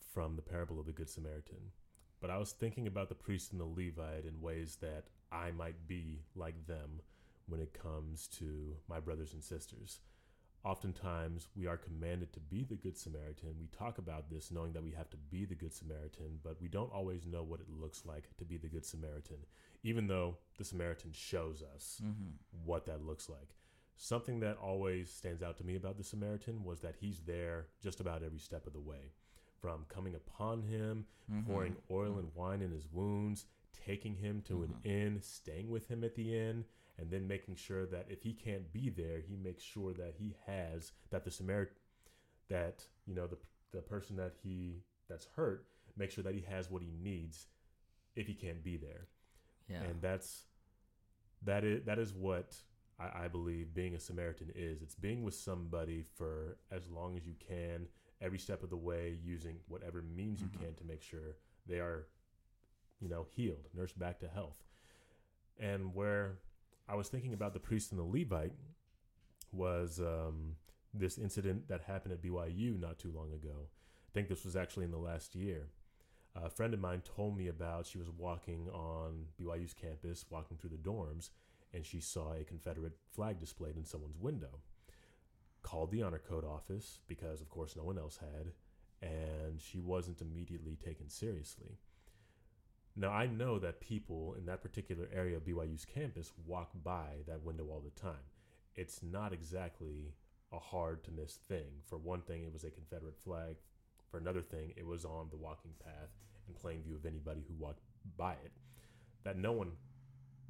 from 0.00 0.36
the 0.36 0.42
parable 0.42 0.80
of 0.80 0.86
the 0.86 0.92
Good 0.92 1.08
Samaritan. 1.10 1.70
But 2.20 2.30
I 2.30 2.38
was 2.38 2.52
thinking 2.52 2.86
about 2.86 3.08
the 3.08 3.14
priest 3.14 3.52
and 3.52 3.60
the 3.60 3.66
Levite 3.66 4.24
in 4.24 4.40
ways 4.40 4.76
that 4.76 5.10
I 5.30 5.50
might 5.52 5.86
be 5.86 6.24
like 6.34 6.66
them 6.66 7.02
when 7.46 7.60
it 7.60 7.72
comes 7.74 8.26
to 8.28 8.80
my 8.88 9.00
brothers 9.00 9.32
and 9.34 9.44
sisters. 9.44 10.00
Oftentimes, 10.64 11.46
we 11.56 11.66
are 11.66 11.76
commanded 11.76 12.32
to 12.32 12.40
be 12.40 12.64
the 12.64 12.74
Good 12.74 12.98
Samaritan. 12.98 13.54
We 13.60 13.68
talk 13.68 13.98
about 13.98 14.28
this 14.28 14.50
knowing 14.50 14.72
that 14.72 14.82
we 14.82 14.90
have 14.92 15.08
to 15.10 15.16
be 15.16 15.44
the 15.44 15.54
Good 15.54 15.72
Samaritan, 15.72 16.40
but 16.42 16.60
we 16.60 16.68
don't 16.68 16.92
always 16.92 17.26
know 17.26 17.42
what 17.42 17.60
it 17.60 17.70
looks 17.70 18.02
like 18.04 18.24
to 18.38 18.44
be 18.44 18.56
the 18.58 18.68
Good 18.68 18.84
Samaritan, 18.84 19.38
even 19.82 20.08
though 20.08 20.36
the 20.58 20.64
Samaritan 20.64 21.12
shows 21.12 21.62
us 21.74 22.00
Mm-hmm. 22.04 22.30
what 22.64 22.86
that 22.86 23.04
looks 23.06 23.28
like. 23.28 23.54
Something 23.96 24.40
that 24.40 24.56
always 24.58 25.10
stands 25.10 25.42
out 25.42 25.56
to 25.58 25.64
me 25.64 25.76
about 25.76 25.96
the 25.96 26.04
Samaritan 26.04 26.64
was 26.64 26.80
that 26.80 26.96
he's 27.00 27.20
there 27.20 27.66
just 27.82 28.00
about 28.00 28.22
every 28.22 28.38
step 28.38 28.66
of 28.66 28.72
the 28.72 28.80
way. 28.80 29.12
From 29.60 29.86
coming 29.88 30.14
upon 30.14 30.62
him, 30.62 31.06
Mm-hmm. 31.32 31.50
pouring 31.52 31.76
oil 31.90 32.18
and 32.18 32.30
wine 32.34 32.62
in 32.62 32.70
his 32.72 32.86
wounds, 32.90 33.44
taking 33.86 34.16
him 34.16 34.42
to 34.48 34.62
an 34.64 34.74
Mhm. 34.82 34.86
inn, 34.86 35.20
staying 35.22 35.68
with 35.70 35.88
him 35.88 36.02
at 36.02 36.14
the 36.14 36.36
inn, 36.36 36.64
and 36.98 37.10
then 37.10 37.26
making 37.28 37.54
sure 37.56 37.86
that 37.86 38.06
if 38.08 38.22
he 38.22 38.32
can't 38.32 38.72
be 38.72 38.88
there, 38.90 39.20
he 39.20 39.36
makes 39.36 39.62
sure 39.62 39.92
that 39.94 40.14
he 40.18 40.34
has 40.46 40.92
that 41.10 41.24
the 41.24 41.30
Samaritan 41.30 41.76
that 42.48 42.84
you 43.06 43.14
know 43.14 43.26
the 43.26 43.38
the 43.72 43.82
person 43.82 44.16
that 44.16 44.34
he 44.42 44.82
that's 45.08 45.26
hurt, 45.36 45.66
make 45.96 46.10
sure 46.10 46.24
that 46.24 46.34
he 46.34 46.40
has 46.48 46.70
what 46.70 46.82
he 46.82 46.90
needs 47.02 47.46
if 48.16 48.26
he 48.26 48.34
can't 48.34 48.62
be 48.64 48.76
there 48.76 49.06
Yeah. 49.68 49.82
and 49.82 50.00
that's 50.02 50.44
that 51.42 51.64
is 51.64 51.84
that 51.84 51.98
is 51.98 52.12
what 52.12 52.56
I, 52.98 53.24
I 53.24 53.28
believe 53.28 53.72
being 53.74 53.94
a 53.94 54.00
Samaritan 54.00 54.50
is. 54.56 54.82
It's 54.82 54.94
being 54.96 55.22
with 55.22 55.34
somebody 55.34 56.02
for 56.16 56.56
as 56.72 56.88
long 56.90 57.16
as 57.16 57.24
you 57.26 57.34
can, 57.38 57.86
every 58.20 58.38
step 58.38 58.62
of 58.64 58.70
the 58.70 58.76
way, 58.76 59.18
using 59.22 59.56
whatever 59.68 60.02
means 60.02 60.40
you 60.40 60.48
Mhm. 60.48 60.60
can 60.64 60.74
to 60.74 60.84
make 60.84 61.02
sure 61.02 61.36
they 61.66 61.78
are, 61.78 62.08
you 63.00 63.08
know, 63.08 63.24
healed, 63.30 63.68
nursed 63.72 63.98
back 63.98 64.18
to 64.20 64.28
health. 64.28 64.64
And 65.58 65.94
where 65.94 66.38
I 66.88 66.94
was 66.94 67.08
thinking 67.08 67.34
about 67.34 67.52
the 67.52 67.60
priest 67.60 67.92
and 67.92 68.00
the 68.00 68.04
Levite 68.04 68.54
was 69.52 70.00
um, 70.00 70.56
this 70.94 71.18
incident 71.18 71.68
that 71.68 71.82
happened 71.82 72.12
at 72.12 72.22
BYU 72.22 72.78
not 72.80 72.98
too 72.98 73.12
long 73.14 73.32
ago. 73.32 73.68
I 74.08 74.10
think 74.14 74.28
this 74.28 74.44
was 74.44 74.56
actually 74.56 74.86
in 74.86 74.90
the 74.90 74.98
last 74.98 75.34
year 75.34 75.68
a 76.44 76.50
friend 76.50 76.74
of 76.74 76.80
mine 76.80 77.02
told 77.16 77.36
me 77.36 77.48
about 77.48 77.86
she 77.86 77.98
was 77.98 78.10
walking 78.10 78.68
on 78.72 79.26
BYU's 79.40 79.74
campus, 79.74 80.24
walking 80.30 80.56
through 80.56 80.70
the 80.70 80.76
dorms, 80.76 81.30
and 81.72 81.84
she 81.84 82.00
saw 82.00 82.32
a 82.32 82.44
Confederate 82.44 82.96
flag 83.14 83.38
displayed 83.38 83.76
in 83.76 83.84
someone's 83.84 84.18
window. 84.18 84.60
Called 85.62 85.90
the 85.90 86.02
honor 86.02 86.20
code 86.20 86.44
office 86.44 87.00
because, 87.08 87.40
of 87.40 87.48
course, 87.48 87.76
no 87.76 87.82
one 87.82 87.98
else 87.98 88.18
had, 88.18 88.52
and 89.02 89.60
she 89.60 89.80
wasn't 89.80 90.20
immediately 90.20 90.76
taken 90.76 91.08
seriously. 91.08 91.78
Now, 92.98 93.12
I 93.12 93.28
know 93.28 93.60
that 93.60 93.80
people 93.80 94.34
in 94.36 94.46
that 94.46 94.60
particular 94.60 95.08
area 95.14 95.36
of 95.36 95.44
BYU's 95.44 95.84
campus 95.84 96.32
walk 96.44 96.70
by 96.82 97.22
that 97.28 97.44
window 97.44 97.68
all 97.70 97.80
the 97.80 98.00
time. 98.00 98.26
It's 98.74 99.04
not 99.04 99.32
exactly 99.32 100.14
a 100.52 100.58
hard 100.58 101.04
to 101.04 101.12
miss 101.12 101.38
thing. 101.48 101.68
For 101.86 101.96
one 101.96 102.22
thing, 102.22 102.42
it 102.42 102.52
was 102.52 102.64
a 102.64 102.70
Confederate 102.70 103.16
flag. 103.22 103.54
For 104.10 104.18
another 104.18 104.42
thing, 104.42 104.72
it 104.76 104.84
was 104.84 105.04
on 105.04 105.28
the 105.30 105.36
walking 105.36 105.74
path 105.78 106.10
in 106.48 106.54
plain 106.54 106.82
view 106.82 106.96
of 106.96 107.06
anybody 107.06 107.44
who 107.46 107.54
walked 107.54 107.82
by 108.16 108.32
it. 108.32 108.50
That 109.22 109.38
no 109.38 109.52
one 109.52 109.72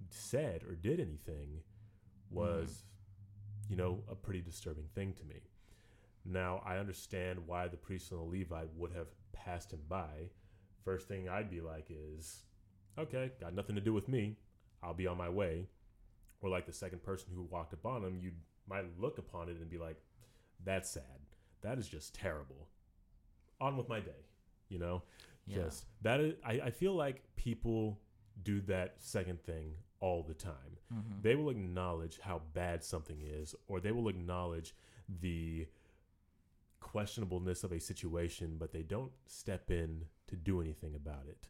said 0.09 0.63
or 0.65 0.75
did 0.75 1.01
anything 1.01 1.61
was, 2.31 2.85
you 3.69 3.77
know, 3.77 4.03
a 4.11 4.15
pretty 4.15 4.41
disturbing 4.41 4.89
thing 4.95 5.13
to 5.19 5.25
me. 5.25 5.43
Now, 6.25 6.63
I 6.65 6.79
understand 6.79 7.41
why 7.47 7.69
the 7.69 7.77
priest 7.77 8.11
and 8.11 8.21
the 8.21 8.39
Levite 8.39 8.71
would 8.75 8.93
have 8.93 9.09
passed 9.33 9.71
him 9.71 9.81
by. 9.87 10.31
First 10.89 11.07
thing 11.07 11.29
I'd 11.29 11.51
be 11.51 11.61
like 11.61 11.89
is, 11.91 12.45
okay, 12.99 13.31
got 13.39 13.53
nothing 13.53 13.75
to 13.75 13.81
do 13.83 13.93
with 13.93 14.09
me. 14.09 14.39
I'll 14.83 14.95
be 14.95 15.07
on 15.07 15.19
my 15.19 15.29
way. 15.29 15.67
Or 16.41 16.49
like 16.49 16.65
the 16.65 16.73
second 16.73 17.03
person 17.03 17.29
who 17.35 17.43
walked 17.43 17.75
upon 17.75 18.03
him, 18.03 18.19
you 18.23 18.31
might 18.67 18.87
look 18.99 19.19
upon 19.19 19.51
it 19.51 19.59
and 19.59 19.69
be 19.69 19.77
like, 19.77 19.97
that's 20.65 20.89
sad. 20.89 21.03
That 21.61 21.77
is 21.79 21.89
just 21.89 22.15
terrible. 22.15 22.69
On 23.61 23.77
with 23.77 23.87
my 23.91 24.01
day, 24.01 24.25
you 24.71 24.79
know? 24.79 25.03
yeah. 25.47 25.57
Just 25.65 25.85
that 26.01 26.21
is, 26.21 26.35
I, 26.43 26.53
I 26.53 26.71
feel 26.71 26.95
like 26.95 27.23
people 27.37 28.01
do 28.43 28.63
that 28.63 28.95
second 28.99 29.43
thing 29.45 29.75
all 30.01 30.23
the 30.23 30.33
time. 30.33 30.79
Mhm. 30.91 31.21
They 31.23 31.35
will 31.35 31.51
acknowledge 31.51 32.19
how 32.19 32.41
bad 32.55 32.83
something 32.83 33.21
is, 33.21 33.55
or 33.67 33.79
they 33.79 33.93
will 33.93 34.09
acknowledge 34.09 34.75
the 35.21 35.67
questionableness 36.81 37.63
of 37.63 37.73
a 37.73 37.81
situation, 37.81 38.57
but 38.59 38.73
they 38.73 38.83
don't 38.83 39.13
step 39.27 39.71
in 39.71 40.07
to 40.29 40.37
do 40.37 40.61
anything 40.61 40.95
about 40.95 41.27
it. 41.29 41.49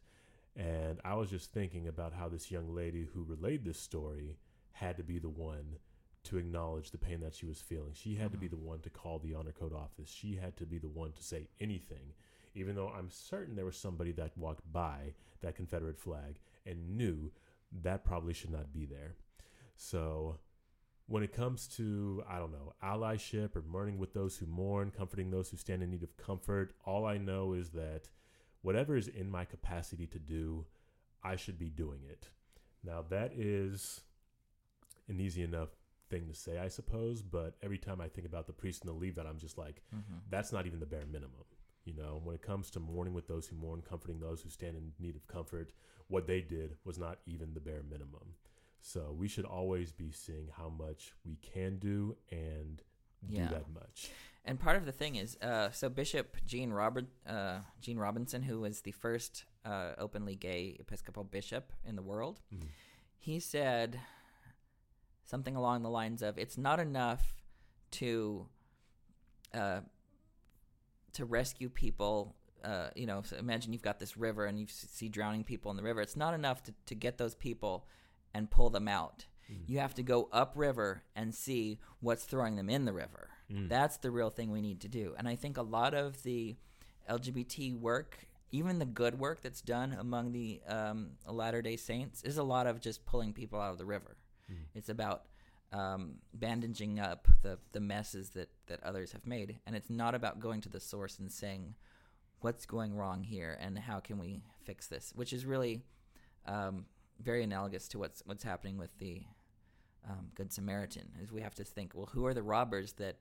And 0.55 0.99
I 1.05 1.15
was 1.15 1.29
just 1.29 1.53
thinking 1.53 1.87
about 1.87 2.13
how 2.13 2.27
this 2.27 2.51
young 2.51 2.73
lady 2.73 3.07
who 3.13 3.23
relayed 3.23 3.63
this 3.63 3.79
story 3.79 4.37
had 4.73 4.97
to 4.97 5.03
be 5.03 5.19
the 5.19 5.29
one 5.29 5.77
to 6.23 6.37
acknowledge 6.37 6.91
the 6.91 6.97
pain 6.97 7.21
that 7.21 7.33
she 7.33 7.45
was 7.45 7.61
feeling. 7.61 7.93
She 7.93 8.15
had 8.15 8.31
to 8.33 8.37
be 8.37 8.47
Mhm. 8.47 8.51
the 8.51 8.57
one 8.57 8.81
to 8.81 8.89
call 8.89 9.19
the 9.19 9.33
honor 9.33 9.53
code 9.53 9.73
office. 9.73 10.09
She 10.09 10.35
had 10.35 10.57
to 10.57 10.65
be 10.65 10.77
the 10.77 10.89
one 10.89 11.13
to 11.13 11.23
say 11.23 11.47
anything, 11.59 12.13
even 12.55 12.75
though 12.75 12.89
I'm 12.89 13.09
certain 13.09 13.55
there 13.55 13.65
was 13.65 13.77
somebody 13.77 14.11
that 14.13 14.37
walked 14.37 14.69
by 14.71 15.13
that 15.41 15.55
Confederate 15.55 15.97
flag 15.97 16.39
and 16.65 16.97
knew 16.97 17.31
that 17.71 18.03
probably 18.03 18.33
should 18.33 18.49
not 18.51 18.73
be 18.73 18.85
there. 18.85 19.15
So 19.75 20.39
when 21.07 21.23
it 21.23 21.31
comes 21.31 21.67
to, 21.69 22.23
I 22.27 22.37
don't 22.37 22.51
know, 22.51 22.73
allyship 22.83 23.55
or 23.55 23.61
mourning 23.61 23.97
with 23.97 24.13
those 24.13 24.37
who 24.37 24.45
mourn, 24.45 24.91
comforting 24.91 25.31
those 25.31 25.49
who 25.49 25.57
stand 25.57 25.81
in 25.81 25.89
need 25.89 26.03
of 26.03 26.17
comfort, 26.17 26.75
all 26.85 27.05
I 27.05 27.17
know 27.17 27.53
is 27.53 27.69
that 27.71 28.09
whatever 28.61 28.95
is 28.97 29.07
in 29.07 29.29
my 29.29 29.45
capacity 29.45 30.05
to 30.07 30.19
do, 30.19 30.65
I 31.23 31.35
should 31.35 31.57
be 31.59 31.69
doing 31.69 31.99
it. 32.09 32.29
Now, 32.83 33.03
that 33.09 33.33
is 33.33 34.01
an 35.07 35.19
easy 35.19 35.43
enough 35.43 35.69
thing 36.09 36.27
to 36.27 36.33
say, 36.33 36.57
I 36.57 36.67
suppose. 36.69 37.21
But 37.21 37.55
every 37.61 37.77
time 37.77 37.99
I 38.01 38.07
think 38.07 38.25
about 38.27 38.47
the 38.47 38.53
priest 38.53 38.83
and 38.83 38.89
the 38.89 38.93
Levite, 39.05 39.25
I'm 39.25 39.37
just 39.37 39.57
like, 39.57 39.81
Mm-hmm. 39.95 40.17
that's 40.29 40.51
not 40.51 40.65
even 40.65 40.79
the 40.79 40.85
bare 40.85 41.05
minimum. 41.05 41.45
You 41.85 41.93
know, 41.95 42.19
when 42.23 42.35
it 42.35 42.41
comes 42.41 42.69
to 42.71 42.79
mourning 42.79 43.13
with 43.13 43.27
those 43.27 43.47
who 43.47 43.55
mourn, 43.55 43.81
comforting 43.81 44.19
those 44.19 44.41
who 44.41 44.49
stand 44.49 44.75
in 44.77 44.91
need 44.99 45.15
of 45.15 45.27
comfort, 45.27 45.71
what 46.07 46.27
they 46.27 46.41
did 46.41 46.75
was 46.85 46.99
not 46.99 47.19
even 47.25 47.53
the 47.53 47.59
bare 47.59 47.81
minimum. 47.89 48.35
So 48.81 49.13
we 49.17 49.27
should 49.27 49.45
always 49.45 49.91
be 49.91 50.11
seeing 50.11 50.47
how 50.55 50.69
much 50.69 51.13
we 51.25 51.35
can 51.37 51.77
do 51.79 52.15
and 52.31 52.81
Yeah. 53.27 53.47
do 53.47 53.55
that 53.55 53.69
much. 53.73 54.09
And 54.45 54.59
part 54.59 54.77
of 54.77 54.85
the 54.85 54.91
thing 54.91 55.15
is, 55.15 55.37
uh, 55.41 55.69
so 55.71 55.89
Bishop 55.89 56.37
Gene 56.45 56.71
Robert, 56.71 57.05
uh, 57.27 57.59
Gene 57.81 57.97
Robinson, 57.99 58.41
who 58.43 58.61
was 58.61 58.81
the 58.81 58.91
first 58.91 59.45
uh, 59.65 59.91
openly 59.97 60.35
gay 60.35 60.77
Episcopal 60.79 61.23
bishop 61.23 61.73
in 61.85 61.95
the 61.95 62.01
world, 62.01 62.39
Mhm. 62.53 62.67
he 63.17 63.39
said 63.39 63.99
something 65.25 65.55
along 65.55 65.83
the 65.83 65.89
lines 65.89 66.21
of, 66.21 66.37
"It's 66.37 66.57
not 66.57 66.79
enough 66.79 67.35
to 67.91 68.47
uh, 69.53 69.81
to 71.13 71.25
rescue 71.25 71.69
people." 71.69 72.35
Uh, 72.63 72.89
you 72.95 73.05
know, 73.05 73.21
so 73.21 73.37
imagine 73.37 73.71
you've 73.73 73.81
got 73.81 73.99
this 73.99 74.17
river 74.17 74.45
and 74.45 74.59
you 74.59 74.67
see 74.67 75.07
drowning 75.09 75.43
people 75.43 75.71
in 75.71 75.77
the 75.77 75.83
river. 75.83 76.01
It's 76.01 76.15
not 76.17 76.33
enough 76.33 76.61
to, 76.63 76.73
to 76.87 76.95
get 76.95 77.17
those 77.17 77.33
people 77.35 77.87
and 78.33 78.49
pull 78.51 78.69
them 78.69 78.87
out. 78.87 79.25
Mm. 79.49 79.63
You 79.67 79.79
have 79.79 79.93
to 79.95 80.03
go 80.03 80.27
upriver 80.31 81.03
and 81.15 81.33
see 81.33 81.79
what's 82.01 82.25
throwing 82.25 82.55
them 82.57 82.69
in 82.69 82.83
the 82.85 82.91
river. 82.93 83.29
Mm. 83.51 83.69
That's 83.69 83.97
the 83.97 84.11
real 84.11 84.29
thing 84.29 84.51
we 84.51 84.61
need 84.61 84.81
to 84.81 84.87
do. 84.87 85.15
And 85.17 85.27
I 85.27 85.35
think 85.35 85.57
a 85.57 85.61
lot 85.61 85.93
of 85.93 86.21
the 86.23 86.55
LGBT 87.09 87.79
work, 87.79 88.17
even 88.51 88.79
the 88.79 88.85
good 88.85 89.19
work 89.19 89.41
that's 89.41 89.61
done 89.61 89.95
among 89.99 90.31
the 90.31 90.61
um, 90.67 91.11
Latter 91.27 91.61
day 91.61 91.75
Saints, 91.75 92.23
is 92.23 92.37
a 92.37 92.43
lot 92.43 92.67
of 92.67 92.79
just 92.79 93.05
pulling 93.05 93.33
people 93.33 93.59
out 93.59 93.71
of 93.71 93.77
the 93.77 93.85
river. 93.85 94.17
Mm. 94.51 94.65
It's 94.75 94.89
about 94.89 95.23
um, 95.71 96.15
bandaging 96.33 96.99
up 96.99 97.27
the, 97.41 97.57
the 97.71 97.79
messes 97.79 98.29
that, 98.31 98.49
that 98.67 98.83
others 98.83 99.11
have 99.11 99.25
made. 99.25 99.59
And 99.65 99.75
it's 99.75 99.89
not 99.89 100.15
about 100.15 100.39
going 100.39 100.61
to 100.61 100.69
the 100.69 100.79
source 100.79 101.19
and 101.19 101.31
saying, 101.31 101.75
what's 102.41 102.65
going 102.65 102.95
wrong 102.95 103.23
here 103.23 103.57
and 103.59 103.77
how 103.77 103.99
can 103.99 104.17
we 104.17 104.43
fix 104.63 104.87
this, 104.87 105.11
which 105.15 105.33
is 105.33 105.45
really 105.45 105.81
um, 106.45 106.85
very 107.21 107.43
analogous 107.43 107.87
to 107.89 107.99
what's, 107.99 108.23
what's 108.25 108.43
happening 108.43 108.77
with 108.77 108.97
the 108.97 109.21
um, 110.09 110.29
Good 110.35 110.53
Samaritan. 110.53 111.09
Is 111.21 111.31
we 111.31 111.41
have 111.41 111.55
to 111.55 111.63
think, 111.63 111.91
well, 111.93 112.09
who 112.11 112.25
are 112.25 112.33
the 112.33 112.43
robbers 112.43 112.93
that 112.93 113.17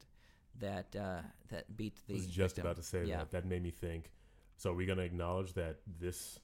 that 0.60 0.94
uh, 0.96 1.20
that 1.48 1.76
beat 1.76 1.96
the 2.06 2.14
I 2.14 2.16
was 2.16 2.26
just 2.26 2.56
victim? 2.56 2.66
about 2.66 2.76
to 2.76 2.82
say 2.82 3.04
Yeah. 3.04 3.18
that. 3.18 3.30
That 3.30 3.44
made 3.46 3.62
me 3.62 3.70
think. 3.70 4.10
So 4.56 4.70
are 4.72 4.74
we 4.74 4.86
gonna 4.86 5.02
acknowledge 5.02 5.52
that 5.54 5.76
this 6.00 6.38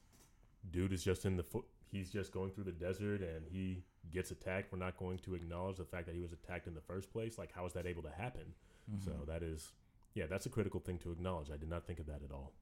dude 0.71 0.93
is 0.93 1.03
just 1.05 1.25
in 1.25 1.37
the 1.37 1.43
foot? 1.43 1.65
He's 1.91 2.11
just 2.11 2.33
going 2.33 2.51
through 2.51 2.65
the 2.65 2.73
desert 2.73 3.21
and 3.23 3.47
he 3.49 3.85
gets 4.11 4.31
attacked. 4.33 4.73
We're 4.73 4.79
not 4.79 4.97
going 4.97 5.19
to 5.21 5.35
acknowledge 5.35 5.77
the 5.77 5.85
fact 5.85 6.07
that 6.07 6.15
he 6.15 6.21
was 6.21 6.33
attacked 6.33 6.67
in 6.67 6.75
the 6.75 6.81
first 6.81 7.11
place. 7.13 7.39
Like, 7.39 7.53
how 7.53 7.67
is 7.67 7.73
that 7.75 7.87
able 7.87 8.03
to 8.03 8.11
happen? 8.11 8.53
So 9.05 9.13
Mhm. 9.13 9.27
that 9.27 9.43
is, 9.43 9.73
yeah, 10.15 10.27
that's 10.27 10.45
a 10.47 10.51
critical 10.51 10.81
thing 10.81 10.99
to 10.99 11.13
acknowledge. 11.13 11.51
I 11.51 11.57
did 11.57 11.69
not 11.69 11.87
think 11.87 12.01
of 12.01 12.07
that 12.07 12.23
at 12.23 12.33
all. 12.33 12.53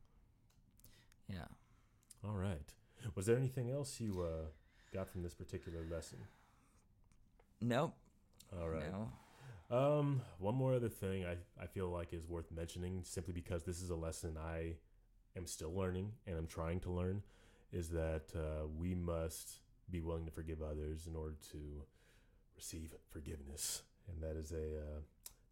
yeah. 1.29 1.47
All 2.25 2.37
right. 2.37 2.75
Was 3.15 3.27
there 3.27 3.37
anything 3.37 3.71
else 3.71 3.99
you 4.01 4.21
uh, 4.23 4.47
got 4.93 5.09
from 5.09 5.23
this 5.23 5.35
particular 5.35 5.85
lesson? 5.91 6.19
Nope. 7.61 7.95
All 8.59 8.69
right. 8.69 8.91
No. 8.93 9.11
Um, 9.73 10.21
one 10.39 10.55
more 10.55 10.75
other 10.75 10.91
thing 10.91 11.25
I, 11.25 11.37
I 11.61 11.67
feel 11.67 11.89
like 11.89 12.13
is 12.13 12.29
worth 12.29 12.53
mentioning, 12.55 13.01
simply 13.05 13.33
because 13.33 13.63
this 13.63 13.81
is 13.81 13.89
a 13.89 13.97
lesson 13.97 14.37
I 14.37 14.75
am 15.35 15.47
still 15.47 15.75
learning 15.75 16.13
and 16.27 16.37
I'm 16.37 16.47
trying 16.47 16.81
to 16.81 16.91
learn, 16.91 17.23
is 17.73 17.89
that 17.89 18.25
uh, 18.37 18.67
we 18.79 18.95
must 18.95 19.61
be 19.91 20.03
willing 20.03 20.27
to 20.27 20.31
forgive 20.31 20.61
others 20.61 21.07
in 21.07 21.17
order 21.17 21.37
to 21.53 21.59
receive 22.55 22.95
forgiveness, 23.09 23.83
and 24.09 24.23
that 24.23 24.37
is 24.37 24.53
a 24.53 24.57
uh, 24.57 25.01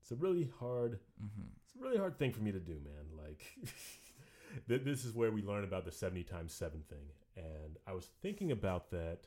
it's 0.03 0.11
a 0.13 0.17
really 0.17 0.51
hard 0.61 0.99
hmm 1.19 1.47
it's 1.65 1.75
a 1.77 1.83
really 1.83 1.97
hard 1.99 2.19
thing 2.19 2.33
for 2.33 2.43
me 2.43 2.53
to 2.53 2.61
do, 2.61 2.75
man. 2.85 3.25
Like, 3.27 3.43
th- 4.69 4.83
this 4.85 5.05
is 5.05 5.15
where 5.15 5.31
we 5.31 5.43
learn 5.43 5.65
about 5.65 5.85
the 5.87 5.93
70 5.93 6.25
times 6.25 6.53
7 6.53 6.83
thing. 6.91 7.07
And 7.37 7.79
I 7.87 7.93
was 7.93 8.09
thinking 8.21 8.53
about 8.53 8.91
that. 8.91 9.21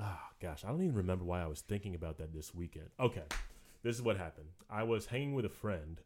Ah, 0.00 0.30
gosh, 0.40 0.64
I 0.64 0.68
don't 0.68 0.82
even 0.82 0.94
remember 0.94 1.24
why 1.24 1.42
I 1.42 1.46
was 1.46 1.60
thinking 1.60 1.94
about 1.94 2.18
that 2.18 2.32
this 2.32 2.54
weekend. 2.54 2.88
Okay, 2.98 3.22
this 3.84 3.94
is 3.94 4.02
what 4.02 4.16
happened. 4.16 4.48
I 4.68 4.82
was 4.82 5.06
hanging 5.06 5.34
with 5.34 5.44
a 5.44 5.50
friend, 5.50 6.00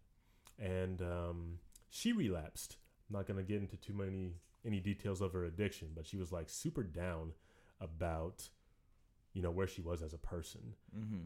and 0.58 1.00
um, 1.00 1.58
she 1.88 2.12
relapsed. 2.12 2.76
I'm 3.08 3.16
not 3.16 3.26
going 3.26 3.38
to 3.38 3.42
get 3.42 3.62
into 3.62 3.78
too 3.78 3.94
many 3.94 4.34
any 4.66 4.80
details 4.80 5.22
of 5.22 5.32
her 5.32 5.46
addiction, 5.46 5.88
but 5.94 6.06
she 6.06 6.18
was 6.18 6.32
like 6.32 6.50
super 6.50 6.82
down 6.82 7.32
about, 7.80 8.50
you 9.32 9.40
know, 9.40 9.50
where 9.52 9.68
she 9.68 9.80
was 9.80 10.02
as 10.02 10.12
a 10.12 10.18
person 10.18 10.74
hmm 10.94 11.24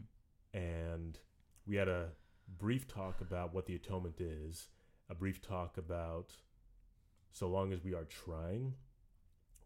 and 0.53 1.19
we 1.65 1.75
had 1.75 1.87
a 1.87 2.09
brief 2.59 2.87
talk 2.87 3.21
about 3.21 3.53
what 3.53 3.65
the 3.65 3.75
atonement 3.75 4.21
is, 4.21 4.67
a 5.09 5.15
brief 5.15 5.41
talk 5.41 5.77
about 5.77 6.33
so 7.31 7.47
long 7.47 7.73
as 7.73 7.83
we 7.83 7.93
are 7.93 8.03
trying, 8.03 8.73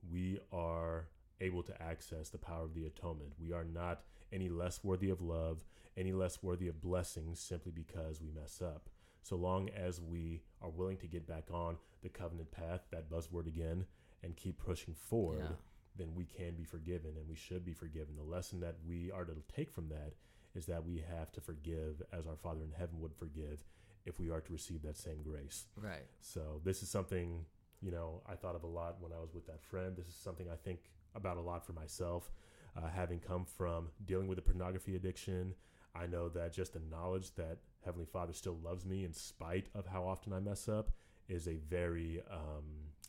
we 0.10 0.40
are 0.54 1.08
able 1.42 1.64
to 1.64 1.82
access 1.82 2.30
the 2.30 2.38
power 2.38 2.64
of 2.64 2.74
the 2.74 2.86
atonement. 2.86 3.34
We 3.40 3.52
are 3.52 3.66
not 3.66 4.04
any 4.32 4.50
less 4.50 4.84
worthy 4.84 5.10
of 5.10 5.22
love, 5.22 5.64
any 5.96 6.14
less 6.14 6.42
worthy 6.44 6.68
of 6.68 6.82
blessings 6.82 7.40
simply 7.40 7.72
because 7.72 8.22
we 8.22 8.30
mess 8.30 8.62
up. 8.62 8.90
So 9.24 9.36
long 9.36 9.70
as 9.70 10.00
we 10.00 10.42
are 10.62 10.70
willing 10.70 10.98
to 10.98 11.08
get 11.08 11.28
back 11.28 11.46
on 11.52 11.78
the 12.02 12.10
covenant 12.10 12.52
path, 12.52 12.82
that 12.92 13.10
buzzword 13.10 13.48
again, 13.48 13.86
and 14.24 14.36
keep 14.36 14.58
pushing 14.58 14.94
forward, 14.94 15.40
Yeah. 15.42 15.56
then 15.98 16.16
we 16.16 16.26
can 16.26 16.56
be 16.56 16.64
forgiven 16.64 17.18
and 17.18 17.28
we 17.28 17.36
should 17.36 17.66
be 17.66 17.74
forgiven. 17.74 18.16
The 18.16 18.24
lesson 18.24 18.60
that 18.62 18.76
we 18.86 19.12
are 19.12 19.26
to 19.26 19.36
take 19.48 19.72
from 19.72 19.90
that 19.90 20.14
is 20.56 20.66
that 20.68 20.86
we 20.86 21.00
have 21.00 21.32
to 21.34 21.42
forgive 21.42 22.02
as 22.12 22.26
our 22.28 22.36
Father 22.38 22.64
in 22.64 22.72
heaven 22.72 23.00
would 23.02 23.14
forgive 23.14 23.64
if 24.06 24.20
we 24.20 24.30
are 24.30 24.42
to 24.42 24.54
receive 24.54 24.82
that 24.84 24.98
same 24.98 25.22
grace. 25.24 25.66
Right. 25.76 26.06
So 26.22 26.62
this 26.64 26.82
is 26.82 26.90
something, 26.90 27.46
you 27.82 27.92
know, 27.92 28.22
I 28.26 28.36
thought 28.36 28.56
of 28.56 28.64
a 28.64 28.68
lot 28.68 29.02
when 29.02 29.12
I 29.12 29.20
was 29.20 29.34
with 29.34 29.46
that 29.48 29.62
friend. 29.62 29.96
This 29.98 30.08
is 30.08 30.16
something 30.16 30.48
I 30.50 30.56
think 30.56 30.80
about 31.16 31.38
a 31.38 31.42
lot 31.42 31.66
for 31.66 31.74
myself. 31.74 32.32
Uh, 32.78 32.88
having 32.96 33.20
come 33.20 33.44
from 33.44 33.88
dealing 34.06 34.28
with 34.28 34.38
a 34.38 34.42
pornography 34.42 34.96
addiction, 34.96 35.56
I 35.96 36.06
know 36.06 36.30
that 36.30 36.54
just 36.54 36.74
the 36.74 36.80
knowledge 36.92 37.34
that 37.36 37.58
Heavenly 37.84 38.06
Father 38.06 38.34
still 38.34 38.58
loves 38.64 38.86
me 38.86 39.04
in 39.04 39.14
spite 39.14 39.68
of 39.74 39.88
how 39.88 40.04
often 40.08 40.32
I 40.32 40.40
mess 40.40 40.70
up 40.70 40.92
is 41.28 41.48
a 41.48 41.56
very 41.56 42.22
um, 42.32 42.66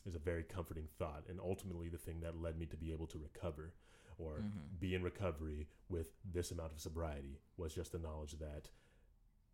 is 0.07 0.15
a 0.15 0.19
very 0.19 0.43
comforting 0.43 0.87
thought, 0.97 1.25
and 1.29 1.39
ultimately 1.39 1.87
the 1.89 1.97
thing 1.99 2.19
that 2.21 2.41
led 2.41 2.57
me 2.57 2.65
to 2.67 2.77
be 2.77 2.91
able 2.91 3.05
to 3.07 3.19
recover 3.19 3.73
or 4.17 4.39
Mhm. 4.39 4.79
be 4.79 4.95
in 4.95 5.03
recovery 5.03 5.67
with 5.87 6.13
this 6.25 6.51
amount 6.51 6.71
of 6.73 6.79
sobriety 6.79 7.39
was 7.57 7.73
just 7.75 7.91
the 7.91 7.99
knowledge 7.99 8.33
that 8.39 8.69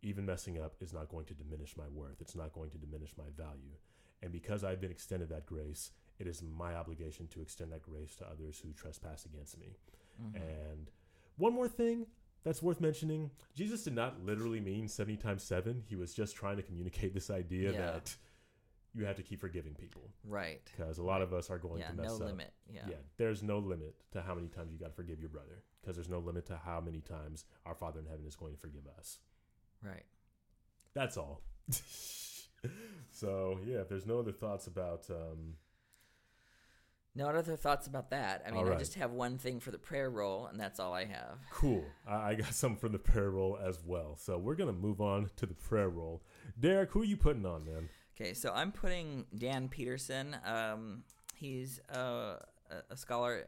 even 0.02 0.24
messing 0.24 0.58
up 0.58 0.80
is 0.80 0.92
not 0.92 1.08
going 1.08 1.26
to 1.26 1.34
diminish 1.34 1.76
my 1.76 1.88
worth. 1.88 2.20
It's 2.22 2.34
not 2.34 2.52
going 2.52 2.70
to 2.70 2.78
diminish 2.78 3.16
my 3.18 3.28
value. 3.30 3.76
And 4.22 4.32
because 4.32 4.64
I've 4.64 4.80
been 4.80 4.90
extended 4.90 5.28
that 5.28 5.46
grace, 5.46 5.92
it 6.18 6.26
is 6.26 6.42
my 6.42 6.74
obligation 6.74 7.28
to 7.28 7.42
extend 7.42 7.72
that 7.72 7.82
grace 7.82 8.16
to 8.16 8.26
others 8.28 8.60
who 8.60 8.72
trespass 8.72 9.26
against 9.26 9.58
me. 9.58 9.76
Mhm. 10.20 10.34
And 10.36 10.90
one 11.36 11.52
more 11.52 11.68
thing 11.68 12.06
that's 12.42 12.62
worth 12.62 12.80
mentioning 12.80 13.30
Jesus 13.54 13.84
did 13.84 13.94
not 13.94 14.20
literally 14.24 14.60
mean 14.60 14.88
70 14.88 15.16
times 15.16 15.42
7. 15.42 15.82
He 15.88 15.96
was 15.96 16.14
just 16.14 16.36
trying 16.36 16.56
to 16.56 16.62
communicate 16.62 17.12
this 17.14 17.28
idea 17.30 17.72
Yeah. 17.72 17.78
that 17.92 18.16
you 18.94 19.04
have 19.04 19.16
to 19.16 19.22
keep 19.22 19.40
forgiving 19.40 19.74
people 19.74 20.10
Right. 20.24 20.62
because 20.64 20.96
a 20.98 21.02
lot 21.02 21.20
of 21.20 21.34
us 21.34 21.50
are 21.50 21.58
going 21.58 21.80
Yeah. 21.80 21.88
to 21.90 21.94
mess 21.96 22.06
No 22.08 22.14
up. 22.14 22.20
No 22.20 22.26
limit. 22.26 22.54
Yeah. 22.66 22.88
Yeah, 22.88 22.96
there's 23.18 23.42
no 23.42 23.58
limit 23.58 23.94
to 24.12 24.22
how 24.22 24.34
many 24.34 24.48
times 24.48 24.72
you 24.72 24.78
got 24.78 24.86
to 24.88 24.94
forgive 24.94 25.20
your 25.20 25.28
brother 25.28 25.62
because 25.80 25.96
there's 25.96 26.08
no 26.08 26.18
limit 26.18 26.46
to 26.46 26.56
how 26.56 26.80
many 26.80 27.00
times 27.02 27.44
our 27.66 27.74
Father 27.74 28.00
in 28.00 28.06
heaven 28.06 28.24
is 28.26 28.36
going 28.36 28.54
to 28.54 28.58
forgive 28.58 28.86
us. 28.86 29.18
Right. 29.82 30.06
That's 30.94 31.16
all. 31.18 31.42
so, 33.10 33.58
yeah, 33.64 33.78
if 33.80 33.88
there's 33.88 34.06
no 34.06 34.18
other 34.18 34.32
thoughts 34.32 34.66
about 34.66 35.08
um, 35.10 35.56
No 37.16 37.28
other 37.28 37.56
thoughts 37.56 37.86
about 37.86 38.10
that. 38.10 38.42
I 38.46 38.50
mean, 38.50 38.66
All 38.66 38.72
I 38.72 38.76
just 38.76 38.94
have 38.96 39.10
one 39.12 39.38
thing 39.38 39.58
for 39.58 39.70
the 39.70 39.78
prayer 39.78 40.10
roll, 40.10 40.46
and 40.46 40.60
that's 40.60 40.78
all 40.78 40.92
I 40.92 41.06
have. 41.06 41.38
cool, 41.50 41.82
I, 42.06 42.34
got 42.34 42.52
some 42.62 42.76
from 42.76 42.92
the 42.92 42.98
prayer 42.98 43.30
roll 43.30 43.58
as 43.62 43.80
well. 43.84 44.16
So, 44.18 44.36
we're 44.36 44.54
going 44.54 44.72
to 44.72 44.78
move 44.78 45.00
on 45.00 45.30
to 45.36 45.46
the 45.46 45.54
prayer 45.54 45.88
roll. 45.88 46.22
Derek, 46.60 46.90
who 46.90 47.00
are 47.00 47.04
you 47.06 47.16
putting 47.16 47.46
on, 47.46 47.64
man? 47.64 47.88
Okay, 48.14 48.34
so 48.34 48.52
I'm 48.54 48.70
putting 48.70 49.24
Dan 49.36 49.68
Peterson. 49.68 50.36
Um, 50.44 51.04
he's 51.34 51.80
uh, 51.94 52.36
a, 52.70 52.76
a 52.90 52.96
scholar. 52.96 53.46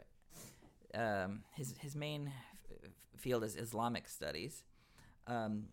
Um, 0.94 1.40
his 1.54 1.74
his 1.80 1.94
main 1.94 2.32
f- 2.84 2.90
field 3.16 3.44
is 3.44 3.54
Islamic 3.56 4.08
studies, 4.08 4.62
um, 5.26 5.64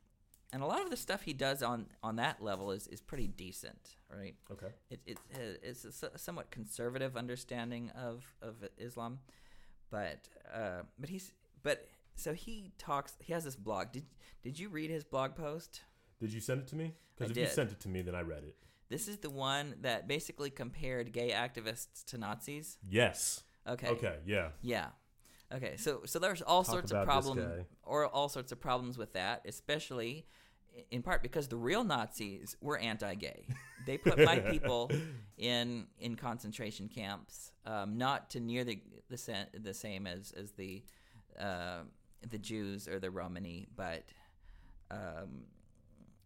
and 0.54 0.64
a 0.64 0.66
lot 0.66 0.82
of 0.82 0.89
the 0.89 0.98
stuff 0.98 1.22
he 1.22 1.34
does 1.34 1.62
on 1.64 1.88
on 2.04 2.16
that 2.18 2.41
level 2.41 2.72
is 2.72 2.88
is 2.88 3.02
pretty 3.02 3.28
decent, 3.28 3.96
right? 4.10 4.36
Okay. 4.52 4.68
It, 4.89 5.00
it, 5.06 5.18
it's 5.62 5.86
a 5.86 6.18
somewhat 6.18 6.52
conservative 6.52 7.18
understanding 7.18 7.91
of, 7.91 8.24
of 8.41 8.56
Islam, 8.78 9.20
but 9.91 10.28
uh, 10.54 10.84
but 11.00 11.10
he's 11.10 11.34
but 11.64 11.89
so 12.16 12.34
he 12.34 12.72
talks. 12.78 13.14
He 13.20 13.34
has 13.34 13.43
this 13.43 13.56
blog. 13.56 13.91
Did 13.91 14.06
did 14.43 14.60
you 14.60 14.70
read 14.70 14.89
his 14.89 15.04
blog 15.04 15.36
post? 15.36 15.82
Did 16.20 16.32
you 16.32 16.39
send 16.39 16.62
it 16.62 16.68
to 16.68 16.76
me? 16.76 16.93
Because 17.18 17.32
if 17.32 17.38
you 17.38 17.48
sent 17.48 17.72
it 17.72 17.80
to 17.82 17.89
me, 17.89 18.02
then 18.02 18.16
I 18.16 18.22
read 18.22 18.43
it. 18.43 18.56
This 18.89 19.08
is 19.08 19.18
the 19.18 19.30
one 19.30 19.76
that 19.82 20.08
basically 20.08 20.50
compared 20.50 21.12
gay 21.12 21.32
activists 21.32 22.06
to 22.08 22.18
Nazis. 22.18 22.78
Yes. 22.88 23.43
Okay. 23.68 23.88
Okay, 23.88 24.18
yeah. 24.26 24.50
Yeah. 24.62 24.88
Okay, 25.54 25.76
so 25.78 26.02
so 26.06 26.20
there's 26.20 26.41
all 26.41 26.64
Talk 26.64 26.74
sorts 26.74 26.91
of 26.91 27.06
problems, 27.06 27.66
or 27.84 28.08
all 28.08 28.30
sorts 28.30 28.52
of 28.52 28.60
problems 28.60 28.98
with 28.98 29.14
that, 29.14 29.43
especially 29.46 30.26
in 30.91 31.02
part 31.02 31.22
because 31.22 31.48
the 31.48 31.56
real 31.56 31.84
Nazis 31.84 32.58
were 32.62 32.78
anti-gay. 32.78 33.46
They 33.86 33.98
put 33.98 34.18
my 34.18 34.39
people 34.52 34.91
in 35.38 35.88
in 36.00 36.16
concentration 36.16 36.89
camps, 36.89 37.52
um, 37.66 37.98
not 37.98 38.30
to 38.32 38.39
near 38.39 38.64
the 38.64 38.80
the, 39.10 39.18
sa- 39.18 39.46
the 39.54 39.74
same 39.74 40.08
as 40.08 40.34
as 40.36 40.52
the 40.52 40.84
uh, 41.39 41.82
the 42.30 42.38
Jews 42.38 42.88
or 42.88 43.00
the 43.00 43.12
Romani, 43.12 43.68
but 43.76 44.04
um, 44.91 45.46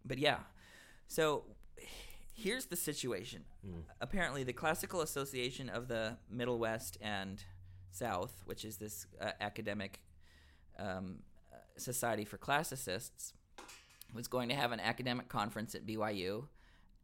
but 0.05 0.17
yeah. 0.17 0.39
So 1.07 1.43
here's 2.33 2.67
the 2.67 2.75
situation. 2.75 3.43
Mm. 3.67 3.81
Apparently, 3.99 4.43
the 4.43 4.53
Classical 4.53 5.01
Association 5.01 5.69
of 5.69 5.87
the 5.87 6.17
Middle 6.29 6.59
West 6.59 6.97
and 7.01 7.43
South, 7.91 8.41
which 8.45 8.65
is 8.65 8.77
this 8.77 9.07
uh, 9.21 9.31
academic 9.41 9.99
um, 10.77 11.19
uh, 11.51 11.57
society 11.77 12.25
for 12.25 12.37
classicists, 12.37 13.33
was 14.13 14.27
going 14.27 14.49
to 14.49 14.55
have 14.55 14.71
an 14.71 14.79
academic 14.79 15.29
conference 15.29 15.75
at 15.75 15.85
BYU. 15.85 16.47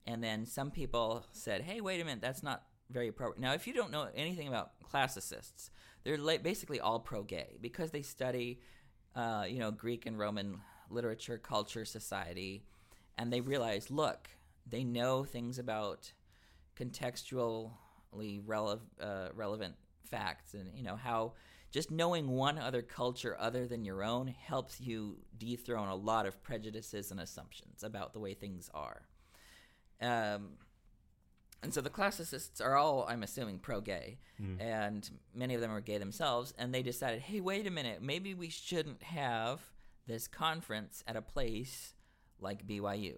And 0.07 0.23
then 0.23 0.45
some 0.45 0.71
people 0.71 1.25
said, 1.31 1.61
hey, 1.61 1.81
wait 1.81 2.01
a 2.01 2.05
minute, 2.05 2.21
that's 2.21 2.43
not 2.43 2.63
very 2.89 3.07
appropriate. 3.07 3.41
Now, 3.41 3.53
if 3.53 3.67
you 3.67 3.73
don't 3.73 3.91
know 3.91 4.07
anything 4.15 4.47
about 4.47 4.71
classicists, 4.83 5.71
they're 6.03 6.17
basically 6.39 6.79
all 6.79 6.99
pro 6.99 7.23
gay 7.23 7.57
because 7.61 7.91
they 7.91 8.03
study, 8.03 8.59
uh, 9.15 9.45
you 9.47 9.59
know, 9.59 9.71
Greek 9.71 10.05
and 10.05 10.17
Roman 10.17 10.61
literature, 10.89 11.37
culture, 11.37 11.85
society, 11.85 12.63
and 13.17 13.33
they 13.33 13.41
realize, 13.41 13.89
look, 13.89 14.29
they 14.67 14.83
know 14.83 15.23
things 15.23 15.57
about 15.57 16.11
contextually 16.79 17.71
rele- 18.15 18.79
uh, 19.01 19.29
relevant 19.33 19.75
facts 20.05 20.53
and 20.53 20.69
you 20.75 20.83
know 20.83 20.95
how 20.95 21.33
just 21.71 21.91
knowing 21.91 22.29
one 22.29 22.57
other 22.57 22.81
culture 22.81 23.35
other 23.39 23.67
than 23.67 23.83
your 23.83 24.03
own 24.03 24.27
helps 24.27 24.79
you 24.79 25.17
dethrone 25.37 25.89
a 25.89 25.95
lot 25.95 26.25
of 26.25 26.41
prejudices 26.43 27.11
and 27.11 27.19
assumptions 27.19 27.83
about 27.83 28.13
the 28.13 28.19
way 28.19 28.33
things 28.33 28.69
are 28.73 29.01
um, 30.01 30.49
and 31.63 31.73
so 31.73 31.81
the 31.81 31.89
classicists 31.89 32.61
are 32.61 32.75
all 32.75 33.05
i'm 33.09 33.23
assuming 33.23 33.59
pro-gay 33.59 34.17
Mm. 34.41 34.59
and 34.61 35.09
many 35.33 35.53
of 35.55 35.61
them 35.61 35.71
are 35.71 35.79
gay 35.79 35.97
themselves 35.97 36.53
and 36.57 36.73
they 36.75 36.81
decided 36.83 37.21
hey 37.21 37.39
wait 37.39 37.65
a 37.67 37.71
minute 37.71 38.01
maybe 38.01 38.33
we 38.33 38.49
shouldn't 38.49 39.01
have 39.01 39.61
this 40.07 40.27
conference 40.27 41.05
at 41.07 41.15
a 41.15 41.21
place 41.21 41.93
like 42.41 42.67
byu 42.67 43.13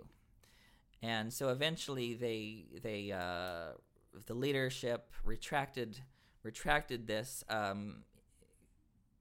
and 1.01 1.33
so 1.33 1.49
eventually 1.49 2.13
they 2.13 2.65
they 2.83 3.11
uh, 3.11 3.71
the 4.27 4.35
leadership 4.35 5.11
retracted 5.25 6.01
retracted 6.47 7.07
this 7.07 7.43
um, 7.49 8.03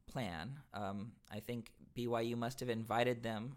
plan. 0.07 0.61
Um, 0.72 1.11
I 1.29 1.41
think 1.41 1.72
BYU 1.97 2.37
must 2.37 2.61
have 2.61 2.68
invited 2.68 3.24
them 3.24 3.57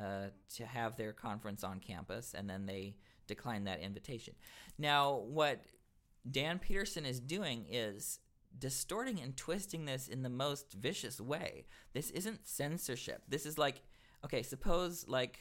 uh, 0.00 0.28
to 0.56 0.64
have 0.64 0.96
their 0.96 1.12
conference 1.12 1.62
on 1.62 1.80
campus, 1.80 2.34
and 2.34 2.48
then 2.48 2.64
they 2.64 2.96
declined 3.26 3.66
that 3.66 3.80
invitation. 3.80 4.34
Now, 4.78 5.16
what 5.16 5.60
Dan 6.28 6.58
Peterson 6.58 7.04
is 7.04 7.20
doing 7.20 7.66
is 7.70 8.20
distorting 8.58 9.20
and 9.20 9.36
twisting 9.36 9.84
this 9.84 10.08
in 10.08 10.22
the 10.22 10.30
most 10.30 10.72
vicious 10.72 11.20
way. 11.20 11.66
This 11.92 12.10
isn't 12.10 12.48
censorship. 12.48 13.22
This 13.28 13.44
is 13.44 13.58
like, 13.58 13.82
okay, 14.24 14.42
suppose 14.42 15.04
like 15.06 15.38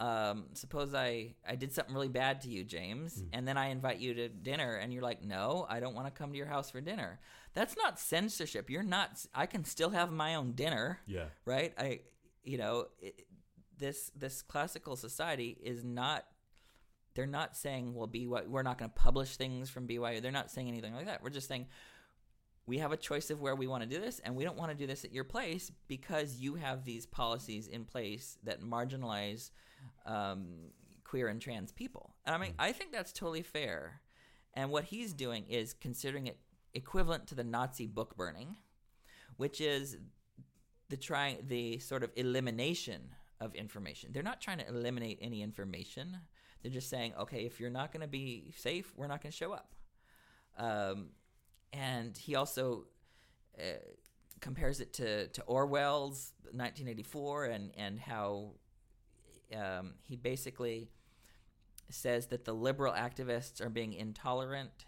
um, 0.00 0.46
suppose 0.54 0.94
I, 0.94 1.34
I 1.46 1.56
did 1.56 1.72
something 1.72 1.92
really 1.94 2.08
bad 2.08 2.42
to 2.42 2.48
you, 2.48 2.62
James, 2.64 3.22
and 3.32 3.46
then 3.48 3.56
I 3.56 3.68
invite 3.70 3.98
you 3.98 4.14
to 4.14 4.28
dinner, 4.28 4.76
and 4.76 4.92
you're 4.92 5.02
like, 5.02 5.24
no, 5.24 5.66
I 5.68 5.80
don't 5.80 5.94
want 5.94 6.06
to 6.06 6.12
come 6.12 6.30
to 6.30 6.36
your 6.36 6.46
house 6.46 6.70
for 6.70 6.80
dinner. 6.80 7.18
That's 7.54 7.76
not 7.76 7.98
censorship. 7.98 8.70
You're 8.70 8.84
not. 8.84 9.24
I 9.34 9.46
can 9.46 9.64
still 9.64 9.90
have 9.90 10.12
my 10.12 10.36
own 10.36 10.52
dinner, 10.52 11.00
Yeah. 11.06 11.24
right? 11.44 11.72
I, 11.76 12.00
you 12.44 12.58
know, 12.58 12.86
it, 13.00 13.26
this 13.76 14.10
this 14.16 14.42
classical 14.42 14.94
society 14.96 15.56
is 15.62 15.82
not. 15.82 16.24
They're 17.14 17.26
not 17.26 17.56
saying, 17.56 17.94
well, 17.94 18.06
BYU, 18.06 18.46
we're 18.46 18.62
not 18.62 18.78
going 18.78 18.90
to 18.90 18.94
publish 18.94 19.36
things 19.36 19.68
from 19.68 19.88
BYU. 19.88 20.22
They're 20.22 20.30
not 20.30 20.52
saying 20.52 20.68
anything 20.68 20.94
like 20.94 21.06
that. 21.06 21.20
We're 21.20 21.30
just 21.30 21.48
saying 21.48 21.66
we 22.66 22.78
have 22.78 22.92
a 22.92 22.96
choice 22.96 23.30
of 23.30 23.40
where 23.40 23.56
we 23.56 23.66
want 23.66 23.82
to 23.82 23.88
do 23.88 24.00
this, 24.00 24.20
and 24.20 24.36
we 24.36 24.44
don't 24.44 24.56
want 24.58 24.70
to 24.70 24.76
do 24.76 24.86
this 24.86 25.04
at 25.04 25.12
your 25.12 25.24
place 25.24 25.72
because 25.88 26.36
you 26.36 26.54
have 26.54 26.84
these 26.84 27.06
policies 27.06 27.66
in 27.66 27.84
place 27.84 28.38
that 28.44 28.60
marginalize 28.62 29.50
um, 30.06 30.46
queer 31.04 31.28
and 31.28 31.40
trans 31.40 31.72
people. 31.72 32.14
And 32.24 32.34
I 32.34 32.38
mean, 32.38 32.54
I 32.58 32.72
think 32.72 32.92
that's 32.92 33.12
totally 33.12 33.42
fair. 33.42 34.00
And 34.54 34.70
what 34.70 34.84
he's 34.84 35.12
doing 35.12 35.44
is 35.48 35.74
considering 35.74 36.26
it 36.26 36.38
equivalent 36.74 37.26
to 37.28 37.34
the 37.34 37.44
Nazi 37.44 37.86
book 37.86 38.16
burning, 38.16 38.56
which 39.36 39.60
is 39.60 39.96
the 40.88 40.96
trying 40.96 41.38
the 41.46 41.78
sort 41.78 42.02
of 42.02 42.10
elimination 42.16 43.14
of 43.40 43.54
information. 43.54 44.10
They're 44.12 44.22
not 44.22 44.40
trying 44.40 44.58
to 44.58 44.68
eliminate 44.68 45.18
any 45.20 45.42
information. 45.42 46.18
They're 46.62 46.72
just 46.72 46.90
saying, 46.90 47.12
okay, 47.20 47.44
if 47.44 47.60
you're 47.60 47.70
not 47.70 47.92
going 47.92 48.00
to 48.00 48.08
be 48.08 48.52
safe, 48.56 48.92
we're 48.96 49.06
not 49.06 49.22
going 49.22 49.30
to 49.30 49.36
show 49.36 49.52
up. 49.52 49.74
Um, 50.58 51.10
and 51.72 52.16
he 52.16 52.34
also 52.34 52.86
uh, 53.58 53.78
compares 54.40 54.80
it 54.80 54.92
to, 54.94 55.28
to 55.28 55.42
Orwell's 55.42 56.32
1984 56.50 57.44
and, 57.46 57.70
and 57.76 57.98
how 57.98 58.54
um, 59.56 59.94
he 60.02 60.16
basically 60.16 60.90
says 61.90 62.26
that 62.26 62.44
the 62.44 62.52
liberal 62.52 62.92
activists 62.92 63.60
are 63.60 63.70
being 63.70 63.92
intolerant 63.92 64.84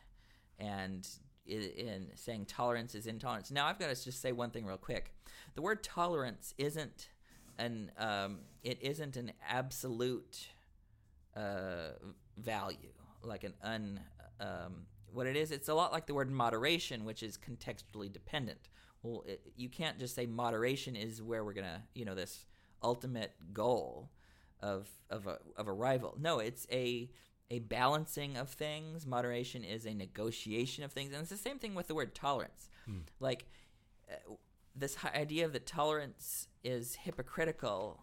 and 0.59 1.09
in 1.47 2.09
saying 2.15 2.45
tolerance 2.47 2.95
is 2.95 3.07
intolerance. 3.07 3.51
Now, 3.51 3.67
I've 3.67 3.79
got 3.79 3.95
to 3.95 4.05
just 4.05 4.21
say 4.21 4.33
one 4.33 4.51
thing 4.51 4.67
real 4.67 4.77
quick. 4.77 5.13
The 5.55 5.63
word 5.63 5.83
tolerance 5.83 6.55
isn't 6.59 7.09
an 7.59 7.91
um, 7.99 8.39
it 8.63 8.79
isn't 8.83 9.17
an 9.17 9.33
absolute 9.49 10.49
uh, 11.37 11.93
value, 12.37 12.93
like 13.23 13.45
an 13.45 13.55
un. 13.63 14.01
Um, 14.39 14.87
what 15.13 15.27
it 15.27 15.37
is, 15.37 15.51
it's 15.51 15.69
a 15.69 15.75
lot 15.75 15.93
like 15.93 16.07
the 16.07 16.15
word 16.15 16.31
moderation, 16.31 17.05
which 17.05 17.23
is 17.23 17.37
contextually 17.37 18.13
dependent. 18.13 18.69
Well, 19.03 19.25
it, 19.27 19.41
you 19.57 19.69
can't 19.69 19.99
just 19.99 20.15
say 20.15 20.27
moderation 20.27 20.95
is 20.95 21.21
where 21.21 21.45
we're 21.45 21.53
gonna, 21.53 21.83
you 21.95 22.05
know, 22.05 22.15
this 22.15 22.47
ultimate 22.83 23.33
goal 23.53 24.11
of 24.63 24.89
of 25.09 25.27
a 25.27 25.39
of 25.57 25.69
a 25.69 25.73
rival. 25.73 26.17
No, 26.19 26.39
it's 26.39 26.67
a 26.71 27.11
a 27.51 27.59
balancing 27.61 28.37
of 28.37 28.49
things. 28.49 29.07
Moderation 29.07 29.65
is 29.65 29.87
a 29.87 29.95
negotiation 29.95 30.85
of 30.85 30.93
things, 30.93 31.13
and 31.13 31.21
it's 31.21 31.31
the 31.31 31.37
same 31.37 31.59
thing 31.59 31.75
with 31.75 31.89
the 31.89 31.95
word 31.95 32.15
tolerance. 32.15 32.69
Like 33.19 33.47
uh, 34.11 34.35
this 34.75 34.95
hi- 34.97 35.13
idea 35.15 35.49
that 35.49 35.67
tolerance 35.67 36.49
is 36.65 36.95
hypocritical 36.95 38.03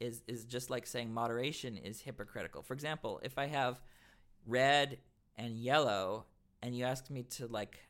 is 0.00 0.22
is 0.26 0.44
just 0.44 0.70
like 0.70 0.86
saying 0.86 1.12
moderation 1.12 1.76
is 1.76 2.00
hypocritical. 2.00 2.62
For 2.62 2.74
example, 2.74 3.20
if 3.22 3.38
I 3.38 3.46
have 3.46 3.80
red 4.46 4.98
and 5.36 5.58
yellow, 5.58 6.26
and 6.62 6.76
you 6.76 6.84
ask 6.84 7.10
me 7.10 7.22
to 7.22 7.46
like 7.46 7.85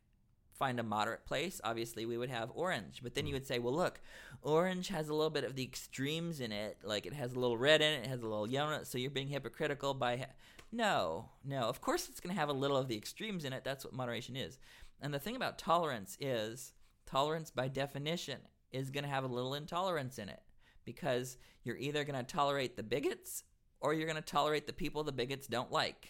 find 0.57 0.81
a 0.81 0.83
moderate 0.83 1.25
place, 1.25 1.61
obviously 1.63 2.07
we 2.07 2.19
would 2.19 2.31
have 2.31 2.51
orange. 2.55 3.01
But 3.03 3.15
then 3.15 3.27
you 3.27 3.35
would 3.35 3.47
say, 3.47 3.59
well, 3.59 3.75
look, 3.75 4.01
orange 4.43 4.89
has 4.89 5.09
a 5.09 5.15
little 5.15 5.31
bit 5.31 5.45
of 5.45 5.55
the 5.55 5.63
extremes 5.63 6.41
in 6.41 6.53
it. 6.53 6.79
Like 6.83 7.07
it 7.07 7.13
has 7.13 7.35
a 7.35 7.39
little 7.39 7.59
red 7.59 7.83
in 7.83 7.93
it, 7.93 8.05
it 8.05 8.09
has 8.09 8.23
a 8.23 8.27
little 8.27 8.49
yellow 8.49 8.73
in 8.73 8.81
it. 8.81 8.87
So 8.87 8.99
you're 8.99 9.11
being 9.11 9.29
hypocritical 9.29 9.95
by. 9.95 10.19
Ha- 10.19 10.27
no, 10.73 11.31
no. 11.45 11.61
Of 11.61 11.81
course 11.81 12.09
it's 12.09 12.21
going 12.21 12.35
to 12.35 12.41
have 12.41 12.49
a 12.49 12.55
little 12.55 12.77
of 12.77 12.89
the 12.89 12.97
extremes 12.97 13.45
in 13.45 13.53
it. 13.53 13.65
That's 13.65 13.85
what 13.85 13.95
moderation 13.95 14.37
is. 14.37 14.59
And 15.01 15.13
the 15.13 15.19
thing 15.19 15.37
about 15.37 15.59
tolerance 15.59 16.17
is 16.21 16.73
tolerance 17.07 17.51
by 17.51 17.69
definition 17.69 18.39
is 18.73 18.91
going 18.91 19.05
to 19.05 19.11
have 19.11 19.25
a 19.25 19.29
little 19.29 19.55
intolerance 19.55 20.19
in 20.19 20.29
it 20.29 20.43
because 20.85 21.37
you're 21.63 21.77
either 21.77 22.05
going 22.05 22.19
to 22.19 22.25
tolerate 22.25 22.77
the 22.77 22.83
bigots 22.83 23.45
or 23.81 23.95
you're 23.95 24.09
going 24.09 24.17
to 24.17 24.23
tolerate 24.23 24.67
the 24.67 24.73
people 24.73 25.05
the 25.05 25.13
bigots 25.13 25.47
don't 25.47 25.71
like. 25.71 26.09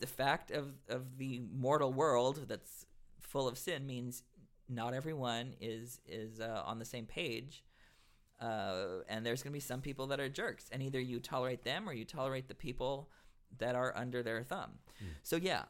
The 0.00 0.06
fact 0.06 0.50
of, 0.50 0.74
of 0.88 1.18
the 1.18 1.42
mortal 1.52 1.92
world 1.92 2.46
that's 2.48 2.86
full 3.32 3.48
of 3.48 3.56
sin 3.58 3.86
means 3.86 4.22
not 4.68 4.92
everyone 4.94 5.54
is 5.60 6.00
is 6.06 6.38
uh, 6.40 6.62
on 6.64 6.78
the 6.78 6.84
same 6.84 7.06
page, 7.06 7.64
uh, 8.40 9.02
and 9.08 9.24
there's 9.24 9.42
going 9.42 9.52
to 9.52 9.56
be 9.56 9.60
some 9.72 9.80
people 9.80 10.06
that 10.08 10.20
are 10.20 10.28
jerks, 10.28 10.64
and 10.72 10.82
either 10.82 11.00
you 11.00 11.18
tolerate 11.18 11.64
them 11.64 11.88
or 11.88 11.92
you 11.94 12.04
tolerate 12.04 12.46
the 12.48 12.54
people 12.54 13.08
that 13.58 13.74
are 13.74 13.92
under 13.96 14.22
their 14.22 14.42
thumb. 14.42 14.72
So 15.22 15.36
yeah, 15.36 15.62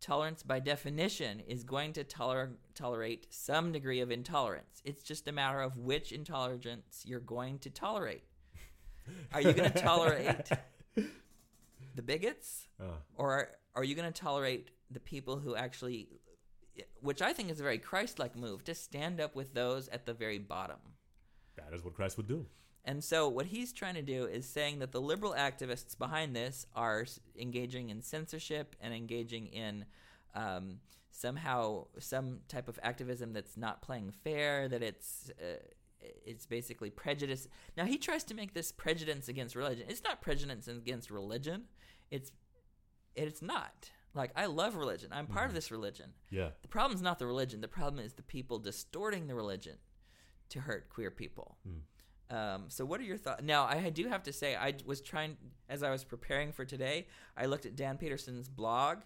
tolerance 0.00 0.42
by 0.42 0.60
definition 0.60 1.40
is 1.40 1.62
going 1.64 1.92
to 1.94 2.04
toler- 2.04 2.56
tolerate 2.74 3.26
some 3.30 3.72
degree 3.72 4.00
of 4.00 4.10
intolerance. 4.10 4.80
It's 4.84 5.02
just 5.02 5.28
a 5.28 5.32
matter 5.32 5.60
of 5.60 5.76
which 5.76 6.12
intolerance 6.12 7.02
you're 7.04 7.20
going 7.20 7.58
to 7.60 7.70
tolerate. 7.70 8.24
Are 9.32 9.40
you 9.40 9.52
going 9.52 9.72
to 9.72 9.80
tolerate 9.80 10.48
the 11.94 12.02
bigots 12.02 12.68
Uh, 12.80 12.84
or 13.16 13.32
are, 13.32 13.48
are 13.74 13.84
you 13.84 13.94
going 13.94 14.12
to 14.12 14.20
tolerate 14.20 14.70
the 14.90 15.00
people 15.00 15.38
who 15.38 15.54
actually 15.56 16.08
which 17.00 17.22
I 17.22 17.32
think 17.32 17.50
is 17.50 17.60
a 17.60 17.62
very 17.62 17.78
Christ-like 17.78 18.36
move 18.36 18.64
to 18.64 18.74
stand 18.74 19.20
up 19.20 19.34
with 19.34 19.54
those 19.54 19.88
at 19.88 20.06
the 20.06 20.14
very 20.14 20.38
bottom. 20.38 20.78
that 21.56 21.74
is 21.74 21.84
what 21.84 21.94
Christ 21.94 22.16
would 22.16 22.28
do. 22.28 22.46
And 22.84 23.04
so 23.04 23.28
what 23.28 23.46
he's 23.46 23.72
trying 23.72 23.96
to 23.96 24.02
do 24.02 24.24
is 24.24 24.46
saying 24.46 24.78
that 24.78 24.92
the 24.92 25.00
liberal 25.00 25.34
activists 25.34 25.98
behind 25.98 26.34
this 26.34 26.66
are 26.74 27.04
engaging 27.38 27.90
in 27.90 28.00
censorship 28.00 28.76
and 28.80 28.94
engaging 28.94 29.48
in 29.48 29.84
um, 30.34 30.78
somehow 31.10 31.86
some 31.98 32.40
type 32.48 32.68
of 32.68 32.78
activism 32.82 33.32
that's 33.32 33.56
not 33.56 33.82
playing 33.82 34.12
fair, 34.24 34.68
that 34.68 34.82
it's 34.82 35.30
uh, 35.40 35.58
it's 36.00 36.46
basically 36.46 36.90
prejudice. 36.90 37.48
Now 37.76 37.84
he 37.84 37.98
tries 37.98 38.24
to 38.24 38.34
make 38.34 38.54
this 38.54 38.72
prejudice 38.72 39.28
against 39.28 39.56
religion. 39.56 39.86
It's 39.88 40.04
not 40.04 40.22
prejudice 40.22 40.68
against 40.68 41.10
religion. 41.10 41.64
It's 42.10 42.30
it's 43.14 43.42
not. 43.42 43.90
Like 44.18 44.32
I 44.36 44.46
love 44.46 44.74
religion. 44.76 45.10
I'm 45.12 45.26
part 45.26 45.48
of 45.48 45.54
this 45.54 45.70
religion. 45.70 46.10
Yeah. 46.30 46.48
The 46.62 46.68
problem's 46.68 47.00
not 47.02 47.18
the 47.18 47.26
religion. 47.26 47.60
The 47.60 47.68
problem 47.68 48.04
is 48.04 48.12
the 48.14 48.22
people 48.22 48.58
distorting 48.58 49.26
the 49.28 49.34
religion 49.34 49.76
to 50.50 50.60
hurt 50.60 50.88
queer 50.90 51.10
people. 51.10 51.56
Um, 52.30 52.64
so, 52.68 52.84
what 52.84 53.00
are 53.00 53.04
your 53.04 53.16
thoughts? 53.16 53.42
Now, 53.42 53.64
I 53.64 53.88
do 53.90 54.06
have 54.08 54.22
to 54.24 54.32
say, 54.34 54.54
I 54.54 54.74
was 54.84 55.00
trying 55.00 55.36
as 55.70 55.82
I 55.82 55.90
was 55.90 56.04
preparing 56.04 56.52
for 56.52 56.64
today. 56.66 57.06
I 57.36 57.46
looked 57.46 57.64
at 57.64 57.74
Dan 57.74 57.96
Peterson's 57.96 58.48
blog, 58.50 58.98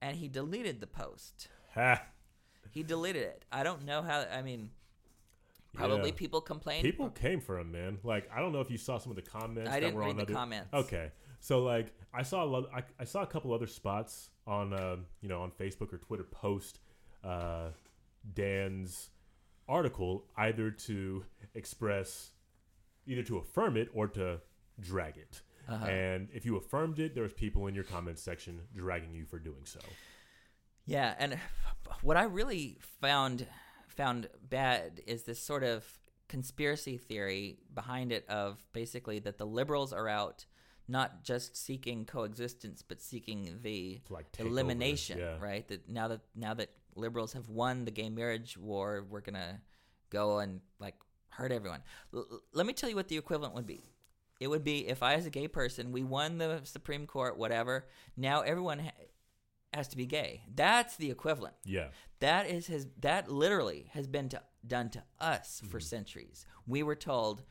and 0.00 0.16
he 0.16 0.28
deleted 0.28 0.80
the 0.80 0.86
post. 0.86 1.48
Ha. 1.74 2.02
He 2.70 2.82
deleted 2.82 3.24
it. 3.24 3.44
I 3.52 3.62
don't 3.62 3.84
know 3.84 4.00
how. 4.00 4.24
I 4.32 4.40
mean, 4.40 4.70
probably 5.74 6.10
Yeah. 6.10 6.16
people 6.16 6.40
complained. 6.40 6.84
People 6.84 7.10
came 7.10 7.40
for 7.40 7.58
him, 7.58 7.72
man. 7.72 7.98
Like 8.02 8.30
I 8.34 8.40
don't 8.40 8.52
know 8.52 8.60
if 8.60 8.70
you 8.70 8.78
saw 8.78 8.96
some 8.98 9.10
of 9.10 9.16
the 9.16 9.22
comments. 9.22 9.68
I 9.68 9.74
that 9.74 9.80
didn't 9.80 9.94
were 9.96 10.02
read 10.02 10.10
on 10.10 10.16
the 10.16 10.22
other, 10.22 10.34
comments. 10.34 10.72
Okay, 10.72 11.10
so 11.40 11.62
like 11.62 11.92
I 12.14 12.22
saw 12.22 12.44
a 12.44 12.46
lot, 12.46 12.64
I, 12.74 12.82
I 12.98 13.04
saw 13.04 13.22
a 13.22 13.26
couple 13.26 13.52
other 13.52 13.66
spots 13.66 14.30
on 14.46 14.72
uh, 14.72 14.96
you 15.20 15.28
know 15.28 15.42
on 15.42 15.50
Facebook 15.50 15.92
or 15.92 15.98
Twitter 15.98 16.24
post 16.24 16.80
uh, 17.24 17.68
Dan's 18.34 19.10
article 19.68 20.24
either 20.36 20.70
to 20.70 21.24
express 21.54 22.30
either 23.06 23.22
to 23.22 23.38
affirm 23.38 23.76
it 23.76 23.88
or 23.94 24.08
to 24.08 24.40
drag 24.80 25.16
it. 25.16 25.40
Uh-huh. 25.68 25.86
And 25.86 26.28
if 26.32 26.44
you 26.44 26.56
affirmed 26.56 26.98
it, 26.98 27.14
there 27.14 27.22
was 27.22 27.32
people 27.32 27.66
in 27.66 27.74
your 27.74 27.84
comments 27.84 28.22
section 28.22 28.60
dragging 28.74 29.14
you 29.14 29.24
for 29.24 29.38
doing 29.38 29.64
so. 29.64 29.80
Yeah, 30.84 31.14
and 31.18 31.38
what 32.02 32.16
I 32.16 32.24
really 32.24 32.78
found 33.00 33.46
found 33.86 34.28
bad 34.48 35.02
is 35.06 35.24
this 35.24 35.40
sort 35.40 35.62
of 35.62 35.84
conspiracy 36.28 36.96
theory 36.96 37.58
behind 37.74 38.10
it 38.10 38.26
of 38.28 38.64
basically 38.72 39.18
that 39.20 39.38
the 39.38 39.44
liberals 39.44 39.92
are 39.92 40.08
out 40.08 40.46
not 40.88 41.22
just 41.22 41.56
seeking 41.56 42.04
coexistence 42.04 42.82
but 42.82 43.00
seeking 43.00 43.58
the 43.62 44.00
like 44.10 44.26
elimination, 44.38 45.18
Yeah. 45.18 45.38
right? 45.40 45.66
That 45.68 45.88
now 45.88 46.08
that 46.08 46.20
now 46.34 46.54
that 46.54 46.70
liberals 46.94 47.32
have 47.34 47.48
won 47.48 47.84
the 47.84 47.90
gay 47.90 48.08
marriage 48.10 48.56
war, 48.58 49.06
we're 49.08 49.20
gonna 49.20 49.60
go 50.10 50.38
and 50.40 50.60
like 50.78 50.96
hurt 51.30 51.52
everyone. 51.52 51.82
L- 52.12 52.26
let 52.52 52.66
me 52.66 52.72
tell 52.72 52.90
you 52.90 52.96
what 52.96 53.08
the 53.08 53.16
equivalent 53.16 53.54
would 53.54 53.66
be. 53.66 53.90
It 54.40 54.48
would 54.48 54.64
be 54.64 54.88
if 54.88 55.02
I, 55.04 55.14
as 55.14 55.24
a 55.24 55.30
gay 55.30 55.46
person, 55.48 55.92
we 55.92 56.02
won 56.02 56.38
the 56.38 56.60
Supreme 56.64 57.06
Court, 57.06 57.38
whatever. 57.38 57.86
Now 58.16 58.40
everyone 58.40 58.80
ha- 58.80 58.90
has 59.72 59.86
to 59.88 59.96
be 59.96 60.04
gay. 60.04 60.42
That's 60.52 60.96
the 60.96 61.10
equivalent. 61.10 61.54
Yeah. 61.64 61.88
That 62.18 62.46
is 62.50 62.66
his. 62.66 62.88
That 63.00 63.30
literally 63.30 63.86
has 63.92 64.06
been 64.08 64.28
to, 64.30 64.42
done 64.66 64.90
to 64.90 65.02
us 65.20 65.62
for 65.70 65.78
Mm-hmm. 65.78 65.84
centuries. 65.86 66.44
We 66.66 66.82
were 66.82 66.96
told 66.96 67.44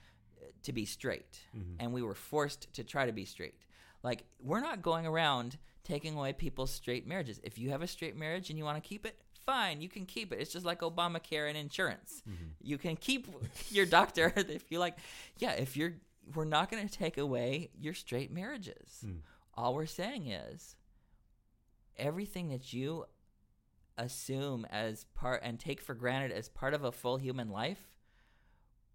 to 0.64 0.74
be 0.74 0.86
straight, 0.86 1.39
Mm-hmm. 1.57 1.76
and 1.80 1.93
we 1.93 2.01
were 2.01 2.16
forced 2.16 2.72
to 2.74 2.84
try 2.84 3.05
to 3.05 3.12
be 3.12 3.26
straight. 3.26 3.55
Like 4.03 4.24
we're 4.41 4.62
not 4.62 4.82
going 4.82 5.05
around 5.05 5.57
taking 5.84 6.16
away 6.16 6.34
people's 6.34 6.72
straight 6.72 7.07
marriages. 7.07 7.39
If 7.43 7.57
you 7.57 7.70
have 7.72 7.82
a 7.82 7.88
straight 7.88 8.16
marriage 8.16 8.49
and 8.49 8.57
you 8.57 8.66
want 8.66 8.82
to 8.82 8.88
keep 8.88 9.05
it, 9.05 9.16
fine, 9.45 9.82
you 9.82 9.89
can 9.89 10.05
keep 10.05 10.32
it. 10.32 10.39
It's 10.39 10.53
just 10.53 10.66
like 10.66 10.82
Obamacare 10.82 11.47
and 11.49 11.57
insurance. 11.57 12.22
Mm-hmm. 12.30 12.45
You 12.62 12.78
can 12.78 12.95
keep 12.95 13.28
your 13.70 13.86
doctor 13.86 14.32
if 14.38 14.72
you 14.72 14.80
like. 14.80 14.97
Yeah, 15.38 15.51
if 15.53 15.76
you're, 15.76 15.93
we're 16.36 16.45
not 16.45 16.70
going 16.70 16.88
to 16.88 16.93
take 16.97 17.18
away 17.18 17.70
your 17.80 17.93
straight 17.95 18.32
marriages. 18.32 19.03
Mm. 19.05 19.18
All 19.55 19.74
we're 19.74 19.86
saying 19.88 20.28
is 20.28 20.76
everything 21.97 22.49
that 22.49 22.72
you 22.74 23.05
assume 23.97 24.66
as 24.72 25.05
part 25.16 25.41
and 25.43 25.59
take 25.59 25.82
for 25.82 25.93
granted 25.93 26.32
as 26.32 26.49
part 26.49 26.74
of 26.74 26.84
a 26.84 26.91
full 26.91 27.18
human 27.18 27.49
life 27.49 27.91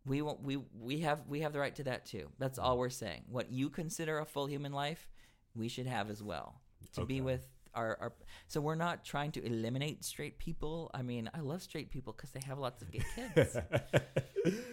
we 0.06 0.22
won't, 0.22 0.42
we 0.42 0.58
we 0.80 1.00
have 1.00 1.20
we 1.28 1.40
have 1.40 1.52
the 1.52 1.58
right 1.58 1.74
to 1.76 1.84
that 1.84 2.06
too. 2.06 2.28
That's 2.38 2.58
all 2.58 2.78
we're 2.78 2.90
saying. 2.90 3.24
What 3.28 3.50
you 3.50 3.68
consider 3.68 4.18
a 4.20 4.24
full 4.24 4.46
human 4.46 4.72
life 4.72 5.08
we 5.54 5.68
should 5.68 5.86
have 5.86 6.10
as 6.10 6.22
well 6.22 6.60
to 6.94 7.04
be 7.04 7.20
with 7.20 7.46
our, 7.74 7.98
our 8.00 8.12
so 8.46 8.60
we're 8.60 8.74
not 8.74 9.04
trying 9.04 9.32
to 9.32 9.44
eliminate 9.44 10.04
straight 10.04 10.38
people. 10.38 10.90
I 10.94 11.02
mean 11.02 11.28
i 11.34 11.40
love 11.40 11.62
straight 11.62 11.90
people 11.90 12.12
because 12.12 12.30
they 12.30 12.40
have 12.46 12.58
lots 12.58 12.82
of 12.82 12.90
gay 12.90 13.02
kids. 13.14 13.56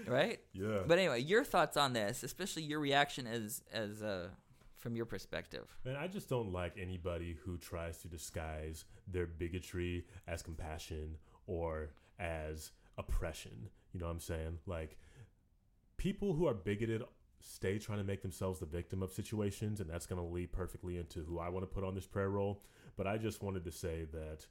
Right? 0.08 0.40
Yeah. 0.54 0.82
but 0.86 1.00
anyway 1.00 1.22
your 1.22 1.44
thoughts 1.44 1.78
on 1.78 1.94
this 1.94 2.22
especially 2.22 2.62
your 2.62 2.80
reaction 2.80 3.26
as 3.26 3.64
as 3.74 4.04
uh 4.04 4.28
from 4.84 4.96
your 4.98 5.06
perspective. 5.06 5.76
Man, 5.86 5.96
I 5.96 6.08
just 6.08 6.28
don't 6.30 6.52
like 6.52 6.74
anybody 6.78 7.38
who 7.46 7.58
tries 7.58 7.98
to 8.00 8.10
disguise 8.10 8.84
their 9.08 9.26
bigotry 9.26 10.06
as 10.28 10.44
compassion 10.44 11.16
or 11.48 11.92
as 12.20 12.72
oppression. 12.98 13.70
You 13.94 14.02
know 14.02 14.08
what 14.08 14.12
I'm 14.12 14.20
saying? 14.20 14.60
Like, 14.68 14.98
people 15.98 16.34
who 16.34 16.48
are 16.48 16.54
bigoted 16.54 17.04
stay 17.40 17.78
trying 17.78 17.98
to 17.98 18.04
make 18.04 18.22
themselves 18.22 18.60
the 18.60 18.66
victim 18.66 19.04
of 19.04 19.12
situations, 19.12 19.82
and 19.82 19.90
that's 19.90 20.06
going 20.06 20.22
to 20.22 20.28
lead 20.34 20.52
perfectly 20.52 20.98
into 20.98 21.24
who 21.24 21.40
I 21.40 21.50
want 21.50 21.64
to 21.64 21.74
put 21.74 21.84
on 21.84 21.94
this 21.94 22.08
prayer 22.08 22.30
roll. 22.30 22.62
But 22.96 23.08
I 23.08 23.18
just 23.18 23.44
wanted 23.44 23.66
to 23.66 23.72
say 23.72 24.06
that 24.14 24.46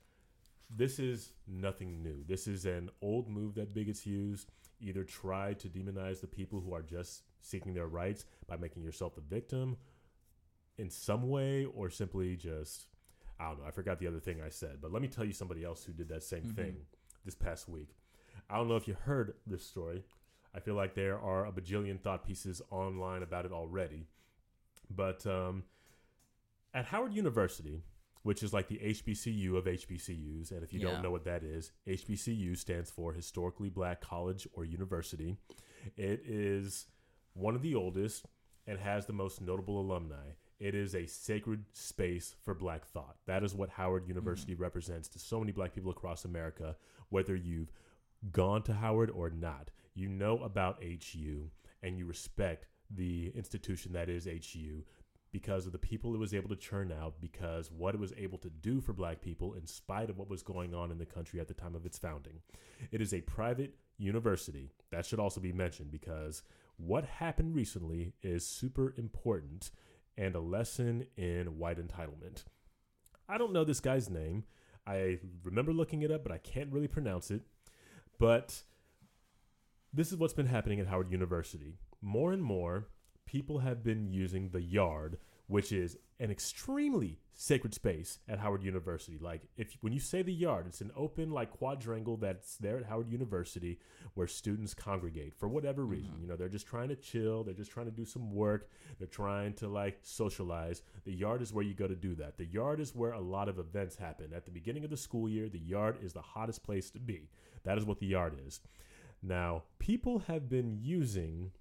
this 0.68 0.98
is 0.98 1.32
nothing 1.46 2.02
new. 2.02 2.22
This 2.26 2.46
is 2.46 2.64
an 2.66 2.90
old 3.00 3.28
move 3.28 3.54
that 3.54 3.74
bigots 3.74 4.06
use. 4.06 4.46
Either 4.80 5.04
try 5.04 5.54
to 5.54 5.68
demonize 5.68 6.20
the 6.20 6.26
people 6.26 6.60
who 6.60 6.74
are 6.74 6.82
just 6.82 7.22
seeking 7.40 7.72
their 7.72 7.86
rights 7.86 8.24
by 8.46 8.56
making 8.56 8.82
yourself 8.82 9.14
the 9.14 9.20
victim 9.20 9.76
in 10.78 10.90
some 10.90 11.28
way, 11.28 11.64
or 11.66 11.88
simply 11.88 12.34
just, 12.36 12.86
I 13.38 13.48
don't 13.48 13.60
know. 13.60 13.66
I 13.66 13.70
forgot 13.70 13.98
the 14.00 14.06
other 14.08 14.18
thing 14.20 14.40
I 14.44 14.48
said, 14.48 14.78
but 14.80 14.90
let 14.92 15.02
me 15.02 15.08
tell 15.08 15.24
you 15.24 15.32
somebody 15.32 15.62
else 15.64 15.84
who 15.84 15.92
did 15.92 16.08
that 16.08 16.22
same 16.22 16.44
Mhm. 16.44 16.56
thing 16.56 16.86
this 17.24 17.34
past 17.34 17.68
week. 17.68 17.94
I 18.50 18.56
don't 18.56 18.68
know 18.68 18.76
if 18.76 18.88
you 18.88 18.94
heard 18.94 19.34
this 19.46 19.64
story. 19.64 20.04
I 20.54 20.60
feel 20.60 20.74
like 20.74 20.94
there 20.94 21.18
are 21.18 21.46
a 21.46 21.52
bajillion 21.52 22.00
thought 22.00 22.26
pieces 22.26 22.60
online 22.70 23.22
about 23.22 23.44
it 23.46 23.52
already. 23.52 24.06
But 24.90 25.26
um, 25.26 25.64
at 26.74 26.86
Howard 26.86 27.14
University, 27.14 27.82
which 28.22 28.42
is 28.42 28.52
like 28.52 28.68
the 28.68 28.78
HBCU 28.78 29.56
of 29.56 29.64
HBCUs, 29.64 30.50
and 30.52 30.62
if 30.62 30.72
you 30.72 30.80
Yeah. 30.80 30.92
don't 30.92 31.02
know 31.02 31.10
what 31.10 31.24
that 31.24 31.42
is, 31.42 31.72
HBCU 31.86 32.56
stands 32.56 32.90
for 32.90 33.12
Historically 33.12 33.68
Black 33.70 34.00
College 34.00 34.46
or 34.52 34.64
University. 34.64 35.36
It 35.96 36.20
is 36.26 36.86
one 37.32 37.54
of 37.56 37.62
the 37.62 37.74
oldest 37.74 38.26
and 38.66 38.78
has 38.78 39.06
the 39.06 39.12
most 39.12 39.40
notable 39.40 39.80
alumni. 39.80 40.32
It 40.60 40.76
is 40.76 40.94
a 40.94 41.06
sacred 41.06 41.64
space 41.72 42.36
for 42.44 42.54
black 42.54 42.84
thought. 42.86 43.16
That 43.26 43.42
is 43.42 43.54
what 43.54 43.70
Howard 43.70 44.06
University 44.06 44.54
represents 44.54 45.08
to 45.08 45.18
so 45.18 45.40
many 45.40 45.50
black 45.50 45.74
people 45.74 45.90
across 45.90 46.24
America, 46.24 46.76
whether 47.08 47.34
you've 47.34 47.72
gone 48.30 48.62
to 48.64 48.74
Howard 48.74 49.10
or 49.10 49.30
not. 49.30 49.70
You 49.94 50.08
know 50.08 50.38
about 50.38 50.82
HU 50.82 51.50
and 51.82 51.98
you 51.98 52.06
respect 52.06 52.66
the 52.90 53.32
institution 53.34 53.92
that 53.92 54.08
is 54.08 54.26
HU 54.26 54.84
because 55.32 55.64
of 55.64 55.72
the 55.72 55.78
people 55.78 56.14
it 56.14 56.18
was 56.18 56.34
able 56.34 56.50
to 56.50 56.56
churn 56.56 56.92
out, 56.92 57.14
because 57.18 57.70
what 57.72 57.94
it 57.94 58.00
was 58.00 58.12
able 58.18 58.36
to 58.38 58.50
do 58.50 58.80
for 58.80 58.92
black 58.92 59.22
people 59.22 59.54
in 59.54 59.66
spite 59.66 60.10
of 60.10 60.18
what 60.18 60.28
was 60.28 60.42
going 60.42 60.74
on 60.74 60.90
in 60.90 60.98
the 60.98 61.06
country 61.06 61.40
at 61.40 61.48
the 61.48 61.54
time 61.54 61.74
of 61.74 61.86
its 61.86 61.98
founding. 61.98 62.40
It 62.90 63.00
is 63.00 63.14
a 63.14 63.22
private 63.22 63.74
university. 63.96 64.72
That 64.90 65.06
should 65.06 65.18
also 65.18 65.40
be 65.40 65.52
mentioned 65.52 65.90
because 65.90 66.42
what 66.76 67.04
happened 67.04 67.54
recently 67.54 68.12
is 68.22 68.46
super 68.46 68.92
important 68.98 69.70
and 70.18 70.34
a 70.34 70.40
lesson 70.40 71.06
in 71.16 71.58
white 71.58 71.78
entitlement. 71.78 72.44
I 73.26 73.38
don't 73.38 73.52
know 73.52 73.64
this 73.64 73.80
guy's 73.80 74.10
name. 74.10 74.44
I 74.86 75.18
remember 75.44 75.72
looking 75.72 76.02
it 76.02 76.10
up, 76.10 76.22
but 76.22 76.32
I 76.32 76.38
can't 76.38 76.72
really 76.72 76.88
pronounce 76.88 77.30
it. 77.30 77.42
But 78.18 78.62
this 79.92 80.10
is 80.10 80.18
what's 80.18 80.32
been 80.32 80.46
happening 80.46 80.80
at 80.80 80.86
Howard 80.86 81.10
University. 81.10 81.74
More 82.00 82.32
and 82.32 82.42
more 82.42 82.88
people 83.26 83.58
have 83.60 83.84
been 83.84 84.12
using 84.12 84.48
the 84.48 84.62
yard, 84.62 85.18
which 85.46 85.72
is 85.72 85.96
an 86.18 86.30
extremely 86.30 87.18
sacred 87.34 87.74
space 87.74 88.18
at 88.28 88.38
Howard 88.38 88.62
University. 88.62 89.18
Like 89.20 89.42
if 89.56 89.76
when 89.80 89.92
you 89.92 90.00
say 90.00 90.22
the 90.22 90.32
yard, 90.32 90.66
it's 90.66 90.80
an 90.80 90.92
open 90.96 91.30
like 91.30 91.50
quadrangle 91.50 92.16
that's 92.16 92.56
there 92.56 92.78
at 92.78 92.86
Howard 92.86 93.10
University 93.10 93.78
where 94.14 94.26
students 94.26 94.74
congregate 94.74 95.34
for 95.34 95.48
whatever 95.48 95.82
mm-hmm. 95.82 95.92
reason. 95.92 96.14
You 96.20 96.26
know, 96.26 96.36
they're 96.36 96.48
just 96.48 96.66
trying 96.66 96.88
to 96.88 96.96
chill, 96.96 97.42
they're 97.44 97.54
just 97.54 97.70
trying 97.70 97.86
to 97.86 97.92
do 97.92 98.04
some 98.04 98.32
work, 98.32 98.70
they're 98.98 99.08
trying 99.08 99.54
to 99.54 99.68
like 99.68 99.98
socialize. 100.02 100.82
The 101.04 101.12
yard 101.12 101.42
is 101.42 101.52
where 101.52 101.64
you 101.64 101.74
go 101.74 101.88
to 101.88 101.96
do 101.96 102.14
that. 102.16 102.38
The 102.38 102.46
yard 102.46 102.80
is 102.80 102.94
where 102.94 103.12
a 103.12 103.20
lot 103.20 103.48
of 103.48 103.58
events 103.58 103.96
happen. 103.96 104.32
At 104.34 104.44
the 104.44 104.52
beginning 104.52 104.84
of 104.84 104.90
the 104.90 104.96
school 104.96 105.28
year, 105.28 105.48
the 105.48 105.58
yard 105.58 105.98
is 106.02 106.12
the 106.12 106.22
hottest 106.22 106.62
place 106.62 106.90
to 106.90 107.00
be. 107.00 107.28
That 107.64 107.78
is 107.78 107.84
what 107.84 107.98
the 107.98 108.06
yard 108.06 108.38
is. 108.46 108.60
Now, 109.22 109.62
people 109.78 110.20
have 110.26 110.48
been 110.48 110.78
using 110.80 111.52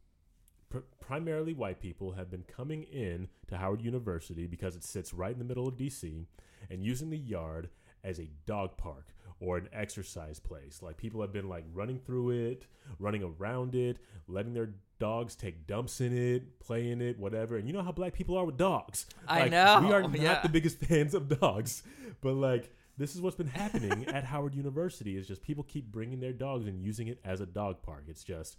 pr- 0.70 0.80
primarily 1.00 1.54
white 1.54 1.80
people 1.80 2.14
have 2.14 2.30
been 2.32 2.44
coming 2.44 2.84
in 2.84 3.28
to 3.48 3.58
Howard 3.58 3.82
University 3.82 4.48
because 4.48 4.76
it 4.76 4.84
sits 4.84 5.14
right 5.14 5.32
in 5.32 5.40
the 5.40 5.46
middle 5.46 5.68
of 5.68 5.76
DC 5.76 6.26
and 6.70 6.84
using 6.84 7.10
the 7.10 7.18
yard 7.18 7.70
as 8.04 8.20
a 8.20 8.30
dog 8.46 8.78
park 8.78 9.14
or 9.40 9.58
an 9.58 9.70
exercise 9.74 10.40
place. 10.40 10.82
Like 10.82 10.98
people 10.98 11.22
have 11.22 11.34
been 11.34 11.50
like 11.50 11.66
running 11.74 12.00
through 12.00 12.32
it, 12.32 12.66
running 13.00 13.24
around 13.24 13.76
it, 13.76 13.98
letting 14.28 14.54
their 14.54 14.72
dogs 15.00 15.36
take 15.36 15.68
dumps 15.68 16.00
in 16.02 16.16
it, 16.16 16.60
play 16.60 16.90
in 16.90 17.02
it, 17.02 17.18
whatever. 17.20 17.58
And 17.58 17.68
you 17.68 17.74
know 17.74 17.82
how 17.82 17.92
black 17.92 18.14
people 18.14 18.38
are 18.38 18.46
with 18.46 18.58
dogs. 18.58 19.08
I 19.28 19.42
Like, 19.42 19.52
know, 19.52 19.80
We 19.84 19.94
are 19.94 20.02
not 20.04 20.20
yeah. 20.20 20.42
the 20.42 20.50
biggest 20.50 20.80
fans 20.86 21.14
of 21.14 21.40
dogs, 21.40 21.84
but 22.22 22.34
like 22.34 22.72
this 22.98 23.16
is 23.16 23.22
what's 23.22 23.36
been 23.36 23.48
happening 23.48 24.06
at 24.08 24.24
Howard 24.24 24.56
University. 24.56 25.18
Is 25.18 25.28
just 25.28 25.42
people 25.42 25.64
keep 25.64 25.92
bringing 25.92 26.20
their 26.20 26.34
dogs 26.34 26.68
and 26.68 26.82
using 26.82 27.08
it 27.08 27.20
as 27.24 27.42
a 27.42 27.46
dog 27.46 27.82
park. 27.82 28.06
It's 28.08 28.24
just 28.24 28.58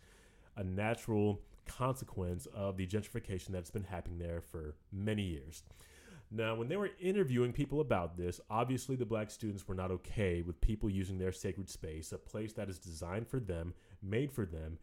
a 0.56 0.64
natural 0.64 1.40
consequence 1.66 2.46
of 2.54 2.76
the 2.76 2.86
gentrification 2.86 3.48
that's 3.48 3.70
been 3.70 3.84
happening 3.84 4.18
there 4.18 4.40
for 4.40 4.74
many 4.92 5.22
years. 5.22 5.62
Now, 6.34 6.54
when 6.54 6.68
they 6.68 6.78
were 6.78 6.90
interviewing 6.98 7.52
people 7.52 7.80
about 7.80 8.16
this, 8.16 8.40
obviously 8.48 8.96
the 8.96 9.04
black 9.04 9.30
students 9.30 9.68
were 9.68 9.74
not 9.74 9.90
okay 9.90 10.40
with 10.40 10.62
people 10.62 10.88
using 10.88 11.18
their 11.18 11.30
sacred 11.30 11.68
space, 11.68 12.10
a 12.10 12.18
place 12.18 12.54
that 12.54 12.70
is 12.70 12.78
designed 12.78 13.28
for 13.28 13.38
them, 13.38 13.74
made 14.02 14.32
for 14.32 14.46
them, 14.46 14.78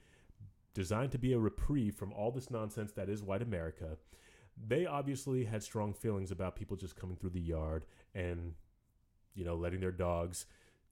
designed 0.75 1.11
to 1.11 1.17
be 1.17 1.33
a 1.33 1.39
reprieve 1.39 1.95
from 1.95 2.13
all 2.13 2.31
this 2.31 2.51
nonsense 2.51 2.91
that 2.91 3.09
is 3.09 3.23
white 3.23 3.41
America. 3.41 3.97
They 4.67 4.85
obviously 4.85 5.43
had 5.45 5.63
strong 5.63 5.91
feelings 5.91 6.29
about 6.29 6.55
people 6.55 6.77
just 6.77 6.95
coming 6.95 7.15
through 7.15 7.31
the 7.31 7.39
yard 7.39 7.85
and, 8.13 8.53
you 9.35 9.43
know, 9.45 9.55
letting 9.55 9.79
their 9.79 9.91
dogs 9.91 10.45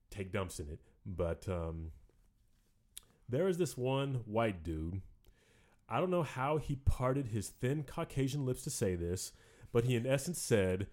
take 0.10 0.32
dumps 0.32 0.60
in 0.60 0.68
it. 0.70 0.80
But 1.06 1.48
um, 1.50 1.92
there 3.30 3.48
is 3.48 3.58
this 3.58 3.78
one 3.78 4.22
white 4.26 4.64
dude. 4.64 5.02
I 5.90 6.00
don't 6.00 6.10
know 6.12 6.24
how 6.24 6.58
he 6.58 6.76
parted 6.76 7.28
his 7.28 7.50
thin 7.50 7.84
Caucasian 7.84 8.46
lips 8.46 8.64
to 8.64 8.70
say 8.70 8.96
this, 8.96 9.32
but 9.72 9.86
he 9.86 9.96
in 9.96 10.06
essence 10.06 10.40
said, 10.42 10.88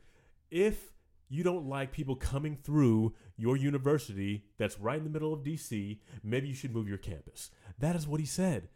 if 0.51 0.93
you 1.29 1.43
don't 1.43 1.69
like 1.69 1.91
people 1.91 2.15
coming 2.15 2.57
through 2.57 3.15
your 3.37 3.57
university 3.57 4.45
that's 4.57 4.79
right 4.79 4.99
in 4.99 5.05
the 5.05 5.11
middle 5.11 5.33
of 5.33 5.43
DC, 5.43 5.99
maybe 6.23 6.47
you 6.49 6.55
should 6.55 6.73
move 6.73 6.89
your 6.89 6.99
campus. 6.99 7.51
That 7.79 7.97
is 7.97 8.07
what 8.07 8.21
he 8.21 8.27
said. 8.27 8.69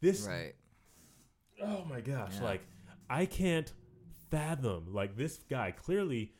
This 0.00 0.26
Right. 0.26 0.54
oh 1.62 1.84
my 1.84 2.00
gosh, 2.00 2.34
Yeah. 2.36 2.44
like 2.44 2.62
I 3.10 3.26
can't 3.26 3.70
fathom 4.30 4.86
like 4.94 5.16
this 5.16 5.38
guy 5.50 5.70
clearly 5.70 6.32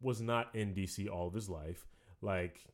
was 0.00 0.20
not 0.20 0.54
in 0.54 0.74
DC 0.74 1.08
all 1.10 1.26
of 1.28 1.34
his 1.34 1.48
life. 1.48 1.86
Like 2.22 2.64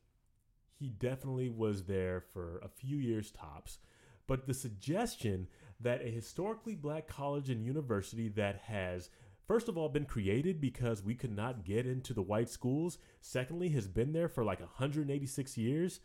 he 0.79 0.89
definitely 0.89 1.49
was 1.49 1.83
there 1.83 2.21
for 2.33 2.59
a 2.59 2.69
few 2.69 2.97
years 2.97 3.31
tops. 3.31 3.79
But 4.27 4.45
the 4.45 4.53
suggestion 4.53 5.47
that 5.79 6.01
a 6.01 6.09
historically 6.09 6.75
black 6.75 7.07
college 7.07 7.49
and 7.49 7.65
university 7.65 8.27
that 8.29 8.57
has 8.65 9.09
first 9.47 9.69
of 9.69 9.77
all 9.77 9.89
been 9.89 10.05
created 10.05 10.59
because 10.59 11.01
we 11.01 11.15
could 11.15 11.31
not 11.31 11.63
get 11.63 11.87
into 11.87 12.13
the 12.13 12.21
white 12.21 12.49
schools, 12.49 12.97
secondly 13.21 13.69
has 13.69 13.87
been 13.87 14.11
there 14.11 14.27
for 14.27 14.43
like 14.43 14.59
186 14.59 15.57
years, 15.57 16.01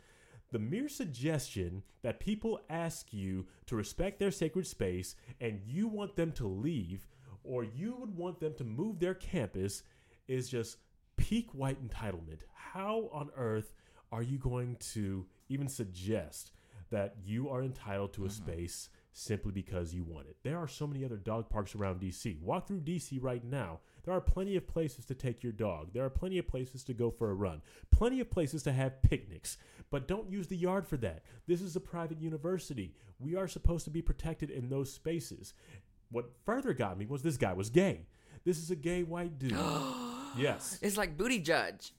the 0.52 0.58
mere 0.58 0.88
suggestion 0.88 1.82
that 2.02 2.20
people 2.20 2.60
ask 2.70 3.12
you 3.12 3.46
to 3.66 3.74
respect 3.74 4.18
their 4.18 4.30
sacred 4.30 4.66
space 4.66 5.16
and 5.40 5.60
you 5.66 5.88
want 5.88 6.14
them 6.14 6.30
to 6.32 6.46
leave 6.46 7.08
or 7.42 7.64
you 7.64 7.96
would 7.98 8.16
want 8.16 8.38
them 8.38 8.54
to 8.54 8.64
move 8.64 9.00
their 9.00 9.14
campus 9.14 9.82
is 10.28 10.48
just 10.48 10.76
peak 11.32 11.48
white 11.54 11.82
entitlement. 11.82 12.40
How 12.52 13.08
on 13.10 13.30
earth 13.38 13.72
are 14.10 14.22
you 14.22 14.36
going 14.36 14.76
to 14.92 15.24
even 15.48 15.66
suggest 15.66 16.52
that 16.90 17.14
you 17.24 17.48
are 17.48 17.62
entitled 17.62 18.12
to 18.12 18.26
a 18.26 18.28
mm-hmm. 18.28 18.50
space 18.50 18.90
simply 19.14 19.50
because 19.50 19.94
you 19.94 20.04
want 20.04 20.26
it? 20.26 20.36
There 20.42 20.58
are 20.58 20.68
so 20.68 20.86
many 20.86 21.06
other 21.06 21.16
dog 21.16 21.48
parks 21.48 21.74
around 21.74 22.02
DC. 22.02 22.38
Walk 22.42 22.68
through 22.68 22.82
DC 22.82 23.16
right 23.18 23.42
now. 23.42 23.80
There 24.04 24.12
are 24.12 24.20
plenty 24.20 24.56
of 24.56 24.66
places 24.66 25.06
to 25.06 25.14
take 25.14 25.42
your 25.42 25.54
dog. 25.54 25.94
There 25.94 26.04
are 26.04 26.10
plenty 26.10 26.36
of 26.36 26.46
places 26.46 26.84
to 26.84 26.92
go 26.92 27.10
for 27.10 27.30
a 27.30 27.34
run. 27.34 27.62
Plenty 27.90 28.20
of 28.20 28.30
places 28.30 28.62
to 28.64 28.72
have 28.72 29.00
picnics. 29.00 29.56
But 29.90 30.06
don't 30.06 30.30
use 30.30 30.48
the 30.48 30.56
yard 30.56 30.86
for 30.86 30.98
that. 30.98 31.22
This 31.46 31.62
is 31.62 31.74
a 31.76 31.80
private 31.80 32.20
university. 32.20 32.94
We 33.18 33.36
are 33.36 33.48
supposed 33.48 33.86
to 33.86 33.90
be 33.90 34.02
protected 34.02 34.50
in 34.50 34.68
those 34.68 34.92
spaces. 34.92 35.54
What 36.10 36.30
further 36.44 36.74
got 36.74 36.98
me 36.98 37.06
was 37.06 37.22
this 37.22 37.38
guy 37.38 37.54
was 37.54 37.70
gay. 37.70 38.04
This 38.44 38.58
is 38.58 38.70
a 38.70 38.76
gay 38.76 39.02
white 39.02 39.38
dude. 39.38 39.56
yes. 40.36 40.78
It's 40.82 40.96
like 40.96 41.16
Buttigieg. 41.16 41.90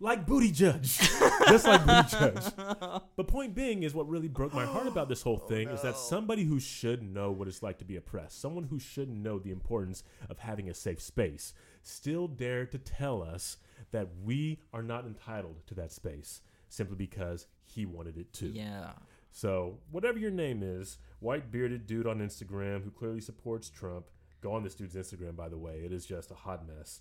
Like 0.00 0.26
Buttigieg. 0.26 0.82
Just 1.48 1.66
like 1.66 1.82
Buttigieg. 1.82 3.02
But 3.16 3.28
point 3.28 3.54
being 3.54 3.84
is 3.84 3.94
what 3.94 4.08
really 4.08 4.28
broke 4.28 4.52
my 4.52 4.64
heart 4.64 4.88
about 4.88 5.08
this 5.08 5.22
whole 5.22 5.40
oh, 5.44 5.48
thing 5.48 5.68
is 5.68 5.82
that 5.82 5.96
somebody 5.96 6.44
who 6.44 6.58
should 6.58 7.02
know 7.02 7.30
what 7.30 7.46
it's 7.46 7.62
like 7.62 7.78
to 7.78 7.84
be 7.84 7.96
oppressed, 7.96 8.40
someone 8.40 8.64
who 8.64 8.78
should 8.78 9.08
know 9.08 9.38
the 9.38 9.52
importance 9.52 10.02
of 10.28 10.40
having 10.40 10.68
a 10.68 10.74
safe 10.74 11.00
space, 11.00 11.54
still 11.82 12.26
dared 12.26 12.72
to 12.72 12.78
tell 12.78 13.22
us 13.22 13.58
that 13.92 14.08
we 14.24 14.58
are 14.72 14.82
not 14.82 15.06
entitled 15.06 15.64
to 15.68 15.74
that 15.74 15.92
space 15.92 16.40
simply 16.68 16.96
because 16.96 17.46
he 17.62 17.86
wanted 17.86 18.16
it 18.16 18.32
to. 18.32 18.46
Yeah. 18.46 18.92
So, 19.30 19.78
whatever 19.90 20.18
your 20.18 20.30
name 20.30 20.62
is, 20.62 20.98
white 21.20 21.50
bearded 21.50 21.86
dude 21.86 22.06
on 22.06 22.18
Instagram 22.18 22.82
who 22.84 22.90
clearly 22.90 23.20
supports 23.20 23.70
Trump, 23.70 24.06
go 24.42 24.52
on 24.52 24.62
this 24.62 24.74
dude's 24.74 24.94
Instagram, 24.94 25.36
by 25.36 25.48
the 25.48 25.56
way. 25.56 25.82
It 25.84 25.92
is 25.92 26.04
just 26.04 26.30
a 26.30 26.34
hot 26.34 26.66
mess. 26.66 27.00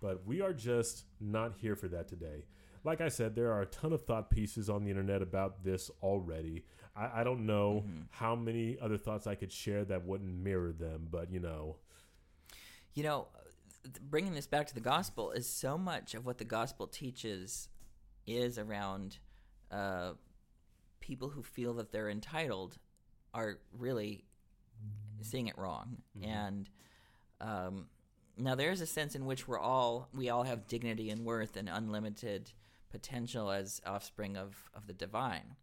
But 0.00 0.26
we 0.26 0.40
are 0.40 0.52
just 0.52 1.04
not 1.20 1.54
here 1.56 1.74
for 1.76 1.88
that 1.88 2.08
today. 2.08 2.44
Like 2.84 3.00
I 3.00 3.08
said, 3.08 3.34
there 3.34 3.52
are 3.52 3.62
a 3.62 3.66
ton 3.66 3.92
of 3.92 4.04
thought 4.04 4.30
pieces 4.30 4.70
on 4.70 4.84
the 4.84 4.90
internet 4.90 5.22
about 5.22 5.64
this 5.64 5.90
already. 6.02 6.64
I, 6.94 7.20
I 7.20 7.24
don't 7.24 7.46
know 7.46 7.84
how 8.10 8.36
many 8.36 8.78
other 8.80 8.96
thoughts 8.96 9.26
I 9.26 9.34
could 9.34 9.50
share 9.50 9.84
that 9.86 10.04
wouldn't 10.06 10.34
mirror 10.34 10.72
them, 10.72 11.08
but 11.10 11.30
you 11.32 11.40
know, 11.40 11.76
You 12.94 13.02
know, 13.02 13.28
bringing 14.00 14.32
this 14.34 14.46
back 14.46 14.66
to 14.68 14.74
the 14.74 14.80
gospel 14.80 15.30
is 15.30 15.46
so 15.48 15.76
much 15.76 16.14
of 16.14 16.24
what 16.24 16.38
the 16.38 16.44
gospel 16.44 16.86
teaches 16.86 17.68
is 18.26 18.58
around 18.58 19.18
uh, 19.70 20.12
people 21.00 21.28
who 21.28 21.42
feel 21.42 21.74
that 21.74 21.92
they're 21.92 22.08
entitled 22.08 22.78
are 23.34 23.58
really 23.76 24.24
seeing 25.20 25.46
it 25.46 25.58
wrong. 25.58 25.98
And 26.22 26.70
um, 27.40 27.88
now 28.36 28.54
there 28.54 28.70
is 28.70 28.80
a 28.80 28.86
sense 28.86 29.14
in 29.14 29.24
which 29.24 29.48
we're 29.48 29.58
all 29.58 30.08
we 30.14 30.28
all 30.28 30.44
have 30.44 30.66
dignity 30.66 31.10
and 31.10 31.24
worth 31.24 31.56
and 31.56 31.68
unlimited 31.68 32.52
potential 32.90 33.50
as 33.50 33.80
offspring 33.86 34.36
of, 34.36 34.70
of 34.74 34.86
the 34.86 34.92
divine. 34.92 35.56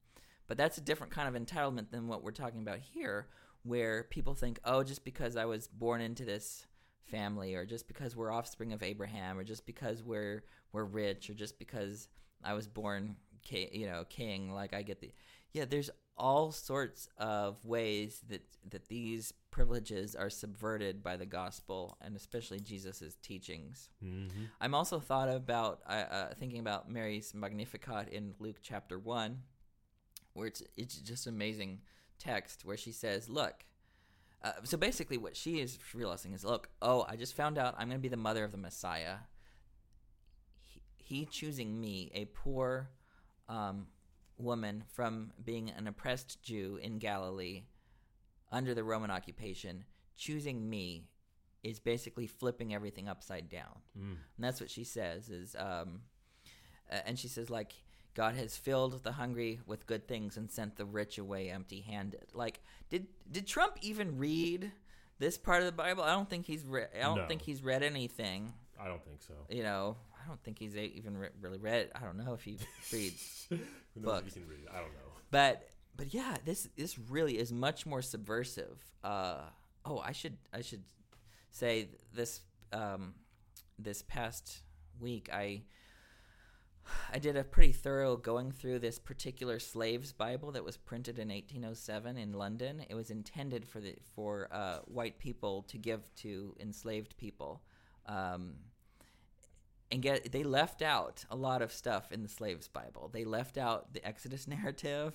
But 0.48 0.58
that's 0.58 0.78
a 0.78 0.82
different 0.82 1.14
kind 1.14 1.34
of 1.34 1.42
entitlement 1.42 1.90
than 1.90 2.08
what 2.08 2.24
we're 2.24 2.32
talking 2.32 2.62
about 2.62 2.80
here, 2.80 3.28
where 3.64 4.04
people 4.04 4.36
think, 4.36 4.60
oh, 4.66 4.84
just 4.84 5.06
because 5.06 5.36
I 5.38 5.46
was 5.46 5.68
born 5.68 6.02
into 6.02 6.26
this 6.26 6.68
family, 7.10 7.56
or 7.56 7.66
just 7.66 7.88
because 7.88 8.16
we're 8.16 8.32
offspring 8.32 8.74
of 8.74 8.84
Abraham, 8.84 9.38
or 9.38 9.44
just 9.44 9.66
because 9.66 10.04
we're 10.04 10.44
we're 10.72 10.84
rich, 10.84 11.30
or 11.30 11.34
just 11.34 11.58
because 11.60 12.08
I 12.44 12.54
was 12.54 12.68
born, 12.68 13.16
you 13.50 13.88
know, 13.88 14.04
king, 14.10 14.52
like 14.52 14.74
I 14.74 14.82
get 14.82 15.00
the 15.00 15.12
yeah. 15.54 15.66
There's 15.66 15.90
all 16.18 16.52
sorts 16.52 17.10
of 17.18 17.64
ways 17.66 18.22
that 18.30 18.44
that 18.70 18.88
these 18.88 19.34
privileges 19.52 20.16
are 20.16 20.30
subverted 20.30 21.04
by 21.04 21.18
the 21.18 21.26
gospel, 21.26 21.98
and 22.02 22.16
especially 22.16 22.60
Jesus' 22.60 23.16
teachings. 23.22 23.90
mm-hmm. 24.04 24.46
I'm 24.62 24.74
also 24.74 25.00
thought 25.00 25.30
about 25.30 25.82
uh, 25.88 26.28
thinking 26.40 26.60
about 26.60 26.90
Mary's 26.90 27.34
Magnificat 27.34 28.10
in 28.10 28.34
Luke 28.40 28.58
chapter 28.62 29.00
one, 29.00 29.42
where 30.34 30.48
it's 30.48 30.64
it's 30.78 30.96
just 30.98 31.28
amazing 31.28 31.82
text 32.20 32.66
where 32.66 32.78
she 32.78 32.92
says, 32.92 33.30
"Look." 33.30 33.66
Uh, 34.44 34.52
so 34.64 34.76
basically, 34.76 35.18
what 35.18 35.38
she 35.38 35.62
is 35.62 35.80
realizing 35.94 36.34
is, 36.34 36.44
"Look, 36.44 36.70
oh, 36.82 37.06
I 37.08 37.16
just 37.16 37.36
found 37.36 37.58
out 37.58 37.76
I'm 37.78 37.88
going 37.88 38.00
to 38.00 38.02
be 38.02 38.10
the 38.10 38.18
mother 38.18 38.44
of 38.44 38.52
the 38.52 38.58
Messiah. 38.58 39.18
He, 40.62 40.82
he 40.98 41.26
choosing 41.26 41.80
me, 41.80 42.12
a 42.14 42.26
poor 42.26 42.90
um, 43.48 43.88
woman 44.38 44.84
from 44.92 45.32
being 45.44 45.70
an 45.70 45.88
oppressed 45.88 46.42
Jew 46.44 46.80
in 46.82 46.98
Galilee, 47.00 47.64
under 48.52 48.74
the 48.74 48.84
Roman 48.84 49.12
occupation, 49.12 49.86
choosing 50.18 50.70
me." 50.70 51.08
Is 51.64 51.80
basically 51.80 52.28
flipping 52.28 52.74
everything 52.74 53.08
upside 53.08 53.48
down. 53.48 53.80
mm. 53.98 54.02
And 54.02 54.18
that's 54.46 54.60
what 54.60 54.70
she 54.70 54.84
says 54.84 55.30
is 55.30 55.56
um 55.58 56.02
uh, 56.92 56.96
and 57.06 57.18
she 57.18 57.30
says 57.30 57.50
like 57.50 57.72
God 58.16 58.36
has 58.36 58.58
filled 58.58 59.02
the 59.06 59.14
hungry 59.14 59.62
with 59.66 59.88
good 59.88 60.06
things 60.06 60.36
and 60.36 60.52
sent 60.52 60.76
the 60.76 60.84
rich 60.84 61.18
away 61.18 61.50
empty-handed. 61.50 62.26
Like 62.34 62.60
did 62.90 63.08
did 63.32 63.48
Trump 63.48 63.78
even 63.82 64.18
read 64.18 64.74
this 65.20 65.38
part 65.38 65.60
of 65.62 65.66
the 65.68 65.72
Bible? 65.72 66.04
I 66.04 66.12
don't 66.12 66.30
think 66.30 66.46
he's 66.46 66.66
re- 66.66 66.88
I 66.94 67.04
don't 67.04 67.16
No. 67.20 67.28
think 67.30 67.42
he's 67.44 67.64
read 67.64 67.82
anything, 67.82 68.52
I 68.78 68.90
don't 68.90 69.02
think 69.06 69.22
so. 69.22 69.34
you 69.50 69.64
know. 69.64 69.96
I 70.24 70.28
don't 70.28 70.42
think 70.44 70.60
he's 70.60 70.76
even 70.76 71.18
re- 71.18 71.30
really 71.42 71.58
read. 71.58 71.92
I 71.96 72.00
don't 72.00 72.18
know 72.18 72.34
if 72.34 72.44
he 72.44 72.58
reads 72.94 73.46
Who 73.50 73.56
knows 73.58 73.66
if 73.96 74.04
Books. 74.04 74.34
can 74.34 74.48
read? 74.48 74.68
I 74.72 74.76
don't 74.80 74.94
know. 74.94 75.12
but 75.32 75.70
but 75.96 76.14
yeah, 76.14 76.38
this 76.46 76.70
this 76.78 76.98
really 76.98 77.38
is 77.38 77.52
much 77.52 77.86
more 77.86 78.02
subversive. 78.02 78.80
Uh, 79.04 79.42
oh, 79.86 80.00
I 80.00 80.12
should 80.12 80.38
I 80.54 80.62
should 80.62 80.84
say 81.52 81.90
this 82.14 82.42
um, 82.72 83.14
this 83.78 84.02
past 84.02 84.62
week 85.00 85.30
I 85.34 85.64
I 87.14 87.20
did 87.20 87.38
a 87.38 87.44
pretty 87.44 87.72
thorough 87.72 88.18
going 88.18 88.52
through 88.52 88.80
this 88.80 89.00
particular 89.00 89.60
slaves 89.60 90.12
Bible 90.12 90.52
that 90.52 90.64
was 90.66 90.76
printed 90.78 91.18
in 91.20 91.30
1807 91.30 92.18
in 92.18 92.34
London. 92.34 92.84
It 92.90 92.96
was 92.96 93.10
intended 93.10 93.66
for 93.66 93.80
the 93.80 93.96
for 94.16 94.50
uh, 94.52 94.80
white 94.86 95.18
people 95.20 95.64
to 95.64 95.78
give 95.78 96.14
to 96.18 96.56
enslaved 96.60 97.16
people. 97.18 97.62
Um, 98.06 98.56
and 99.94 100.02
get 100.02 100.32
they 100.32 100.44
left 100.44 100.82
out 100.82 101.24
a 101.30 101.36
lot 101.36 101.62
of 101.62 101.72
stuff 101.72 102.12
in 102.12 102.24
the 102.24 102.30
slaves 102.30 102.68
bible 102.68 103.10
they 103.14 103.24
left 103.24 103.58
out 103.58 103.94
the 103.94 104.06
exodus 104.06 104.48
narrative 104.58 105.14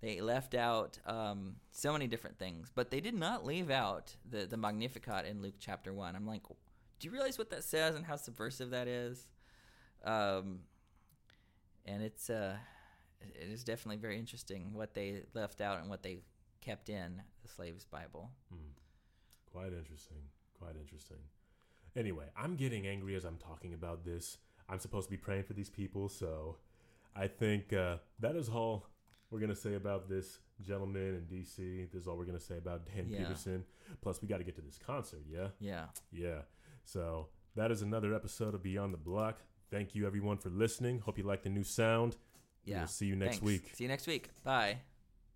they 0.00 0.20
left 0.20 0.54
out 0.54 0.98
um, 1.06 1.56
so 1.70 1.92
many 1.92 2.06
different 2.06 2.38
things 2.38 2.70
but 2.74 2.90
they 2.90 3.00
did 3.00 3.14
not 3.14 3.44
leave 3.44 3.70
out 3.70 4.16
the, 4.28 4.46
the 4.46 4.56
magnificat 4.56 5.26
in 5.26 5.42
luke 5.42 5.56
chapter 5.58 5.92
1 5.92 6.16
i'm 6.16 6.26
like 6.26 6.42
do 6.98 7.08
you 7.08 7.10
realize 7.10 7.36
what 7.36 7.50
that 7.50 7.64
says 7.64 7.94
and 7.94 8.06
how 8.06 8.16
subversive 8.16 8.70
that 8.70 8.88
is 8.88 9.28
um, 10.04 10.60
and 11.84 12.02
it's 12.02 12.30
uh, 12.30 12.56
it 13.20 13.48
is 13.50 13.64
definitely 13.64 13.98
very 13.98 14.18
interesting 14.18 14.72
what 14.72 14.94
they 14.94 15.22
left 15.34 15.60
out 15.60 15.80
and 15.80 15.88
what 15.88 16.02
they 16.02 16.18
kept 16.60 16.88
in 16.88 17.22
the 17.42 17.48
slaves' 17.48 17.84
Bible. 17.84 18.30
Hmm. 18.50 18.70
Quite 19.52 19.72
interesting. 19.72 20.22
Quite 20.58 20.76
interesting. 20.80 21.18
Anyway, 21.96 22.26
I'm 22.36 22.56
getting 22.56 22.86
angry 22.86 23.14
as 23.16 23.24
I'm 23.24 23.36
talking 23.38 23.74
about 23.74 24.04
this. 24.04 24.38
I'm 24.68 24.78
supposed 24.78 25.06
to 25.08 25.10
be 25.10 25.16
praying 25.18 25.44
for 25.44 25.52
these 25.52 25.68
people, 25.70 26.08
so 26.08 26.56
I 27.14 27.26
think 27.26 27.72
uh, 27.72 27.96
that 28.20 28.36
is 28.36 28.48
all 28.48 28.86
we're 29.30 29.40
gonna 29.40 29.54
say 29.54 29.74
about 29.74 30.08
this 30.08 30.38
gentleman 30.62 31.14
in 31.14 31.22
DC. 31.38 31.90
This 31.92 32.02
is 32.02 32.06
all 32.08 32.16
we're 32.16 32.24
gonna 32.24 32.40
say 32.40 32.56
about 32.58 32.86
Dan 32.86 33.06
Yeah. 33.08 33.18
Peterson. 33.24 33.64
Plus, 34.00 34.20
we 34.22 34.28
got 34.28 34.38
to 34.38 34.44
get 34.44 34.54
to 34.56 34.62
this 34.62 34.78
concert. 34.78 35.20
Yeah, 35.28 35.48
Yeah. 35.60 35.86
yeah. 36.10 36.42
So 36.84 37.28
that 37.56 37.70
is 37.70 37.82
another 37.82 38.14
episode 38.14 38.54
of 38.54 38.62
Beyond 38.62 38.94
the 38.94 38.98
Block. 38.98 39.40
Thank 39.70 39.94
you 39.94 40.06
everyone 40.06 40.38
for 40.38 40.48
listening. 40.50 41.00
Hope 41.00 41.18
you 41.18 41.24
like 41.24 41.42
the 41.42 41.50
new 41.50 41.64
sound. 41.64 42.16
Yeah. 42.64 42.78
We'll 42.78 42.86
see 42.88 43.06
you 43.06 43.16
next 43.16 43.38
Thanks. 43.38 43.44
week. 43.44 43.70
See 43.74 43.84
you 43.84 43.88
next 43.88 44.06
week. 44.06 44.30
Bye. 44.44 44.91